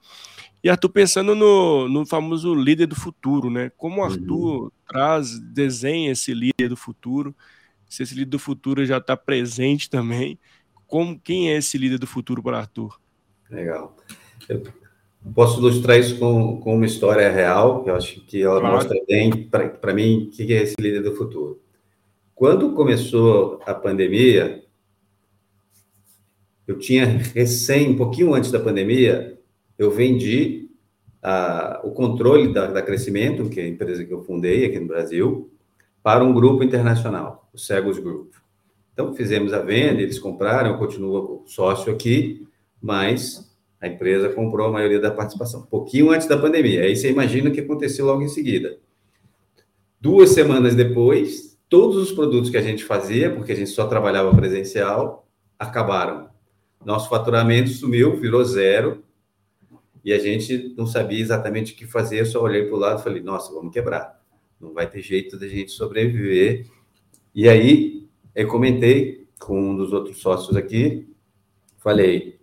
E 0.63 0.69
Arthur, 0.69 0.89
pensando 0.89 1.35
no, 1.35 1.87
no 1.87 2.07
famoso 2.07 2.55
líder 2.55 2.87
do 2.87 2.95
futuro, 2.95 3.51
né? 3.51 3.71
Como 3.77 4.01
o 4.01 4.03
Arthur 4.03 4.63
uhum. 4.63 4.71
traz, 4.87 5.39
desenha 5.39 6.11
esse 6.11 6.33
líder 6.33 6.69
do 6.69 6.75
futuro, 6.75 7.35
se 7.87 8.01
esse 8.01 8.15
líder 8.15 8.31
do 8.31 8.39
futuro 8.39 8.83
já 8.83 8.97
está 8.97 9.15
presente 9.15 9.87
também, 9.87 10.39
como, 10.87 11.19
quem 11.19 11.51
é 11.51 11.57
esse 11.57 11.77
líder 11.77 11.99
do 11.99 12.07
futuro 12.07 12.41
para 12.41 12.57
Arthur? 12.57 12.99
Legal. 13.51 13.95
Eu 14.49 14.63
posso 15.35 15.59
ilustrar 15.59 15.99
isso 15.99 16.17
com, 16.17 16.59
com 16.61 16.77
uma 16.77 16.85
história 16.87 17.31
real, 17.31 17.83
que 17.83 17.91
eu 17.91 17.95
acho 17.95 18.21
que 18.21 18.41
ela 18.41 18.59
claro. 18.59 18.75
mostra 18.75 18.97
bem, 19.07 19.47
para 19.49 19.93
mim, 19.93 20.31
o 20.33 20.35
que 20.35 20.51
é 20.51 20.63
esse 20.63 20.75
líder 20.79 21.03
do 21.03 21.15
futuro. 21.15 21.61
Quando 22.33 22.73
começou 22.73 23.61
a 23.67 23.73
pandemia, 23.75 24.64
eu 26.67 26.77
tinha 26.77 27.05
recém, 27.05 27.89
um 27.89 27.95
pouquinho 27.95 28.33
antes 28.33 28.51
da 28.51 28.59
pandemia, 28.59 29.37
eu 29.77 29.91
vendi 29.91 30.69
a, 31.21 31.81
o 31.83 31.91
controle 31.91 32.53
da, 32.53 32.67
da 32.67 32.81
Crescimento, 32.81 33.49
que 33.49 33.59
é 33.59 33.63
a 33.63 33.67
empresa 33.67 34.03
que 34.03 34.13
eu 34.13 34.23
fundei 34.23 34.65
aqui 34.65 34.79
no 34.79 34.87
Brasil, 34.87 35.51
para 36.01 36.23
um 36.23 36.33
grupo 36.33 36.63
internacional, 36.63 37.49
o 37.53 37.57
Cegos 37.57 37.97
Group. 37.97 38.33
Então, 38.93 39.13
fizemos 39.13 39.51
a 39.51 39.59
venda, 39.59 40.01
eles 40.01 40.19
compraram, 40.19 40.71
eu 40.71 40.77
continuo 40.77 41.43
sócio 41.47 41.91
aqui, 41.91 42.47
mas 42.81 43.53
a 43.81 43.87
empresa 43.87 44.29
comprou 44.29 44.67
a 44.67 44.71
maioria 44.71 44.99
da 44.99 45.11
participação, 45.11 45.61
um 45.61 45.65
pouquinho 45.65 46.11
antes 46.11 46.27
da 46.27 46.37
pandemia. 46.37 46.83
Aí 46.83 46.95
você 46.95 47.09
imagina 47.09 47.49
o 47.49 47.53
que 47.53 47.59
aconteceu 47.59 48.05
logo 48.05 48.21
em 48.21 48.27
seguida. 48.27 48.77
Duas 49.99 50.29
semanas 50.29 50.75
depois, 50.75 51.57
todos 51.67 51.97
os 51.97 52.11
produtos 52.11 52.49
que 52.49 52.57
a 52.57 52.61
gente 52.61 52.83
fazia, 52.83 53.33
porque 53.33 53.51
a 53.51 53.55
gente 53.55 53.71
só 53.71 53.87
trabalhava 53.87 54.33
presencial, 54.33 55.27
acabaram. 55.57 56.29
Nosso 56.85 57.09
faturamento 57.09 57.69
sumiu, 57.69 58.15
virou 58.15 58.43
zero, 58.43 59.03
e 60.03 60.13
a 60.13 60.19
gente 60.19 60.75
não 60.77 60.85
sabia 60.85 61.19
exatamente 61.19 61.73
o 61.73 61.75
que 61.75 61.87
fazer. 61.87 62.19
Eu 62.19 62.25
só 62.27 62.41
olhei 62.41 62.63
para 62.65 62.75
o 62.75 62.79
lado 62.79 62.99
e 62.99 63.03
falei: 63.03 63.21
nossa, 63.21 63.51
vamos 63.51 63.73
quebrar. 63.73 64.21
não 64.61 64.71
vai 64.71 64.87
ter 64.87 65.01
jeito 65.01 65.37
da 65.37 65.47
gente 65.47 65.71
sobreviver. 65.71 66.67
E 67.33 67.49
aí, 67.49 68.07
eu 68.35 68.47
comentei 68.47 69.27
com 69.39 69.71
um 69.71 69.75
dos 69.75 69.91
outros 69.93 70.19
sócios 70.19 70.55
aqui, 70.55 71.07
falei, 71.77 72.39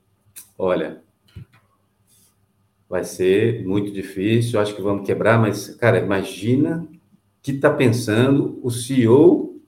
olha, 0.58 1.02
vai 2.88 3.04
ser 3.04 3.64
muito 3.64 3.90
difícil, 3.90 4.60
acho 4.60 4.74
que 4.74 4.82
vamos 4.82 5.06
quebrar, 5.06 5.38
mas, 5.38 5.74
cara, 5.76 5.98
imagina 5.98 6.86
que 7.40 7.52
está 7.52 7.70
pensando 7.70 8.60
o 8.62 8.70
CEO 8.70 9.60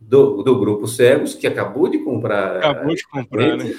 do, 0.00 0.42
do 0.42 0.58
Grupo 0.58 0.86
Cegos, 0.86 1.34
que 1.34 1.46
acabou 1.46 1.88
de 1.88 1.98
comprar. 1.98 2.58
Acabou 2.58 2.94
de 2.94 3.06
comprar, 3.08 3.56
né? 3.56 3.74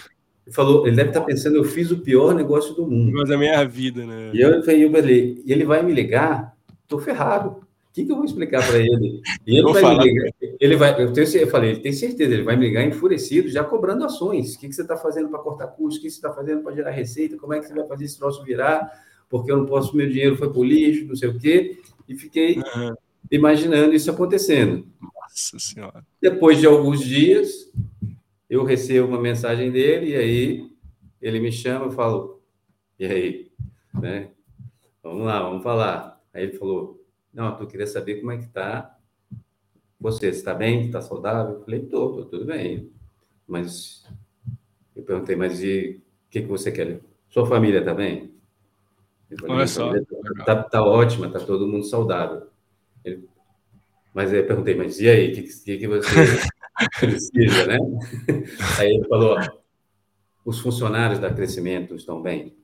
Ele 0.50 0.54
falou, 0.56 0.88
ele 0.88 0.96
deve 0.96 1.12
estar 1.12 1.22
pensando, 1.22 1.58
eu 1.58 1.64
fiz 1.64 1.92
o 1.92 2.00
pior 2.00 2.34
negócio 2.34 2.74
do 2.74 2.88
mundo. 2.88 3.12
Mas 3.14 3.30
da 3.30 3.38
minha 3.38 3.64
vida, 3.66 4.04
né? 4.04 4.32
E 4.34 4.42
eu 4.42 4.64
falei, 4.64 5.44
ele 5.46 5.64
vai 5.64 5.84
me 5.84 5.94
ligar, 5.94 6.56
tô 6.88 6.98
ferrado. 6.98 7.50
O 7.50 7.94
que, 7.94 8.04
que 8.04 8.12
eu 8.12 8.16
vou 8.16 8.26
explicar 8.26 8.66
para 8.66 8.80
ele? 8.80 9.22
E 9.46 9.58
ele 9.58 9.72
vai 9.72 9.82
falar. 9.82 10.04
me 10.04 10.12
ligar, 10.12 10.32
ele 10.60 10.76
vai, 10.76 11.04
eu, 11.04 11.14
tenho, 11.14 11.28
eu 11.28 11.48
falei, 11.48 11.72
ele 11.72 11.80
tem 11.82 11.92
certeza, 11.92 12.34
ele 12.34 12.44
vai 12.44 12.56
me 12.56 12.68
ligar 12.68 12.84
enfurecido, 12.84 13.48
já 13.50 13.64
cobrando 13.64 14.04
ações. 14.04 14.56
O 14.56 14.60
que, 14.60 14.68
que 14.68 14.74
você 14.74 14.82
está 14.82 14.98
fazendo 14.98 15.30
para 15.30 15.40
cortar 15.40 15.68
custos? 15.68 16.00
O 16.00 16.02
que 16.02 16.10
você 16.10 16.16
está 16.18 16.34
fazendo 16.34 16.64
para 16.64 16.76
gerar 16.76 16.92
receita? 16.92 17.38
Como 17.38 17.54
é 17.54 17.60
que 17.60 17.68
você 17.68 17.74
vai 17.74 17.88
fazer 17.88 18.06
esse 18.06 18.18
troço 18.18 18.44
virar? 18.44 18.90
Porque 19.30 19.52
eu 19.52 19.58
não 19.58 19.66
posso, 19.68 19.96
meu 19.96 20.10
dinheiro 20.10 20.36
foi 20.36 20.50
para 20.50 20.60
o 20.60 20.64
lixo, 20.64 21.06
não 21.06 21.16
sei 21.16 21.30
o 21.30 21.38
quê. 21.38 21.78
E 22.08 22.16
fiquei 22.16 22.58
uhum. 22.58 22.96
imaginando 23.30 23.94
isso 23.94 24.10
acontecendo. 24.10 24.88
Nossa 25.00 25.60
Senhora. 25.60 26.04
Depois 26.20 26.58
de 26.58 26.66
alguns 26.66 27.02
dias, 27.02 27.70
eu 28.50 28.64
recebo 28.64 29.08
uma 29.08 29.22
mensagem 29.22 29.72
dele, 29.72 30.12
e 30.12 30.16
aí 30.16 30.72
ele 31.22 31.40
me 31.40 31.52
chama 31.52 31.88
e 31.88 31.96
falo, 31.96 32.42
e 32.98 33.06
aí? 33.06 33.52
Né? 33.94 34.32
Vamos 35.04 35.26
lá, 35.26 35.42
vamos 35.42 35.64
falar. 35.64 36.22
Aí 36.34 36.44
ele 36.44 36.58
falou, 36.58 37.06
não, 37.34 37.56
tu 37.56 37.68
queria 37.68 37.88
saber 37.88 38.20
como 38.20 38.32
é 38.32 38.38
que 38.38 38.48
tá 38.48 38.96
você, 40.00 40.30
está 40.30 40.54
bem? 40.54 40.86
Está 40.86 41.02
saudável? 41.02 41.56
Eu 41.56 41.64
falei, 41.64 41.82
tô, 41.82 42.14
tô 42.14 42.26
tudo 42.26 42.46
bem. 42.46 42.90
Mas 43.46 44.06
eu 44.96 45.04
perguntei, 45.04 45.36
mas 45.36 45.62
e 45.62 46.02
o 46.28 46.30
que, 46.30 46.42
que 46.42 46.48
você 46.48 46.72
quer? 46.72 47.02
Sua 47.28 47.46
família 47.46 47.80
está 47.80 47.94
bem? 47.94 48.34
Falei, 49.38 49.56
Olha 49.56 49.68
só. 49.68 49.94
Está 49.94 50.56
tá, 50.56 50.64
tá 50.64 50.84
ótima, 50.84 51.28
está 51.28 51.40
todo 51.40 51.68
mundo 51.68 51.84
saudável. 51.84 52.48
Ele, 53.04 53.28
mas 54.14 54.34
eu 54.34 54.46
perguntei, 54.46 54.74
mas 54.74 55.00
e 55.00 55.10
aí, 55.10 55.32
o 55.32 55.36
que, 55.36 55.44
que, 55.44 55.78
que 55.78 55.88
você 55.88 56.08
precisa, 57.00 57.65
né? 57.65 57.78
Aí 58.78 58.96
ele 58.96 59.08
falou, 59.08 59.38
os 60.46 60.60
funcionários 60.60 61.20
da 61.20 61.34
Crescimento 61.34 61.96
estão 61.96 62.22
bem? 62.22 62.56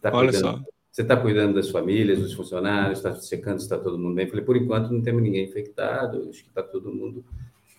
Tá 0.00 0.10
Olha 0.12 0.30
cuidando, 0.30 0.58
só. 0.58 0.64
Você 0.90 1.02
está 1.02 1.16
cuidando 1.16 1.54
das 1.54 1.70
famílias, 1.70 2.18
dos 2.18 2.32
funcionários, 2.32 2.98
está 2.98 3.14
checando 3.14 3.58
se 3.58 3.66
está 3.66 3.78
todo 3.78 3.98
mundo 3.98 4.14
bem? 4.14 4.24
Eu 4.24 4.30
falei, 4.30 4.44
por 4.44 4.56
enquanto 4.56 4.90
não 4.90 5.02
temos 5.02 5.22
ninguém 5.22 5.44
infectado, 5.44 6.28
acho 6.28 6.42
que 6.42 6.48
está 6.48 6.62
todo 6.62 6.92
mundo 6.92 7.24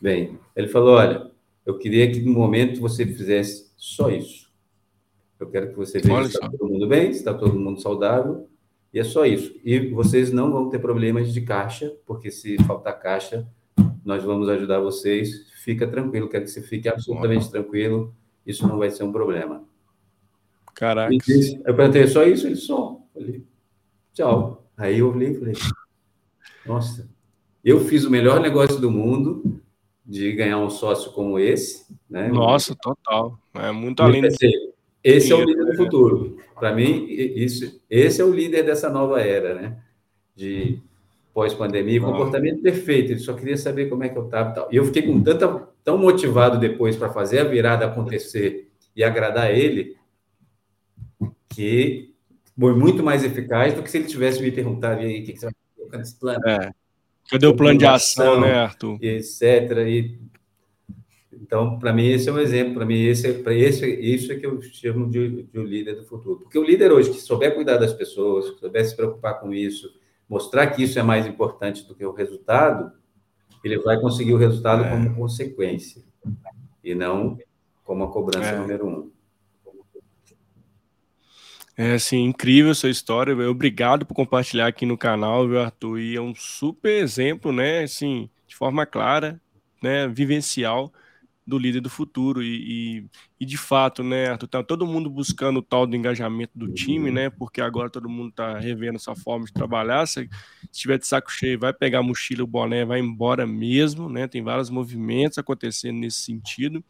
bem. 0.01 0.39
Ele 0.55 0.67
falou, 0.67 0.95
olha, 0.95 1.29
eu 1.65 1.77
queria 1.77 2.09
que 2.11 2.21
no 2.21 2.31
momento 2.31 2.79
você 2.79 3.05
fizesse 3.05 3.71
só 3.75 4.09
isso. 4.09 4.49
Eu 5.39 5.49
quero 5.49 5.69
que 5.69 5.75
você 5.75 5.99
veja 5.99 6.23
se 6.23 6.35
está 6.35 6.49
todo 6.49 6.69
mundo 6.69 6.87
bem, 6.87 7.11
se 7.11 7.19
está 7.19 7.33
todo 7.33 7.59
mundo 7.59 7.81
saudável, 7.81 8.47
e 8.93 8.99
é 8.99 9.03
só 9.03 9.25
isso. 9.25 9.59
E 9.63 9.89
vocês 9.89 10.31
não 10.31 10.51
vão 10.51 10.69
ter 10.69 10.79
problemas 10.79 11.33
de 11.33 11.41
caixa, 11.41 11.93
porque 12.05 12.29
se 12.29 12.57
faltar 12.63 12.99
caixa, 12.99 13.47
nós 14.03 14.23
vamos 14.23 14.49
ajudar 14.49 14.79
vocês. 14.79 15.49
Fica 15.63 15.87
tranquilo, 15.87 16.27
quero 16.27 16.45
que 16.45 16.51
você 16.51 16.61
fique 16.61 16.89
absolutamente 16.89 17.49
tranquilo, 17.49 18.15
isso 18.45 18.67
não 18.67 18.77
vai 18.77 18.89
ser 18.89 19.03
um 19.03 19.11
problema. 19.11 19.63
Caraca. 20.73 21.13
eu 21.13 21.75
perguntei, 21.75 22.03
é 22.03 22.07
só 22.07 22.23
isso? 22.23 22.47
Ele 22.47 22.55
só. 22.55 22.99
Falei, 23.13 23.43
tchau. 24.13 24.65
Aí 24.75 24.99
eu 24.99 25.11
olhei 25.13 25.29
e 25.29 25.35
falei, 25.35 25.53
nossa, 26.65 27.07
eu 27.63 27.79
fiz 27.81 28.03
o 28.05 28.09
melhor 28.09 28.39
negócio 28.39 28.79
do 28.79 28.89
mundo 28.89 29.61
de 30.03 30.31
ganhar 30.31 30.57
um 30.57 30.69
sócio 30.69 31.11
como 31.11 31.37
esse. 31.37 31.85
Né? 32.09 32.29
Nossa, 32.29 32.75
total. 32.75 33.39
É 33.53 33.71
muito 33.71 34.01
além 34.01 34.21
pensei, 34.21 34.51
Esse 35.03 35.31
é 35.31 35.35
o 35.35 35.43
líder 35.43 35.65
do 35.65 35.75
futuro. 35.75 36.37
Para 36.55 36.73
mim, 36.73 37.05
isso, 37.07 37.79
esse 37.89 38.21
é 38.21 38.25
o 38.25 38.33
líder 38.33 38.63
dessa 38.63 38.89
nova 38.89 39.21
era, 39.21 39.53
né? 39.53 39.77
De 40.35 40.81
pós-pandemia, 41.33 42.01
comportamento 42.01 42.61
perfeito. 42.61 43.11
Ele 43.11 43.19
só 43.19 43.33
queria 43.33 43.57
saber 43.57 43.87
como 43.87 44.03
é 44.03 44.09
que 44.09 44.17
eu 44.17 44.25
estava. 44.25 44.67
E 44.71 44.75
eu 44.75 44.85
fiquei 44.85 45.03
com 45.03 45.21
tanta, 45.21 45.67
tão 45.83 45.97
motivado 45.97 46.59
depois 46.59 46.95
para 46.95 47.09
fazer 47.09 47.39
a 47.39 47.43
virada 47.43 47.85
acontecer 47.85 48.69
e 48.95 49.03
agradar 49.03 49.51
ele, 49.51 49.95
que 51.49 52.13
foi 52.59 52.75
muito 52.75 53.01
mais 53.01 53.23
eficaz 53.23 53.73
do 53.73 53.81
que 53.81 53.89
se 53.89 53.97
ele 53.97 54.07
tivesse 54.07 54.41
me 54.41 54.51
perguntado, 54.51 55.01
e 55.01 55.05
aí, 55.05 55.21
o 55.21 55.25
que, 55.25 55.37
você 55.37 55.45
vai 55.45 55.53
colocar 55.75 55.97
nesse 55.97 56.19
plano? 56.19 56.47
É. 56.47 56.71
Cadê 57.29 57.47
o 57.47 57.55
plano 57.55 57.79
de 57.79 57.85
ação, 57.85 58.41
né, 58.41 58.53
Arthur? 58.53 58.97
Etc. 59.01 59.41
E, 59.87 60.19
então, 61.33 61.79
para 61.79 61.93
mim, 61.93 62.07
esse 62.07 62.29
é 62.29 62.31
um 62.31 62.39
exemplo. 62.39 62.75
Para 62.75 62.85
mim, 62.85 63.01
esse, 63.01 63.31
para 63.33 63.53
esse, 63.53 63.85
isso 63.87 64.31
é 64.31 64.35
que 64.35 64.45
eu 64.45 64.61
chamo 64.61 65.09
de, 65.09 65.43
de 65.43 65.59
um 65.59 65.63
líder 65.63 65.95
do 65.95 66.03
futuro. 66.03 66.41
Porque 66.41 66.59
o 66.59 66.63
líder 66.63 66.91
hoje 66.91 67.11
que 67.11 67.21
souber 67.21 67.55
cuidar 67.55 67.77
das 67.77 67.93
pessoas, 67.93 68.49
que 68.51 68.59
souber 68.59 68.85
se 68.85 68.95
preocupar 68.95 69.39
com 69.39 69.53
isso, 69.53 69.89
mostrar 70.31 70.67
que 70.67 70.81
isso 70.81 70.97
é 70.97 71.03
mais 71.03 71.27
importante 71.27 71.85
do 71.85 71.93
que 71.93 72.05
o 72.05 72.13
resultado, 72.13 72.93
ele 73.61 73.77
vai 73.79 73.99
conseguir 73.99 74.33
o 74.33 74.37
resultado 74.37 74.85
é. 74.85 74.89
como 74.89 75.13
consequência 75.13 76.01
e 76.81 76.95
não 76.95 77.37
como 77.83 78.05
a 78.05 78.07
cobrança 78.09 78.51
é. 78.51 78.57
número 78.57 78.87
um. 78.87 79.11
É 81.75 81.95
assim, 81.95 82.23
incrível 82.23 82.73
sua 82.73 82.89
história. 82.89 83.35
Obrigado 83.49 84.05
por 84.05 84.13
compartilhar 84.13 84.67
aqui 84.67 84.85
no 84.85 84.97
canal, 84.97 85.45
viu, 85.49 85.59
Arthur? 85.59 85.99
E 85.99 86.15
é 86.15 86.21
um 86.21 86.33
super 86.33 87.03
exemplo, 87.03 87.51
né? 87.51 87.83
Assim, 87.83 88.29
de 88.47 88.55
forma 88.55 88.85
clara, 88.85 89.37
né? 89.83 90.07
Vivencial 90.07 90.93
do 91.45 91.57
líder 91.57 91.81
do 91.81 91.89
futuro. 91.89 92.41
E, 92.43 92.99
e, 92.99 93.05
e, 93.39 93.45
de 93.45 93.57
fato, 93.57 94.03
né, 94.03 94.29
Arthur, 94.29 94.47
tá 94.47 94.63
todo 94.63 94.85
mundo 94.85 95.09
buscando 95.09 95.57
o 95.57 95.61
tal 95.61 95.85
do 95.85 95.95
engajamento 95.95 96.57
do 96.57 96.71
time, 96.71 97.11
né? 97.11 97.29
Porque 97.29 97.61
agora 97.61 97.89
todo 97.89 98.09
mundo 98.09 98.29
está 98.29 98.57
revendo 98.59 98.95
essa 98.95 99.15
forma 99.15 99.45
de 99.45 99.53
trabalhar. 99.53 100.05
Se 100.07 100.29
estiver 100.71 100.97
de 100.97 101.07
saco 101.07 101.31
cheio, 101.31 101.59
vai 101.59 101.73
pegar 101.73 101.99
a 101.99 102.03
mochila, 102.03 102.43
o 102.43 102.47
boné, 102.47 102.85
vai 102.85 102.99
embora 102.99 103.45
mesmo, 103.45 104.09
né? 104.09 104.27
Tem 104.27 104.41
vários 104.41 104.69
movimentos 104.69 105.37
acontecendo 105.37 105.99
nesse 105.99 106.21
sentido. 106.21 106.83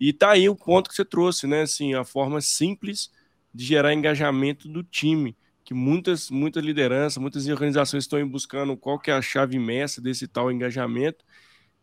E 0.00 0.12
tá 0.12 0.30
aí 0.30 0.48
o 0.48 0.56
ponto 0.56 0.88
que 0.88 0.96
você 0.96 1.04
trouxe, 1.04 1.46
né? 1.46 1.62
Assim, 1.62 1.94
a 1.94 2.04
forma 2.04 2.40
simples 2.40 3.10
de 3.52 3.64
gerar 3.64 3.92
engajamento 3.92 4.68
do 4.68 4.82
time, 4.82 5.36
que 5.64 5.74
muitas, 5.74 6.30
muitas 6.30 6.64
lideranças, 6.64 7.18
muitas 7.18 7.46
organizações 7.48 8.04
estão 8.04 8.26
buscando 8.28 8.76
qual 8.76 8.98
que 8.98 9.10
é 9.10 9.14
a 9.14 9.22
chave 9.22 9.58
mestra 9.58 10.02
desse 10.02 10.26
tal 10.26 10.50
engajamento, 10.50 11.24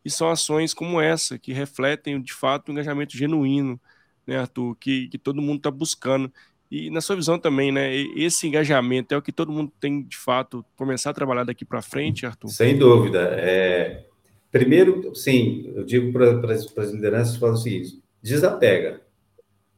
e 0.07 0.09
são 0.09 0.29
ações 0.29 0.73
como 0.73 1.01
essa, 1.01 1.37
que 1.37 1.51
refletem, 1.51 2.21
de 2.21 2.33
fato, 2.33 2.69
o 2.69 2.71
engajamento 2.71 3.17
genuíno, 3.17 3.77
né, 4.25 4.37
Arthur, 4.37 4.73
que, 4.79 5.09
que 5.09 5.17
todo 5.17 5.41
mundo 5.41 5.57
está 5.57 5.69
buscando. 5.69 6.31
E 6.71 6.89
na 6.89 7.01
sua 7.01 7.17
visão 7.17 7.37
também, 7.37 7.73
né, 7.73 7.93
esse 8.15 8.47
engajamento 8.47 9.13
é 9.13 9.17
o 9.17 9.21
que 9.21 9.33
todo 9.33 9.51
mundo 9.51 9.69
tem, 9.81 10.01
de 10.01 10.15
fato, 10.15 10.65
começar 10.77 11.09
a 11.09 11.13
trabalhar 11.13 11.43
daqui 11.43 11.65
para 11.65 11.81
frente, 11.81 12.25
Arthur? 12.25 12.47
Sem 12.47 12.77
dúvida. 12.77 13.19
É... 13.33 14.05
Primeiro, 14.49 15.13
sim, 15.13 15.73
eu 15.75 15.83
digo 15.83 16.13
para 16.13 16.53
as 16.53 16.91
lideranças, 16.93 17.35
falo 17.35 17.51
o 17.51 17.57
seguinte, 17.57 18.01
desapega, 18.23 19.01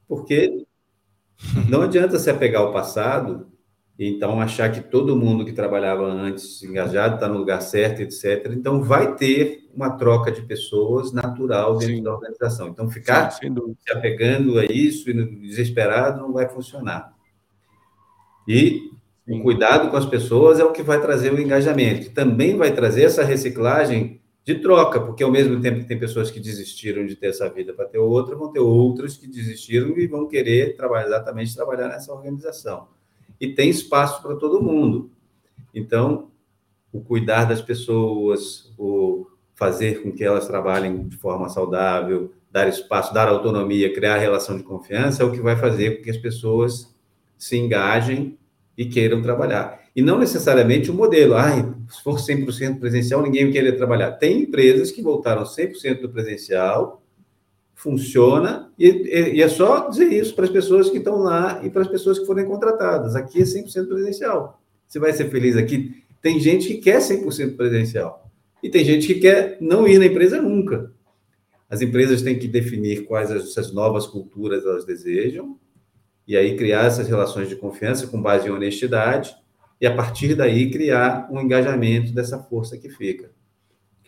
porque 0.08 0.64
não 1.68 1.82
adianta 1.82 2.20
você 2.20 2.32
pegar 2.36 2.62
o 2.62 2.72
passado 2.72 3.52
então 4.08 4.40
achar 4.40 4.72
que 4.72 4.80
todo 4.80 5.18
mundo 5.18 5.44
que 5.44 5.52
trabalhava 5.52 6.06
antes 6.06 6.64
engajado 6.64 7.16
está 7.16 7.28
no 7.28 7.38
lugar 7.38 7.62
certo, 7.62 8.02
etc. 8.02 8.50
Então 8.54 8.82
vai 8.82 9.16
ter 9.16 9.68
uma 9.76 9.90
troca 9.98 10.32
de 10.32 10.42
pessoas 10.42 11.12
natural 11.12 11.78
dentro 11.78 11.96
Sim. 11.98 12.04
da 12.04 12.14
organização. 12.14 12.70
Então 12.70 12.90
ficar 12.90 13.30
Sim, 13.32 13.54
se 13.78 13.92
apegando 13.92 14.58
a 14.58 14.64
isso 14.64 15.10
e 15.10 15.14
desesperado 15.42 16.22
não 16.22 16.32
vai 16.32 16.48
funcionar. 16.48 17.14
E 18.48 18.90
o 19.28 19.42
cuidado 19.42 19.92
com 19.92 19.98
as 19.98 20.06
pessoas 20.06 20.62
é 20.62 20.64
o 20.64 20.72
que 20.72 20.82
vai 20.82 21.02
trazer 21.02 21.34
o 21.34 21.40
engajamento. 21.40 22.10
Também 22.12 22.56
vai 22.56 22.74
trazer 22.74 23.04
essa 23.04 23.24
reciclagem 23.24 24.22
de 24.46 24.56
troca, 24.56 25.02
porque 25.02 25.24
ao 25.24 25.30
mesmo 25.30 25.60
tempo 25.62 25.80
que 25.80 25.88
tem 25.88 26.00
pessoas 26.00 26.32
que 26.32 26.40
desistiram 26.40 27.06
de 27.06 27.18
ter 27.18 27.28
essa 27.28 27.50
vida 27.50 27.74
para 27.74 27.86
ter 27.86 28.00
outra, 28.00 28.36
vão 28.36 28.50
ter 28.50 28.60
outras 28.60 29.18
que 29.18 29.28
desistiram 29.28 29.98
e 29.98 30.08
vão 30.08 30.26
querer 30.26 30.78
trabalhar 30.78 31.08
exatamente 31.08 31.54
trabalhar 31.54 31.90
nessa 31.90 32.14
organização. 32.14 32.88
E 33.40 33.48
tem 33.48 33.70
espaço 33.70 34.22
para 34.22 34.36
todo 34.36 34.62
mundo. 34.62 35.12
Então, 35.74 36.30
o 36.92 37.02
cuidar 37.02 37.46
das 37.46 37.62
pessoas, 37.62 38.74
o 38.78 39.28
fazer 39.56 40.02
com 40.02 40.12
que 40.12 40.24
elas 40.24 40.48
trabalhem 40.48 41.08
de 41.08 41.18
forma 41.18 41.50
saudável, 41.50 42.32
dar 42.52 42.68
espaço, 42.68 43.14
dar 43.14 43.28
autonomia, 43.28 43.94
criar 43.94 44.18
relação 44.18 44.58
de 44.58 44.64
confiança 44.64 45.22
é 45.22 45.26
o 45.26 45.32
que 45.32 45.42
vai 45.42 45.56
fazer 45.56 45.98
com 45.98 46.04
que 46.04 46.10
as 46.10 46.18
pessoas 46.18 46.96
se 47.38 47.58
engajem 47.58 48.38
e 48.78 48.86
queiram 48.86 49.22
trabalhar. 49.22 49.80
E 49.96 50.02
não 50.02 50.18
necessariamente 50.18 50.90
o 50.90 50.94
modelo, 50.94 51.36
ah, 51.36 51.52
se 51.90 52.02
for 52.04 52.20
100% 52.20 52.80
presencial, 52.80 53.22
ninguém 53.22 53.46
vai 53.46 53.54
querer 53.54 53.74
trabalhar. 53.74 54.12
Tem 54.12 54.44
empresas 54.44 54.92
que 54.92 55.02
voltaram 55.02 55.44
100% 55.44 56.02
do 56.02 56.10
presencial, 56.10 57.04
funciona, 57.80 58.70
e, 58.78 58.88
e, 59.38 59.42
é 59.42 59.48
só 59.48 59.88
dizer 59.88 60.12
isso 60.12 60.36
para 60.36 60.44
as 60.44 60.52
pessoas 60.52 60.90
que 60.90 60.98
estão 60.98 61.16
lá 61.20 61.62
e 61.64 61.70
para 61.70 61.82
as 61.82 61.88
pessoas 61.88 62.20
que 62.20 62.26
forem 62.26 62.46
contratadas. 62.46 63.16
Aqui 63.16 63.42
é 63.42 63.46
100% 63.46 63.88
presencial. 63.88 64.62
Você 64.86 65.00
vai 65.00 65.14
ser 65.14 65.30
feliz 65.30 65.56
aqui? 65.56 66.04
Tem 66.22 66.42
gente 66.42 66.68
que 66.68 66.78
quer 66.80 67.00
100% 67.00 67.56
presencial 67.56 68.30
e 68.62 68.70
tem 68.70 68.84
gente 68.84 69.08
que 69.08 69.22
quer 69.22 69.58
não 69.62 69.88
ir 69.88 69.98
na 69.98 70.08
empresa 70.08 70.42
nunca. 70.42 70.92
As 71.70 71.82
empresas 71.82 72.22
têm 72.22 72.38
que 72.38 72.50
definir 72.50 73.06
quais 73.06 73.32
essas 73.32 73.72
novas 73.72 74.06
culturas 74.06 74.66
elas 74.66 74.84
desejam 74.84 75.58
e 76.28 76.36
aí 76.36 76.58
criar 76.58 76.84
essas 76.84 77.08
relações 77.08 77.48
de 77.48 77.56
confiança 77.56 78.08
com 78.08 78.22
base 78.22 78.50
em 78.50 78.52
honestidade 78.52 79.34
e 79.80 79.88
a 79.88 79.96
partir 79.96 80.36
daí 80.36 80.70
criar 80.70 81.30
um 81.32 81.40
engajamento 81.40 82.12
dessa 82.12 82.40
força 82.40 82.78
que 82.78 82.90
fica. 82.90 83.32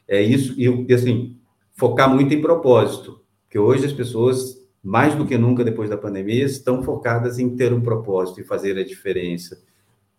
É 0.06 0.22
isso 0.22 0.60
e 0.60 0.94
assim 0.94 1.38
focar 1.72 2.14
muito 2.14 2.34
em 2.34 2.42
propósito, 2.42 3.21
porque 3.52 3.60
hoje 3.60 3.86
as 3.86 3.92
pessoas 3.92 4.66
mais 4.82 5.14
do 5.14 5.26
que 5.26 5.38
nunca 5.38 5.62
depois 5.62 5.90
da 5.90 5.98
pandemia 5.98 6.46
estão 6.46 6.82
focadas 6.82 7.38
em 7.38 7.54
ter 7.54 7.74
um 7.74 7.82
propósito 7.82 8.40
e 8.40 8.46
fazer 8.46 8.78
a 8.78 8.84
diferença. 8.84 9.62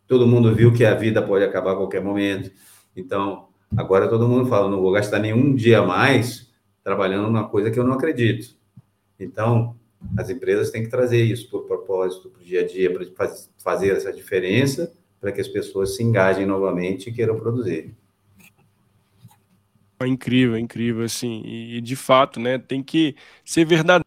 Todo 0.07 0.27
mundo 0.27 0.55
viu 0.55 0.71
que 0.71 0.85
a 0.85 0.95
vida 0.95 1.23
pode 1.23 1.43
acabar 1.43 1.73
a 1.73 1.77
qualquer 1.77 2.03
momento, 2.05 2.51
então 2.95 3.49
agora 3.75 4.07
todo 4.07 4.29
mundo 4.29 4.51
fala 4.51 4.71
não 4.71 4.83
vou 4.83 4.93
gastar 4.93 5.19
nenhum 5.19 5.55
dia 5.55 5.79
a 5.79 5.87
mais 5.87 6.53
trabalhando 6.85 7.29
numa 7.29 7.49
coisa 7.49 7.71
que 7.71 7.79
eu 7.79 7.85
não 7.85 7.95
acredito. 7.95 8.55
Então, 9.19 9.77
as 10.15 10.29
empresas 10.29 10.71
têm 10.71 10.83
que 10.83 10.91
trazer 10.91 11.23
isso 11.23 11.49
por 11.49 11.63
propósito, 11.63 12.29
para 12.29 12.43
o 12.43 12.45
dia 12.45 12.61
a 12.61 12.67
dia, 12.67 12.93
para 12.93 13.35
fazer 13.57 13.97
essa 13.97 14.13
diferença, 14.13 14.93
para 15.19 15.33
que 15.33 15.41
as 15.41 15.49
pessoas 15.49 15.97
se 15.97 16.03
engajem 16.03 16.45
novamente 16.45 17.09
e 17.09 17.13
queiram 17.15 17.41
produzir. 17.41 17.95
É 20.05 20.09
incrível, 20.09 20.57
é 20.57 20.61
incrível, 20.61 21.05
assim, 21.05 21.43
e 21.45 21.81
de 21.81 21.97
fato, 21.97 22.41
né, 22.41 22.59
tem 22.59 22.83
que 22.83 23.15
ser 23.45 23.65
verdadeiro, 23.65 24.05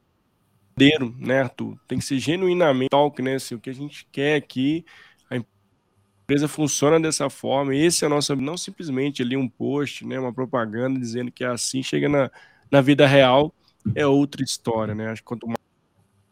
né, 1.18 1.42
Arthur? 1.42 1.78
Tem 1.88 1.98
que 2.00 2.06
ser 2.06 2.20
genuinamente 2.20 2.90
talk, 2.90 3.22
né, 3.22 3.36
assim, 3.36 3.56
o 3.56 3.60
que 3.60 3.70
a 3.70 3.74
gente 3.74 4.08
quer 4.12 4.36
aqui, 4.36 4.86
a 5.30 5.38
empresa 5.38 6.48
funciona 6.48 7.00
dessa 7.00 7.30
forma, 7.30 7.76
esse 7.76 8.04
é 8.04 8.08
o 8.08 8.10
nosso, 8.10 8.36
não 8.36 8.58
simplesmente 8.58 9.22
ali 9.22 9.38
um 9.38 9.48
post, 9.48 10.06
né, 10.06 10.20
uma 10.20 10.34
propaganda 10.34 11.00
dizendo 11.00 11.32
que 11.32 11.44
é 11.44 11.48
assim, 11.48 11.84
chega 11.84 12.10
na, 12.10 12.32
na 12.72 12.82
vida 12.82 13.06
real 13.08 13.54
é 13.94 14.06
outra 14.08 14.44
história, 14.44 14.96
né? 14.96 15.10
Acho 15.10 15.22
que 15.22 15.28
quanto 15.28 15.48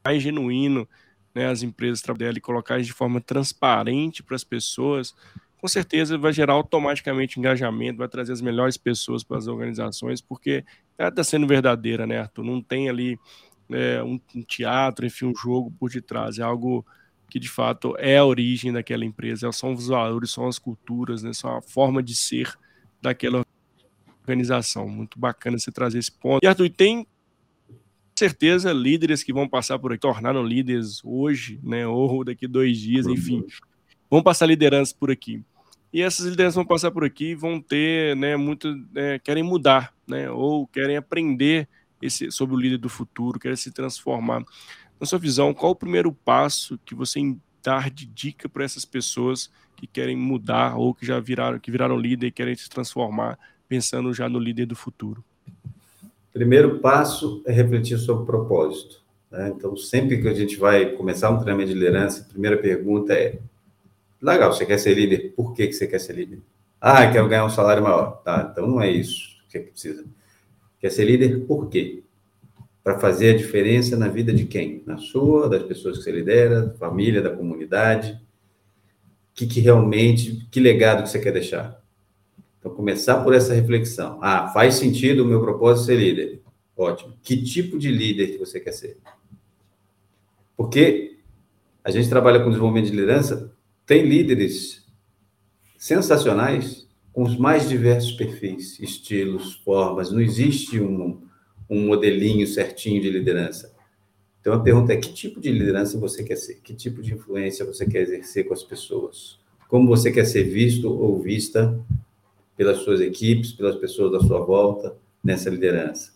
mais 0.05 0.23
genuíno 0.23 0.87
né, 1.35 1.47
as 1.47 1.63
empresas 1.63 2.01
trabalharem 2.01 2.37
e 2.37 2.41
colocar 2.41 2.81
de 2.81 2.93
forma 2.93 3.19
transparente 3.21 4.23
para 4.23 4.35
as 4.35 4.43
pessoas, 4.43 5.13
com 5.63 5.67
certeza 5.69 6.17
vai 6.17 6.33
gerar 6.33 6.55
automaticamente 6.55 7.39
engajamento, 7.39 7.99
vai 7.99 8.09
trazer 8.09 8.33
as 8.33 8.41
melhores 8.41 8.75
pessoas 8.75 9.23
para 9.23 9.37
as 9.37 9.47
organizações, 9.47 10.19
porque 10.19 10.65
ela 10.97 11.07
está 11.07 11.23
sendo 11.23 11.47
verdadeira, 11.47 12.05
né, 12.05 12.19
Arthur? 12.19 12.43
Não 12.43 12.61
tem 12.61 12.89
ali 12.89 13.17
é, 13.71 14.03
um, 14.03 14.19
um, 14.35 14.41
teatro, 14.43 15.05
enfim, 15.05 15.27
um 15.27 15.33
jogo 15.33 15.71
por 15.79 15.89
detrás, 15.89 16.37
é 16.37 16.43
algo 16.43 16.85
que 17.29 17.39
de 17.39 17.47
fato 17.47 17.95
é 17.97 18.17
a 18.17 18.25
origem 18.25 18.73
daquela 18.73 19.05
empresa, 19.05 19.53
são 19.53 19.71
os 19.71 19.87
valores, 19.87 20.31
são 20.31 20.49
as 20.49 20.59
culturas, 20.59 21.23
né, 21.23 21.31
são 21.31 21.55
a 21.55 21.61
forma 21.61 22.03
de 22.03 22.13
ser 22.13 22.53
daquela 23.01 23.45
organização. 24.19 24.89
Muito 24.89 25.17
bacana 25.17 25.57
você 25.57 25.71
trazer 25.71 25.99
esse 25.99 26.11
ponto. 26.11 26.43
E 26.43 26.47
Arthur, 26.47 26.69
tem 26.71 27.07
certeza 28.19 28.73
líderes 28.73 29.23
que 29.23 29.31
vão 29.31 29.47
passar 29.47 29.79
por 29.79 29.93
aqui, 29.93 30.01
tornaram 30.01 30.45
líderes 30.45 30.99
hoje, 31.05 31.57
né, 31.63 31.87
ou 31.87 32.25
daqui 32.25 32.49
dois 32.49 32.77
dias, 32.77 33.07
enfim, 33.07 33.45
vão 34.09 34.21
passar 34.21 34.45
lideranças 34.45 34.91
por 34.91 35.09
aqui. 35.09 35.41
E 35.93 36.01
essas 36.01 36.25
lideranças 36.25 36.55
vão 36.55 36.65
passar 36.65 36.89
por 36.89 37.05
aqui, 37.05 37.35
vão 37.35 37.61
ter, 37.61 38.15
né, 38.15 38.35
muito, 38.35 38.75
né, 38.91 39.19
querem 39.19 39.43
mudar, 39.43 39.93
né, 40.07 40.29
ou 40.29 40.65
querem 40.65 40.97
aprender 40.97 41.69
esse, 42.01 42.31
sobre 42.31 42.55
o 42.55 42.59
líder 42.59 42.79
do 42.79 42.89
futuro, 42.89 43.39
querem 43.39 43.55
se 43.55 43.71
transformar. 43.71 44.43
Na 44.99 45.05
sua 45.05 45.19
visão, 45.19 45.53
qual 45.53 45.73
o 45.73 45.75
primeiro 45.75 46.11
passo 46.11 46.79
que 46.83 46.95
você 46.95 47.19
dar 47.63 47.89
de 47.89 48.05
dica 48.05 48.49
para 48.49 48.63
essas 48.63 48.83
pessoas 48.83 49.51
que 49.75 49.87
querem 49.87 50.17
mudar 50.17 50.75
ou 50.75 50.93
que 50.93 51.05
já 51.05 51.19
viraram, 51.19 51.59
que 51.59 51.71
viraram 51.71 51.97
líder 51.97 52.27
e 52.27 52.31
querem 52.31 52.55
se 52.55 52.69
transformar 52.69 53.37
pensando 53.69 54.13
já 54.13 54.27
no 54.27 54.39
líder 54.39 54.65
do 54.65 54.75
futuro? 54.75 55.23
Primeiro 56.33 56.79
passo 56.79 57.41
é 57.45 57.51
refletir 57.51 57.97
sobre 57.97 58.23
o 58.23 58.25
propósito. 58.25 59.01
Né? 59.31 59.53
Então, 59.55 59.77
sempre 59.77 60.21
que 60.21 60.27
a 60.27 60.33
gente 60.33 60.57
vai 60.57 60.87
começar 60.91 61.29
um 61.29 61.37
treinamento 61.37 61.69
de 61.69 61.75
liderança, 61.75 62.21
a 62.21 62.31
primeira 62.31 62.57
pergunta 62.57 63.13
é: 63.13 63.39
legal, 64.31 64.53
você 64.53 64.65
quer 64.65 64.77
ser 64.77 64.93
líder? 64.93 65.33
Por 65.35 65.53
que, 65.53 65.67
que 65.67 65.73
você 65.73 65.87
quer 65.87 65.99
ser 65.99 66.13
líder? 66.13 66.39
Ah, 66.79 67.09
quero 67.11 67.27
ganhar 67.27 67.45
um 67.45 67.49
salário 67.49 67.83
maior. 67.83 68.21
Tá, 68.23 68.49
então 68.51 68.67
não 68.67 68.81
é 68.81 68.89
isso 68.89 69.33
que 69.49 69.59
precisa. 69.59 70.03
Quer 70.79 70.89
ser 70.89 71.05
líder 71.05 71.45
por 71.45 71.69
quê? 71.69 72.03
Para 72.83 72.99
fazer 72.99 73.35
a 73.35 73.37
diferença 73.37 73.95
na 73.95 74.07
vida 74.07 74.33
de 74.33 74.45
quem? 74.45 74.83
Na 74.85 74.97
sua, 74.97 75.47
das 75.47 75.63
pessoas 75.63 75.97
que 75.97 76.03
você 76.03 76.11
lidera, 76.11 76.63
da 76.63 76.73
família, 76.73 77.21
da 77.21 77.29
comunidade. 77.29 78.19
Que, 79.33 79.47
que 79.47 79.59
realmente, 79.59 80.47
que 80.51 80.59
legado 80.59 81.03
que 81.03 81.09
você 81.09 81.19
quer 81.19 81.31
deixar? 81.31 81.81
Então, 82.59 82.73
começar 82.73 83.23
por 83.23 83.33
essa 83.33 83.53
reflexão. 83.53 84.19
Ah, 84.21 84.49
faz 84.49 84.75
sentido 84.75 85.23
o 85.23 85.25
meu 85.25 85.41
propósito 85.41 85.85
ser 85.85 85.95
líder? 85.95 86.41
Ótimo. 86.75 87.13
Que 87.21 87.41
tipo 87.41 87.77
de 87.77 87.91
líder 87.91 88.27
que 88.27 88.37
você 88.37 88.59
quer 88.59 88.73
ser? 88.73 88.97
Porque 90.55 91.17
a 91.83 91.91
gente 91.91 92.09
trabalha 92.09 92.39
com 92.39 92.49
desenvolvimento 92.49 92.85
de 92.85 92.91
liderança, 92.91 93.52
tem 93.85 94.03
líderes 94.03 94.85
sensacionais 95.77 96.87
com 97.11 97.23
os 97.23 97.37
mais 97.37 97.67
diversos 97.67 98.13
perfis, 98.13 98.79
estilos, 98.79 99.55
formas. 99.63 100.11
Não 100.11 100.21
existe 100.21 100.79
um, 100.79 101.21
um 101.69 101.85
modelinho 101.87 102.47
certinho 102.47 103.01
de 103.01 103.09
liderança. 103.09 103.73
Então, 104.41 104.53
a 104.53 104.59
pergunta 104.59 104.93
é: 104.93 104.97
que 104.97 105.13
tipo 105.13 105.39
de 105.39 105.51
liderança 105.51 105.99
você 105.99 106.23
quer 106.23 106.35
ser? 106.35 106.55
Que 106.55 106.73
tipo 106.73 107.01
de 107.01 107.13
influência 107.13 107.65
você 107.65 107.85
quer 107.85 108.01
exercer 108.01 108.45
com 108.45 108.53
as 108.53 108.63
pessoas? 108.63 109.39
Como 109.69 109.87
você 109.87 110.11
quer 110.11 110.25
ser 110.25 110.43
visto 110.43 110.89
ou 110.89 111.21
vista 111.21 111.79
pelas 112.55 112.79
suas 112.79 113.01
equipes, 113.01 113.51
pelas 113.51 113.75
pessoas 113.75 114.11
da 114.11 114.19
sua 114.19 114.39
volta 114.39 114.95
nessa 115.23 115.49
liderança. 115.49 116.11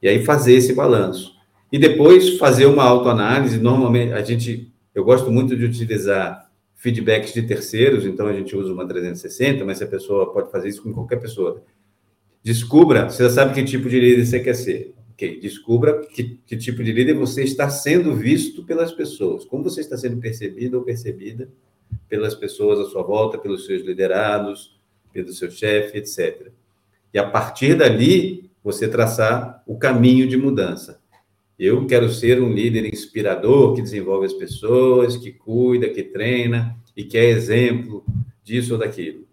E 0.00 0.08
aí 0.08 0.24
fazer 0.24 0.54
esse 0.54 0.72
balanço. 0.72 1.36
E 1.72 1.78
depois 1.78 2.38
fazer 2.38 2.66
uma 2.66 2.84
autoanálise. 2.84 3.58
Normalmente, 3.58 4.12
a 4.12 4.22
gente, 4.22 4.72
eu 4.94 5.04
gosto 5.04 5.30
muito 5.30 5.56
de 5.56 5.64
utilizar 5.64 6.47
feedbacks 6.78 7.34
de 7.34 7.42
terceiros, 7.42 8.06
então 8.06 8.28
a 8.28 8.32
gente 8.32 8.56
usa 8.56 8.72
uma 8.72 8.86
360, 8.86 9.64
mas 9.64 9.82
a 9.82 9.86
pessoa 9.86 10.32
pode 10.32 10.50
fazer 10.50 10.68
isso 10.68 10.82
com 10.82 10.92
qualquer 10.92 11.20
pessoa. 11.20 11.60
Descubra, 12.42 13.10
você 13.10 13.24
já 13.24 13.30
sabe 13.30 13.52
que 13.52 13.64
tipo 13.64 13.88
de 13.88 13.98
líder 13.98 14.24
você 14.24 14.38
quer 14.38 14.54
ser. 14.54 14.94
Ok, 15.12 15.40
descubra 15.40 16.00
que, 16.06 16.38
que 16.46 16.56
tipo 16.56 16.82
de 16.84 16.92
líder 16.92 17.14
você 17.14 17.42
está 17.42 17.68
sendo 17.68 18.14
visto 18.14 18.62
pelas 18.62 18.92
pessoas, 18.92 19.44
como 19.44 19.64
você 19.64 19.80
está 19.80 19.96
sendo 19.98 20.18
percebido 20.18 20.78
ou 20.78 20.84
percebida 20.84 21.48
pelas 22.08 22.36
pessoas 22.36 22.78
à 22.78 22.84
sua 22.88 23.02
volta, 23.02 23.36
pelos 23.36 23.66
seus 23.66 23.84
liderados, 23.84 24.78
pelo 25.12 25.32
seu 25.32 25.50
chefe, 25.50 25.98
etc. 25.98 26.52
E 27.12 27.18
a 27.18 27.28
partir 27.28 27.74
dali, 27.74 28.48
você 28.62 28.86
traçar 28.86 29.64
o 29.66 29.76
caminho 29.76 30.28
de 30.28 30.36
mudança. 30.36 31.00
Eu 31.58 31.86
quero 31.86 32.08
ser 32.08 32.40
um 32.40 32.52
líder 32.52 32.86
inspirador 32.86 33.74
que 33.74 33.82
desenvolve 33.82 34.26
as 34.26 34.32
pessoas, 34.32 35.16
que 35.16 35.32
cuida, 35.32 35.88
que 35.90 36.04
treina 36.04 36.76
e 36.96 37.02
que 37.02 37.18
é 37.18 37.24
exemplo 37.24 38.04
disso 38.44 38.74
ou 38.74 38.78
daquilo. 38.78 39.26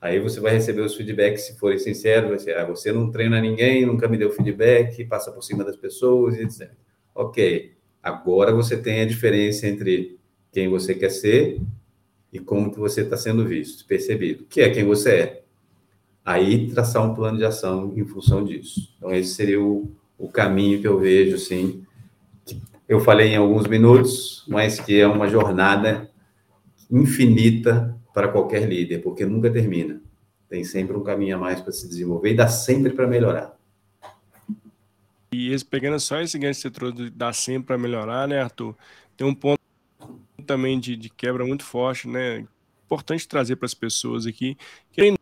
Aí 0.00 0.20
você 0.20 0.40
vai 0.40 0.52
receber 0.52 0.80
os 0.82 0.94
feedbacks, 0.94 1.46
se 1.46 1.58
forem 1.58 1.78
sinceros, 1.78 2.30
vai 2.30 2.38
ser, 2.38 2.56
ah, 2.56 2.64
você 2.64 2.92
não 2.92 3.10
treina 3.10 3.40
ninguém, 3.40 3.84
nunca 3.84 4.08
me 4.08 4.16
deu 4.16 4.30
feedback, 4.30 5.04
passa 5.04 5.32
por 5.32 5.42
cima 5.42 5.64
das 5.64 5.76
pessoas, 5.76 6.36
etc. 6.38 6.70
Ok, 7.14 7.72
agora 8.02 8.52
você 8.52 8.76
tem 8.76 9.00
a 9.00 9.04
diferença 9.04 9.66
entre 9.66 10.18
quem 10.52 10.68
você 10.68 10.94
quer 10.94 11.10
ser 11.10 11.60
e 12.32 12.38
como 12.38 12.72
que 12.72 12.78
você 12.78 13.02
está 13.02 13.16
sendo 13.16 13.44
visto, 13.46 13.86
percebido, 13.86 14.44
que 14.44 14.60
é 14.60 14.70
quem 14.70 14.84
você 14.84 15.10
é. 15.10 15.42
Aí 16.24 16.68
traçar 16.68 17.04
um 17.04 17.14
plano 17.14 17.38
de 17.38 17.44
ação 17.44 17.92
em 17.96 18.04
função 18.04 18.44
disso. 18.44 18.94
Então 18.96 19.12
esse 19.12 19.34
seria 19.34 19.60
o, 19.60 19.90
o 20.22 20.28
caminho 20.28 20.80
que 20.80 20.86
eu 20.86 21.00
vejo, 21.00 21.34
assim. 21.34 21.84
Eu 22.88 23.00
falei 23.00 23.30
em 23.30 23.36
alguns 23.36 23.66
minutos, 23.66 24.44
mas 24.46 24.78
que 24.78 25.00
é 25.00 25.06
uma 25.06 25.28
jornada 25.28 26.08
infinita 26.88 27.98
para 28.14 28.28
qualquer 28.28 28.68
líder, 28.68 29.02
porque 29.02 29.26
nunca 29.26 29.50
termina. 29.50 30.00
Tem 30.48 30.62
sempre 30.62 30.96
um 30.96 31.02
caminho 31.02 31.36
a 31.36 31.40
mais 31.40 31.60
para 31.60 31.72
se 31.72 31.88
desenvolver 31.88 32.30
e 32.30 32.36
dá 32.36 32.46
sempre 32.46 32.92
para 32.92 33.08
melhorar. 33.08 33.56
E 35.32 35.52
esse, 35.52 35.64
pegando 35.64 35.98
só 35.98 36.20
esse 36.20 36.38
gancho 36.38 36.58
que 36.58 36.62
você 36.62 36.70
trouxe, 36.70 37.10
dá 37.10 37.32
sempre 37.32 37.68
para 37.68 37.78
melhorar, 37.78 38.28
né, 38.28 38.40
Arthur? 38.40 38.76
Tem 39.16 39.26
um 39.26 39.34
ponto 39.34 39.58
também 40.46 40.78
de, 40.78 40.94
de 40.94 41.08
quebra 41.08 41.44
muito 41.44 41.64
forte, 41.64 42.06
né? 42.06 42.46
Importante 42.84 43.26
trazer 43.26 43.56
para 43.56 43.66
as 43.66 43.74
pessoas 43.74 44.24
aqui 44.24 44.56
que 44.92 45.16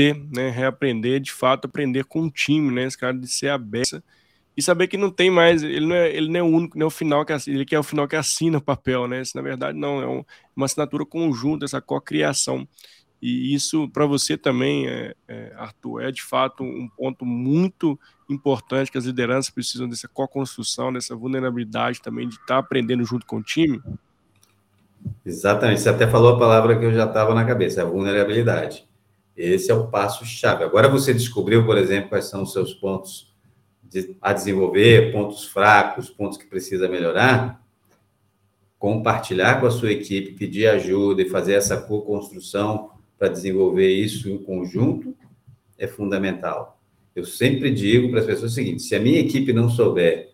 é 0.00 0.10
aprender, 0.10 0.28
né? 0.32 0.50
Reaprender, 0.50 1.20
de 1.20 1.32
fato, 1.32 1.66
aprender 1.66 2.04
com 2.04 2.22
o 2.22 2.30
time, 2.30 2.72
né? 2.72 2.84
Esse 2.84 2.98
cara 2.98 3.16
de 3.16 3.28
ser 3.28 3.48
aberto 3.48 4.02
e 4.56 4.62
saber 4.62 4.88
que 4.88 4.96
não 4.96 5.10
tem 5.10 5.30
mais, 5.30 5.62
ele 5.62 5.86
não 5.86 5.94
é, 5.94 6.14
ele 6.14 6.28
não 6.28 6.40
é 6.40 6.42
o 6.42 6.46
único, 6.46 6.78
não 6.78 6.84
é 6.84 6.86
o 6.86 6.90
final 6.90 7.24
que 7.24 7.32
ele 7.46 7.64
quer 7.64 7.78
o 7.78 7.82
final 7.82 8.06
que 8.06 8.16
assina 8.16 8.58
o 8.58 8.62
papel, 8.62 9.06
né? 9.06 9.22
Isso, 9.22 9.36
na 9.36 9.42
verdade, 9.42 9.78
não, 9.78 10.02
é 10.02 10.06
um, 10.06 10.24
uma 10.54 10.66
assinatura 10.66 11.06
conjunta, 11.06 11.64
essa 11.64 11.80
cocriação. 11.80 12.66
E 13.22 13.54
isso, 13.54 13.88
para 13.90 14.06
você 14.06 14.36
também, 14.36 14.86
é, 14.88 15.14
é, 15.28 15.52
Arthur, 15.56 16.02
é 16.02 16.10
de 16.10 16.22
fato 16.22 16.62
um 16.64 16.88
ponto 16.88 17.24
muito 17.24 17.98
importante 18.28 18.90
que 18.90 18.98
as 18.98 19.04
lideranças 19.04 19.50
precisam 19.50 19.88
dessa 19.88 20.08
co-construção, 20.08 20.92
dessa 20.92 21.14
vulnerabilidade 21.14 22.00
também, 22.00 22.28
de 22.28 22.34
estar 22.34 22.46
tá 22.46 22.58
aprendendo 22.58 23.04
junto 23.04 23.26
com 23.26 23.36
o 23.36 23.42
time? 23.42 23.80
Exatamente, 25.24 25.80
você 25.80 25.88
até 25.88 26.06
falou 26.06 26.34
a 26.34 26.38
palavra 26.38 26.78
que 26.78 26.84
eu 26.84 26.92
já 26.92 27.04
estava 27.06 27.34
na 27.34 27.44
cabeça, 27.44 27.82
a 27.82 27.86
vulnerabilidade. 27.86 28.89
Esse 29.40 29.70
é 29.70 29.74
o 29.74 29.88
passo-chave. 29.88 30.64
Agora 30.64 30.88
você 30.88 31.14
descobriu, 31.14 31.64
por 31.64 31.78
exemplo, 31.78 32.10
quais 32.10 32.26
são 32.26 32.42
os 32.42 32.52
seus 32.52 32.74
pontos 32.74 33.34
de, 33.82 34.16
a 34.20 34.32
desenvolver, 34.32 35.12
pontos 35.12 35.46
fracos, 35.46 36.10
pontos 36.10 36.36
que 36.36 36.46
precisa 36.46 36.88
melhorar. 36.88 37.64
Compartilhar 38.78 39.60
com 39.60 39.66
a 39.66 39.70
sua 39.70 39.92
equipe, 39.92 40.32
pedir 40.32 40.66
ajuda 40.66 41.22
e 41.22 41.28
fazer 41.28 41.54
essa 41.54 41.76
co-construção 41.76 42.90
para 43.18 43.28
desenvolver 43.28 43.88
isso 43.88 44.28
em 44.28 44.38
conjunto 44.38 45.14
é 45.78 45.86
fundamental. 45.86 46.78
Eu 47.16 47.24
sempre 47.24 47.70
digo 47.70 48.10
para 48.10 48.20
as 48.20 48.26
pessoas 48.26 48.52
o 48.52 48.54
seguinte: 48.54 48.82
se 48.82 48.94
a 48.94 49.00
minha 49.00 49.18
equipe 49.18 49.52
não 49.52 49.68
souber 49.68 50.30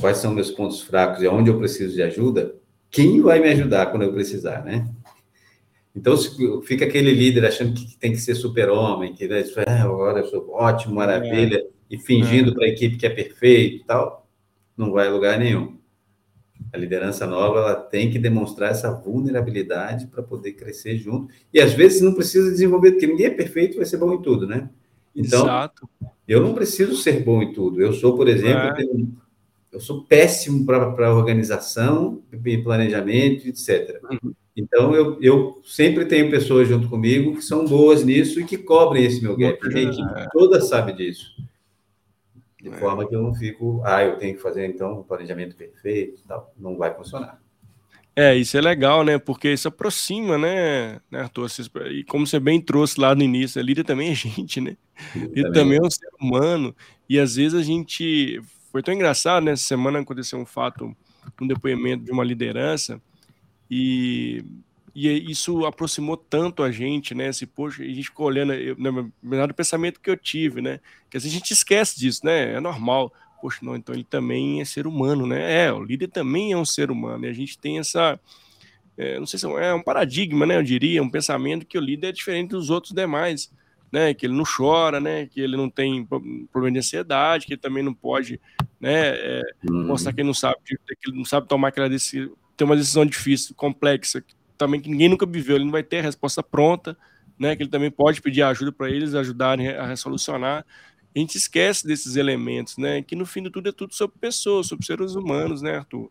quais 0.00 0.18
são 0.18 0.32
meus 0.32 0.50
pontos 0.50 0.80
fracos 0.80 1.22
e 1.22 1.28
onde 1.28 1.50
eu 1.50 1.58
preciso 1.58 1.94
de 1.94 2.02
ajuda, 2.02 2.54
quem 2.90 3.20
vai 3.20 3.40
me 3.40 3.48
ajudar 3.48 3.86
quando 3.86 4.02
eu 4.02 4.12
precisar, 4.12 4.64
né? 4.64 4.88
Então, 5.98 6.16
fica 6.62 6.84
aquele 6.84 7.10
líder 7.10 7.44
achando 7.44 7.74
que 7.74 7.96
tem 7.98 8.12
que 8.12 8.18
ser 8.18 8.36
super-homem, 8.36 9.14
que 9.14 9.26
né, 9.26 9.42
agora 9.82 10.20
eu 10.20 10.26
sou 10.26 10.48
ótimo, 10.50 10.94
maravilha, 10.94 11.56
é. 11.58 11.66
e 11.90 11.98
fingindo 11.98 12.52
é. 12.52 12.54
para 12.54 12.66
a 12.66 12.68
equipe 12.68 12.96
que 12.96 13.04
é 13.04 13.10
perfeito 13.10 13.82
e 13.82 13.84
tal, 13.84 14.28
não 14.76 14.92
vai 14.92 15.08
a 15.08 15.10
lugar 15.10 15.40
nenhum. 15.40 15.76
A 16.72 16.78
liderança 16.78 17.26
nova 17.26 17.58
ela 17.58 17.74
tem 17.74 18.12
que 18.12 18.18
demonstrar 18.18 18.70
essa 18.70 18.92
vulnerabilidade 18.92 20.06
para 20.06 20.22
poder 20.22 20.52
crescer 20.52 20.96
junto. 20.98 21.34
E 21.52 21.60
às 21.60 21.72
vezes 21.72 22.00
não 22.00 22.14
precisa 22.14 22.48
desenvolver, 22.48 22.92
porque 22.92 23.06
ninguém 23.06 23.26
é 23.26 23.30
perfeito, 23.30 23.76
vai 23.76 23.86
ser 23.86 23.96
bom 23.96 24.12
em 24.12 24.22
tudo, 24.22 24.46
né? 24.46 24.70
Então, 25.16 25.42
Exato. 25.42 25.88
eu 26.28 26.40
não 26.40 26.54
preciso 26.54 26.94
ser 26.94 27.24
bom 27.24 27.42
em 27.42 27.52
tudo. 27.52 27.82
Eu 27.82 27.92
sou, 27.92 28.16
por 28.16 28.28
exemplo, 28.28 28.68
é. 28.76 28.84
eu, 28.84 29.08
eu 29.72 29.80
sou 29.80 30.04
péssimo 30.04 30.64
para 30.64 31.12
organização, 31.12 32.22
planejamento, 32.62 33.48
etc. 33.48 34.00
Uhum. 34.04 34.32
Então, 34.58 34.92
eu, 34.92 35.16
eu 35.22 35.62
sempre 35.64 36.04
tenho 36.04 36.28
pessoas 36.28 36.66
junto 36.66 36.88
comigo 36.88 37.36
que 37.36 37.42
são 37.42 37.64
boas 37.64 38.02
nisso 38.02 38.40
e 38.40 38.44
que 38.44 38.58
cobrem 38.58 39.04
esse 39.04 39.22
meu 39.22 39.36
gap. 39.36 39.56
A 39.64 39.78
equipe 39.78 40.28
toda 40.32 40.60
sabe 40.60 40.92
disso. 40.92 41.30
De 42.60 42.68
é. 42.68 42.72
forma 42.72 43.08
que 43.08 43.14
eu 43.14 43.22
não 43.22 43.32
fico, 43.32 43.80
ah, 43.84 44.02
eu 44.02 44.16
tenho 44.18 44.34
que 44.34 44.42
fazer 44.42 44.66
então 44.66 44.98
um 44.98 45.02
planejamento 45.04 45.54
perfeito, 45.54 46.20
tal. 46.26 46.52
não 46.58 46.76
vai 46.76 46.92
funcionar. 46.92 47.40
É, 48.16 48.34
isso 48.34 48.58
é 48.58 48.60
legal, 48.60 49.04
né? 49.04 49.16
Porque 49.16 49.52
isso 49.52 49.68
aproxima, 49.68 50.36
né, 50.36 51.00
né 51.08 51.20
Arthur? 51.20 51.46
E 51.92 52.02
como 52.02 52.26
você 52.26 52.40
bem 52.40 52.60
trouxe 52.60 53.00
lá 53.00 53.14
no 53.14 53.22
início, 53.22 53.60
a 53.60 53.64
líder 53.64 53.84
também 53.84 54.10
é 54.10 54.14
gente, 54.16 54.60
né? 54.60 54.76
Líder 55.14 55.52
também 55.52 55.78
é 55.78 55.86
um 55.86 55.90
ser 55.90 56.08
humano. 56.20 56.74
E 57.08 57.16
às 57.20 57.36
vezes 57.36 57.54
a 57.54 57.62
gente. 57.62 58.42
Foi 58.72 58.82
tão 58.82 58.92
engraçado, 58.92 59.44
né? 59.44 59.52
Essa 59.52 59.62
semana 59.62 60.00
aconteceu 60.00 60.36
um 60.36 60.44
fato, 60.44 60.96
um 61.40 61.46
depoimento 61.46 62.04
de 62.04 62.10
uma 62.10 62.24
liderança 62.24 63.00
e, 63.70 64.44
e 64.94 65.30
isso 65.30 65.64
aproximou 65.64 66.16
tanto 66.16 66.62
a 66.62 66.72
gente, 66.72 67.14
né? 67.14 67.32
Se, 67.32 67.46
poxa, 67.46 67.82
a 67.82 67.86
gente 67.86 68.04
ficou 68.04 68.26
olhando, 68.26 68.52
eu, 68.52 68.74
no 68.76 69.12
melhor 69.22 69.52
pensamento 69.52 70.00
que 70.00 70.10
eu 70.10 70.16
tive, 70.16 70.60
né? 70.60 70.80
Que 71.08 71.16
a 71.16 71.20
gente 71.20 71.52
esquece 71.52 71.98
disso, 71.98 72.24
né? 72.24 72.54
É 72.54 72.60
normal. 72.60 73.12
Poxa, 73.40 73.60
não, 73.62 73.76
então 73.76 73.94
ele 73.94 74.04
também 74.04 74.60
é 74.60 74.64
ser 74.64 74.86
humano, 74.86 75.26
né? 75.26 75.66
É, 75.66 75.72
o 75.72 75.84
líder 75.84 76.08
também 76.08 76.52
é 76.52 76.56
um 76.56 76.64
ser 76.64 76.90
humano. 76.90 77.26
E 77.26 77.28
a 77.28 77.32
gente 77.32 77.56
tem 77.58 77.78
essa. 77.78 78.18
É, 78.96 79.18
não 79.20 79.26
sei 79.26 79.38
se 79.38 79.46
é, 79.46 79.66
é 79.68 79.74
um 79.74 79.82
paradigma, 79.82 80.44
né? 80.44 80.56
Eu 80.56 80.62
diria, 80.62 81.02
um 81.02 81.10
pensamento 81.10 81.64
que 81.64 81.78
o 81.78 81.80
líder 81.80 82.08
é 82.08 82.12
diferente 82.12 82.50
dos 82.50 82.70
outros 82.70 82.92
demais. 82.92 83.52
Né, 83.90 84.12
que 84.12 84.26
ele 84.26 84.34
não 84.34 84.44
chora, 84.44 85.00
né, 85.00 85.24
que 85.24 85.40
ele 85.40 85.56
não 85.56 85.70
tem 85.70 86.06
problema 86.52 86.72
de 86.72 86.78
ansiedade, 86.80 87.46
que 87.46 87.54
ele 87.54 87.60
também 87.60 87.82
não 87.82 87.94
pode, 87.94 88.38
né, 88.78 89.14
é, 89.16 89.42
mostrar 89.64 90.12
que 90.12 90.20
ele 90.20 90.26
não 90.26 90.34
sabe, 90.34 90.56
que 90.62 90.76
ele 91.08 91.16
não 91.16 91.24
sabe 91.24 91.48
tomar 91.48 91.68
aquela 91.68 91.88
decisão, 91.88 92.36
ter 92.58 92.64
uma 92.64 92.76
decisão 92.76 93.06
difícil, 93.06 93.54
complexa, 93.54 94.20
que 94.20 94.34
também 94.58 94.80
que 94.80 94.90
ninguém 94.90 95.08
nunca 95.08 95.24
viveu, 95.24 95.54
ele 95.54 95.64
não 95.64 95.72
vai 95.72 95.84
ter 95.84 96.00
a 96.00 96.02
resposta 96.02 96.42
pronta, 96.42 96.98
né? 97.38 97.54
Que 97.54 97.62
ele 97.62 97.70
também 97.70 97.90
pode 97.90 98.20
pedir 98.20 98.42
ajuda 98.42 98.72
para 98.72 98.90
eles 98.90 99.14
ajudarem 99.14 99.68
a 99.68 99.86
resolucionar. 99.86 100.66
A 101.14 101.18
gente 101.18 101.36
esquece 101.36 101.86
desses 101.86 102.16
elementos, 102.16 102.76
né? 102.76 103.00
Que 103.00 103.14
no 103.14 103.24
fim 103.24 103.44
de 103.44 103.50
tudo 103.50 103.68
é 103.68 103.72
tudo 103.72 103.94
sobre 103.94 104.18
pessoas, 104.18 104.66
sobre 104.66 104.84
seres 104.84 105.14
humanos, 105.14 105.62
né, 105.62 105.76
Arthur? 105.76 106.10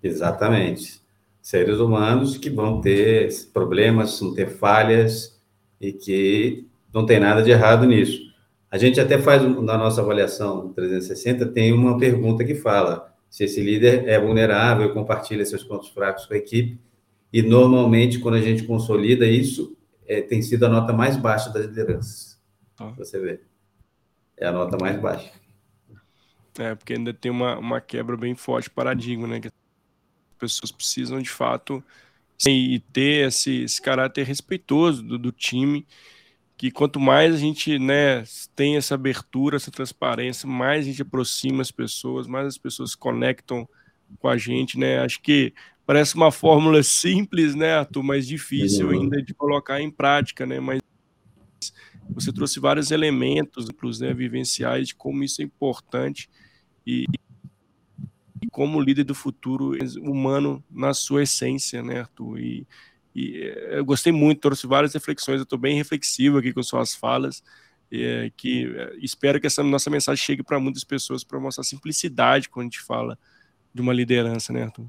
Exatamente. 0.00 1.02
Seres 1.42 1.80
humanos 1.80 2.38
que 2.38 2.48
vão 2.48 2.80
ter 2.80 3.28
problemas, 3.52 4.18
vão 4.20 4.32
ter 4.32 4.48
falhas 4.48 5.38
e 5.80 5.92
que 5.92 6.64
não 6.92 7.04
tem 7.04 7.18
nada 7.18 7.42
de 7.42 7.50
errado 7.50 7.84
nisso. 7.84 8.32
A 8.70 8.78
gente 8.78 9.00
até 9.00 9.18
faz 9.18 9.42
na 9.42 9.76
nossa 9.76 10.00
avaliação 10.00 10.72
360 10.72 11.46
tem 11.46 11.72
uma 11.72 11.98
pergunta 11.98 12.44
que 12.44 12.54
fala: 12.54 13.13
se 13.34 13.42
esse 13.42 13.60
líder 13.60 14.06
é 14.06 14.16
vulnerável, 14.16 14.94
compartilha 14.94 15.44
seus 15.44 15.64
pontos 15.64 15.88
fracos 15.88 16.24
com 16.24 16.34
a 16.34 16.36
equipe. 16.36 16.78
E 17.32 17.42
normalmente, 17.42 18.20
quando 18.20 18.36
a 18.36 18.40
gente 18.40 18.62
consolida 18.62 19.26
isso, 19.26 19.76
é, 20.06 20.22
tem 20.22 20.40
sido 20.40 20.64
a 20.66 20.68
nota 20.68 20.92
mais 20.92 21.16
baixa 21.16 21.50
das 21.50 21.66
lideranças. 21.66 22.40
Ah. 22.78 22.92
Você 22.96 23.18
vê. 23.18 23.40
É 24.36 24.46
a 24.46 24.52
nota 24.52 24.78
mais 24.80 25.00
baixa. 25.00 25.32
É, 26.56 26.76
porque 26.76 26.92
ainda 26.92 27.12
tem 27.12 27.28
uma, 27.28 27.58
uma 27.58 27.80
quebra 27.80 28.16
bem 28.16 28.36
forte 28.36 28.66
de 28.66 28.70
paradigma, 28.70 29.26
né? 29.26 29.40
Que 29.40 29.48
as 29.48 29.54
pessoas 30.38 30.70
precisam, 30.70 31.20
de 31.20 31.28
fato, 31.28 31.82
e 32.46 32.78
ter 32.92 33.26
esse, 33.26 33.64
esse 33.64 33.82
caráter 33.82 34.24
respeitoso 34.24 35.02
do, 35.02 35.18
do 35.18 35.32
time 35.32 35.84
que 36.56 36.70
quanto 36.70 37.00
mais 37.00 37.34
a 37.34 37.38
gente 37.38 37.78
né, 37.78 38.24
tem 38.54 38.76
essa 38.76 38.94
abertura, 38.94 39.56
essa 39.56 39.70
transparência, 39.70 40.48
mais 40.48 40.84
a 40.84 40.88
gente 40.88 41.02
aproxima 41.02 41.62
as 41.62 41.70
pessoas, 41.70 42.26
mais 42.26 42.46
as 42.46 42.58
pessoas 42.58 42.92
se 42.92 42.96
conectam 42.96 43.68
com 44.18 44.28
a 44.28 44.36
gente, 44.36 44.78
né? 44.78 45.00
Acho 45.00 45.20
que 45.20 45.52
parece 45.84 46.14
uma 46.14 46.30
fórmula 46.30 46.82
simples, 46.84 47.54
né, 47.54 47.74
Arthur, 47.74 48.02
mas 48.02 48.26
difícil 48.26 48.86
uhum. 48.86 48.92
ainda 48.92 49.22
de 49.22 49.34
colocar 49.34 49.80
em 49.80 49.90
prática, 49.90 50.46
né? 50.46 50.60
Mas 50.60 50.80
você 52.10 52.32
trouxe 52.32 52.60
vários 52.60 52.90
elementos, 52.90 53.66
né, 53.98 54.14
vivenciais 54.14 54.88
de 54.88 54.94
como 54.94 55.24
isso 55.24 55.42
é 55.42 55.44
importante 55.44 56.28
e, 56.86 57.06
e 58.42 58.46
como 58.50 58.80
líder 58.80 59.04
do 59.04 59.14
futuro 59.14 59.72
humano 60.00 60.62
na 60.70 60.94
sua 60.94 61.24
essência, 61.24 61.82
né, 61.82 62.00
Arthur? 62.00 62.38
E, 62.38 62.66
e 63.14 63.40
eh, 63.40 63.78
eu 63.78 63.84
gostei 63.84 64.12
muito, 64.12 64.40
trouxe 64.40 64.66
várias 64.66 64.92
reflexões, 64.92 65.36
eu 65.36 65.44
estou 65.44 65.58
bem 65.58 65.76
reflexivo 65.76 66.38
aqui 66.38 66.52
com 66.52 66.62
suas 66.62 66.94
falas, 66.94 67.42
é, 67.92 68.30
que 68.36 68.74
é, 68.76 68.96
espero 69.00 69.40
que 69.40 69.46
essa 69.46 69.62
nossa 69.62 69.88
mensagem 69.88 70.22
chegue 70.22 70.42
para 70.42 70.58
muitas 70.58 70.82
pessoas 70.82 71.22
para 71.22 71.38
mostrar 71.38 71.62
simplicidade 71.62 72.48
quando 72.48 72.64
a 72.66 72.70
gente 72.70 72.80
fala 72.80 73.18
de 73.72 73.80
uma 73.80 73.92
liderança, 73.92 74.52
né, 74.52 74.64
Arthur? 74.64 74.86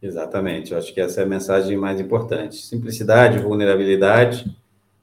Exatamente, 0.00 0.72
eu 0.72 0.78
acho 0.78 0.92
que 0.92 1.00
essa 1.00 1.20
é 1.20 1.24
a 1.24 1.26
mensagem 1.26 1.76
mais 1.76 2.00
importante. 2.00 2.56
Simplicidade, 2.56 3.38
vulnerabilidade, 3.38 4.44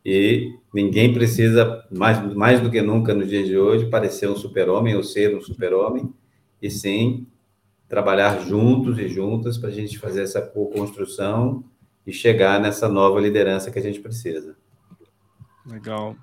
e 0.06 0.54
ninguém 0.74 1.14
precisa, 1.14 1.84
mais, 1.92 2.22
mais 2.36 2.62
do 2.62 2.70
que 2.70 2.82
nunca 2.82 3.14
nos 3.14 3.28
dias 3.28 3.48
de 3.48 3.58
hoje, 3.58 3.90
parecer 3.90 4.30
um 4.30 4.36
super-homem 4.36 4.96
ou 4.96 5.04
ser 5.04 5.36
um 5.36 5.42
super-homem, 5.42 6.14
e 6.62 6.70
sim 6.70 7.28
trabalhar 7.88 8.40
juntos 8.42 8.98
e 8.98 9.08
juntas 9.08 9.58
para 9.58 9.70
a 9.70 9.72
gente 9.72 9.98
fazer 9.98 10.22
essa 10.22 10.42
co-construção 10.42 11.64
e 12.06 12.14
chegar 12.14 12.60
nessa 12.60 12.88
nova 12.88 13.20
liderança 13.20 13.72
que 13.72 13.80
a 13.80 13.82
gente 13.82 14.00
precisa. 14.00 14.56
Legal. 15.66 16.16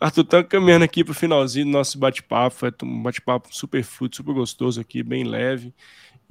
Arthur, 0.00 0.22
estamos 0.22 0.48
caminhando 0.48 0.84
aqui 0.84 1.02
para 1.02 1.10
o 1.10 1.14
finalzinho 1.14 1.66
do 1.66 1.72
nosso 1.72 1.98
bate-papo. 1.98 2.54
Foi 2.54 2.72
um 2.84 3.02
bate-papo 3.02 3.48
super 3.50 3.82
fluido, 3.82 4.14
super 4.14 4.32
gostoso 4.32 4.80
aqui, 4.80 5.02
bem 5.02 5.24
leve. 5.24 5.74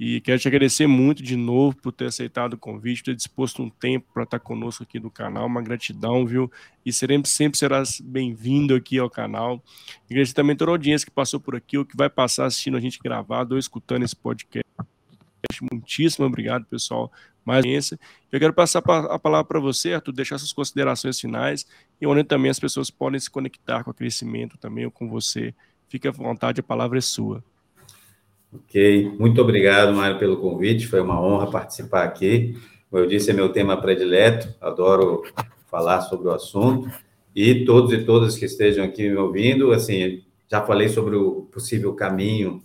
E 0.00 0.20
quero 0.20 0.38
te 0.38 0.46
agradecer 0.46 0.86
muito 0.86 1.22
de 1.22 1.36
novo 1.36 1.76
por 1.76 1.92
ter 1.92 2.06
aceitado 2.06 2.54
o 2.54 2.58
convite, 2.58 3.02
ter 3.02 3.16
disposto 3.16 3.62
um 3.62 3.68
tempo 3.68 4.06
para 4.14 4.22
estar 4.22 4.38
conosco 4.38 4.84
aqui 4.84 5.00
no 5.00 5.10
canal. 5.10 5.44
Uma 5.44 5.60
gratidão, 5.60 6.24
viu? 6.24 6.50
E 6.86 6.92
sempre, 6.92 7.28
sempre 7.28 7.58
serás 7.58 8.00
bem-vindo 8.00 8.74
aqui 8.74 8.98
ao 8.98 9.10
canal. 9.10 9.62
E 10.08 10.14
agradecer 10.14 10.34
também 10.34 10.56
toda 10.56 10.70
a 10.70 10.74
audiência 10.74 11.04
que 11.04 11.10
passou 11.10 11.40
por 11.40 11.56
aqui, 11.56 11.76
ou 11.76 11.84
que 11.84 11.96
vai 11.96 12.08
passar 12.08 12.46
assistindo 12.46 12.76
a 12.76 12.80
gente 12.80 12.98
gravado 12.98 13.54
ou 13.54 13.58
escutando 13.58 14.04
esse 14.04 14.16
podcast. 14.16 14.64
Muitíssimo 15.72 16.26
obrigado, 16.26 16.64
pessoal, 16.66 17.12
mais 17.48 17.64
audiência. 17.64 17.98
Eu 18.30 18.38
quero 18.38 18.52
passar 18.52 18.80
a 18.80 19.18
palavra 19.18 19.44
para 19.44 19.58
você, 19.58 19.94
Arthur, 19.94 20.12
deixar 20.12 20.38
suas 20.38 20.52
considerações 20.52 21.18
finais 21.18 21.66
e 22.00 22.06
onde 22.06 22.22
também 22.22 22.50
as 22.50 22.60
pessoas 22.60 22.90
podem 22.90 23.18
se 23.18 23.30
conectar 23.30 23.82
com 23.82 23.90
o 23.90 23.94
crescimento 23.94 24.58
também 24.58 24.84
ou 24.84 24.90
com 24.90 25.08
você. 25.08 25.54
Fique 25.88 26.06
à 26.06 26.10
vontade, 26.10 26.60
a 26.60 26.62
palavra 26.62 26.98
é 26.98 27.00
sua. 27.00 27.42
Ok, 28.52 29.12
muito 29.18 29.40
obrigado, 29.40 29.94
Mário, 29.94 30.18
pelo 30.18 30.36
convite. 30.36 30.86
Foi 30.86 31.00
uma 31.00 31.20
honra 31.20 31.50
participar 31.50 32.04
aqui. 32.04 32.56
Como 32.90 33.02
eu 33.02 33.08
disse, 33.08 33.30
é 33.30 33.34
meu 33.34 33.48
tema 33.50 33.80
predileto, 33.80 34.54
adoro 34.60 35.22
falar 35.70 36.02
sobre 36.02 36.28
o 36.28 36.32
assunto. 36.32 36.90
E 37.34 37.64
todos 37.64 37.92
e 37.92 38.04
todas 38.04 38.36
que 38.36 38.44
estejam 38.44 38.84
aqui 38.84 39.08
me 39.08 39.16
ouvindo, 39.16 39.72
assim, 39.72 40.22
já 40.50 40.62
falei 40.62 40.88
sobre 40.88 41.16
o 41.16 41.42
possível 41.52 41.94
caminho 41.94 42.62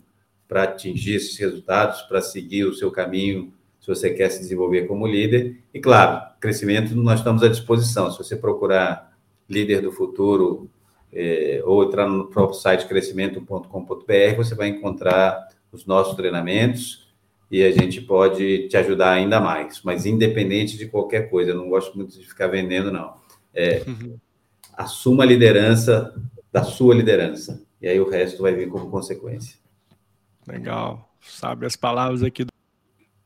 para 0.48 0.64
atingir 0.64 1.16
esses 1.16 1.38
resultados, 1.38 2.02
para 2.04 2.22
seguir 2.22 2.66
o 2.66 2.74
seu 2.74 2.92
caminho 2.92 3.54
se 3.84 3.88
você 3.90 4.12
quer 4.12 4.30
se 4.30 4.40
desenvolver 4.40 4.88
como 4.88 5.06
líder. 5.06 5.58
E, 5.74 5.80
claro, 5.82 6.26
crescimento 6.40 6.96
nós 6.96 7.20
estamos 7.20 7.44
à 7.44 7.50
disposição. 7.50 8.10
Se 8.10 8.18
você 8.18 8.34
procurar 8.34 9.14
líder 9.50 9.82
do 9.82 9.92
futuro 9.92 10.70
é, 11.12 11.62
ou 11.66 11.84
entrar 11.84 12.08
no 12.08 12.28
próprio 12.28 12.58
site 12.58 12.88
crescimento.com.br, 12.88 14.36
você 14.38 14.56
vai 14.56 14.70
encontrar 14.70 15.50
os 15.70 15.86
nossos 15.86 16.16
treinamentos 16.16 17.14
e 17.52 17.62
a 17.62 17.72
gente 17.72 18.00
pode 18.00 18.70
te 18.70 18.78
ajudar 18.78 19.12
ainda 19.12 19.42
mais. 19.42 19.82
Mas 19.84 20.06
independente 20.06 20.78
de 20.78 20.88
qualquer 20.88 21.30
coisa, 21.30 21.52
eu 21.52 21.58
não 21.58 21.68
gosto 21.68 21.94
muito 21.98 22.18
de 22.18 22.26
ficar 22.26 22.48
vendendo, 22.48 22.90
não. 22.90 23.16
É, 23.54 23.84
uhum. 23.86 24.16
Assuma 24.78 25.24
a 25.24 25.28
liderança 25.28 26.16
da 26.54 26.64
sua 26.64 26.96
liderança, 26.96 27.62
e 27.82 27.88
aí 27.88 28.00
o 28.00 28.10
resto 28.10 28.42
vai 28.42 28.56
vir 28.56 28.70
como 28.70 28.90
consequência. 28.90 29.60
Legal. 30.48 31.14
Sabe 31.20 31.66
as 31.66 31.76
palavras 31.76 32.24
aqui 32.24 32.46
do 32.46 32.53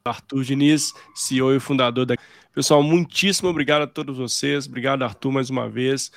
Arthur 0.10 0.43
Diniz, 0.43 0.93
CEO 1.14 1.55
e 1.55 1.60
fundador 1.60 2.05
da. 2.05 2.16
Pessoal, 2.53 2.82
muitíssimo 2.82 3.49
obrigado 3.49 3.84
a 3.84 3.88
todos 3.88 4.18
vocês. 4.18 4.66
Obrigado, 4.68 5.03
Arthur, 5.03 5.32
mais 5.32 5.49
uma 5.49 5.70
vez. 5.70 6.12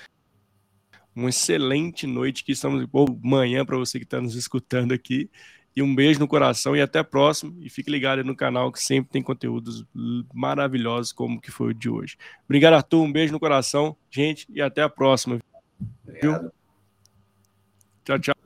Uma 1.15 1.29
excelente 1.29 2.07
noite 2.07 2.45
que 2.45 2.53
estamos 2.53 2.87
ou 2.93 3.19
manhã 3.23 3.65
para 3.65 3.77
você 3.77 3.99
que 3.99 4.05
está 4.05 4.21
nos 4.21 4.35
escutando 4.35 4.93
aqui. 4.93 5.31
E 5.75 5.83
um 5.83 5.95
beijo 5.95 6.19
no 6.19 6.27
coração 6.27 6.75
e 6.75 6.81
até 6.81 6.99
a 6.99 7.05
próxima. 7.05 7.55
E 7.61 7.69
fique 7.69 7.91
ligado 7.91 8.25
no 8.25 8.35
canal 8.35 8.73
que 8.73 8.83
sempre 8.83 9.11
tem 9.11 9.23
conteúdos 9.23 9.85
maravilhosos 10.33 11.13
como 11.13 11.41
que 11.41 11.51
foi 11.51 11.69
o 11.69 11.75
de 11.75 11.89
hoje. 11.89 12.17
Obrigado, 12.45 12.75
Arthur. 12.75 13.03
Um 13.03 13.13
beijo 13.13 13.33
no 13.33 13.41
coração, 13.41 13.97
gente, 14.11 14.47
e 14.51 14.61
até 14.61 14.83
a 14.83 14.89
próxima. 14.89 15.39
Obrigado. 16.05 16.53
Tchau, 18.05 18.19
tchau. 18.19 18.40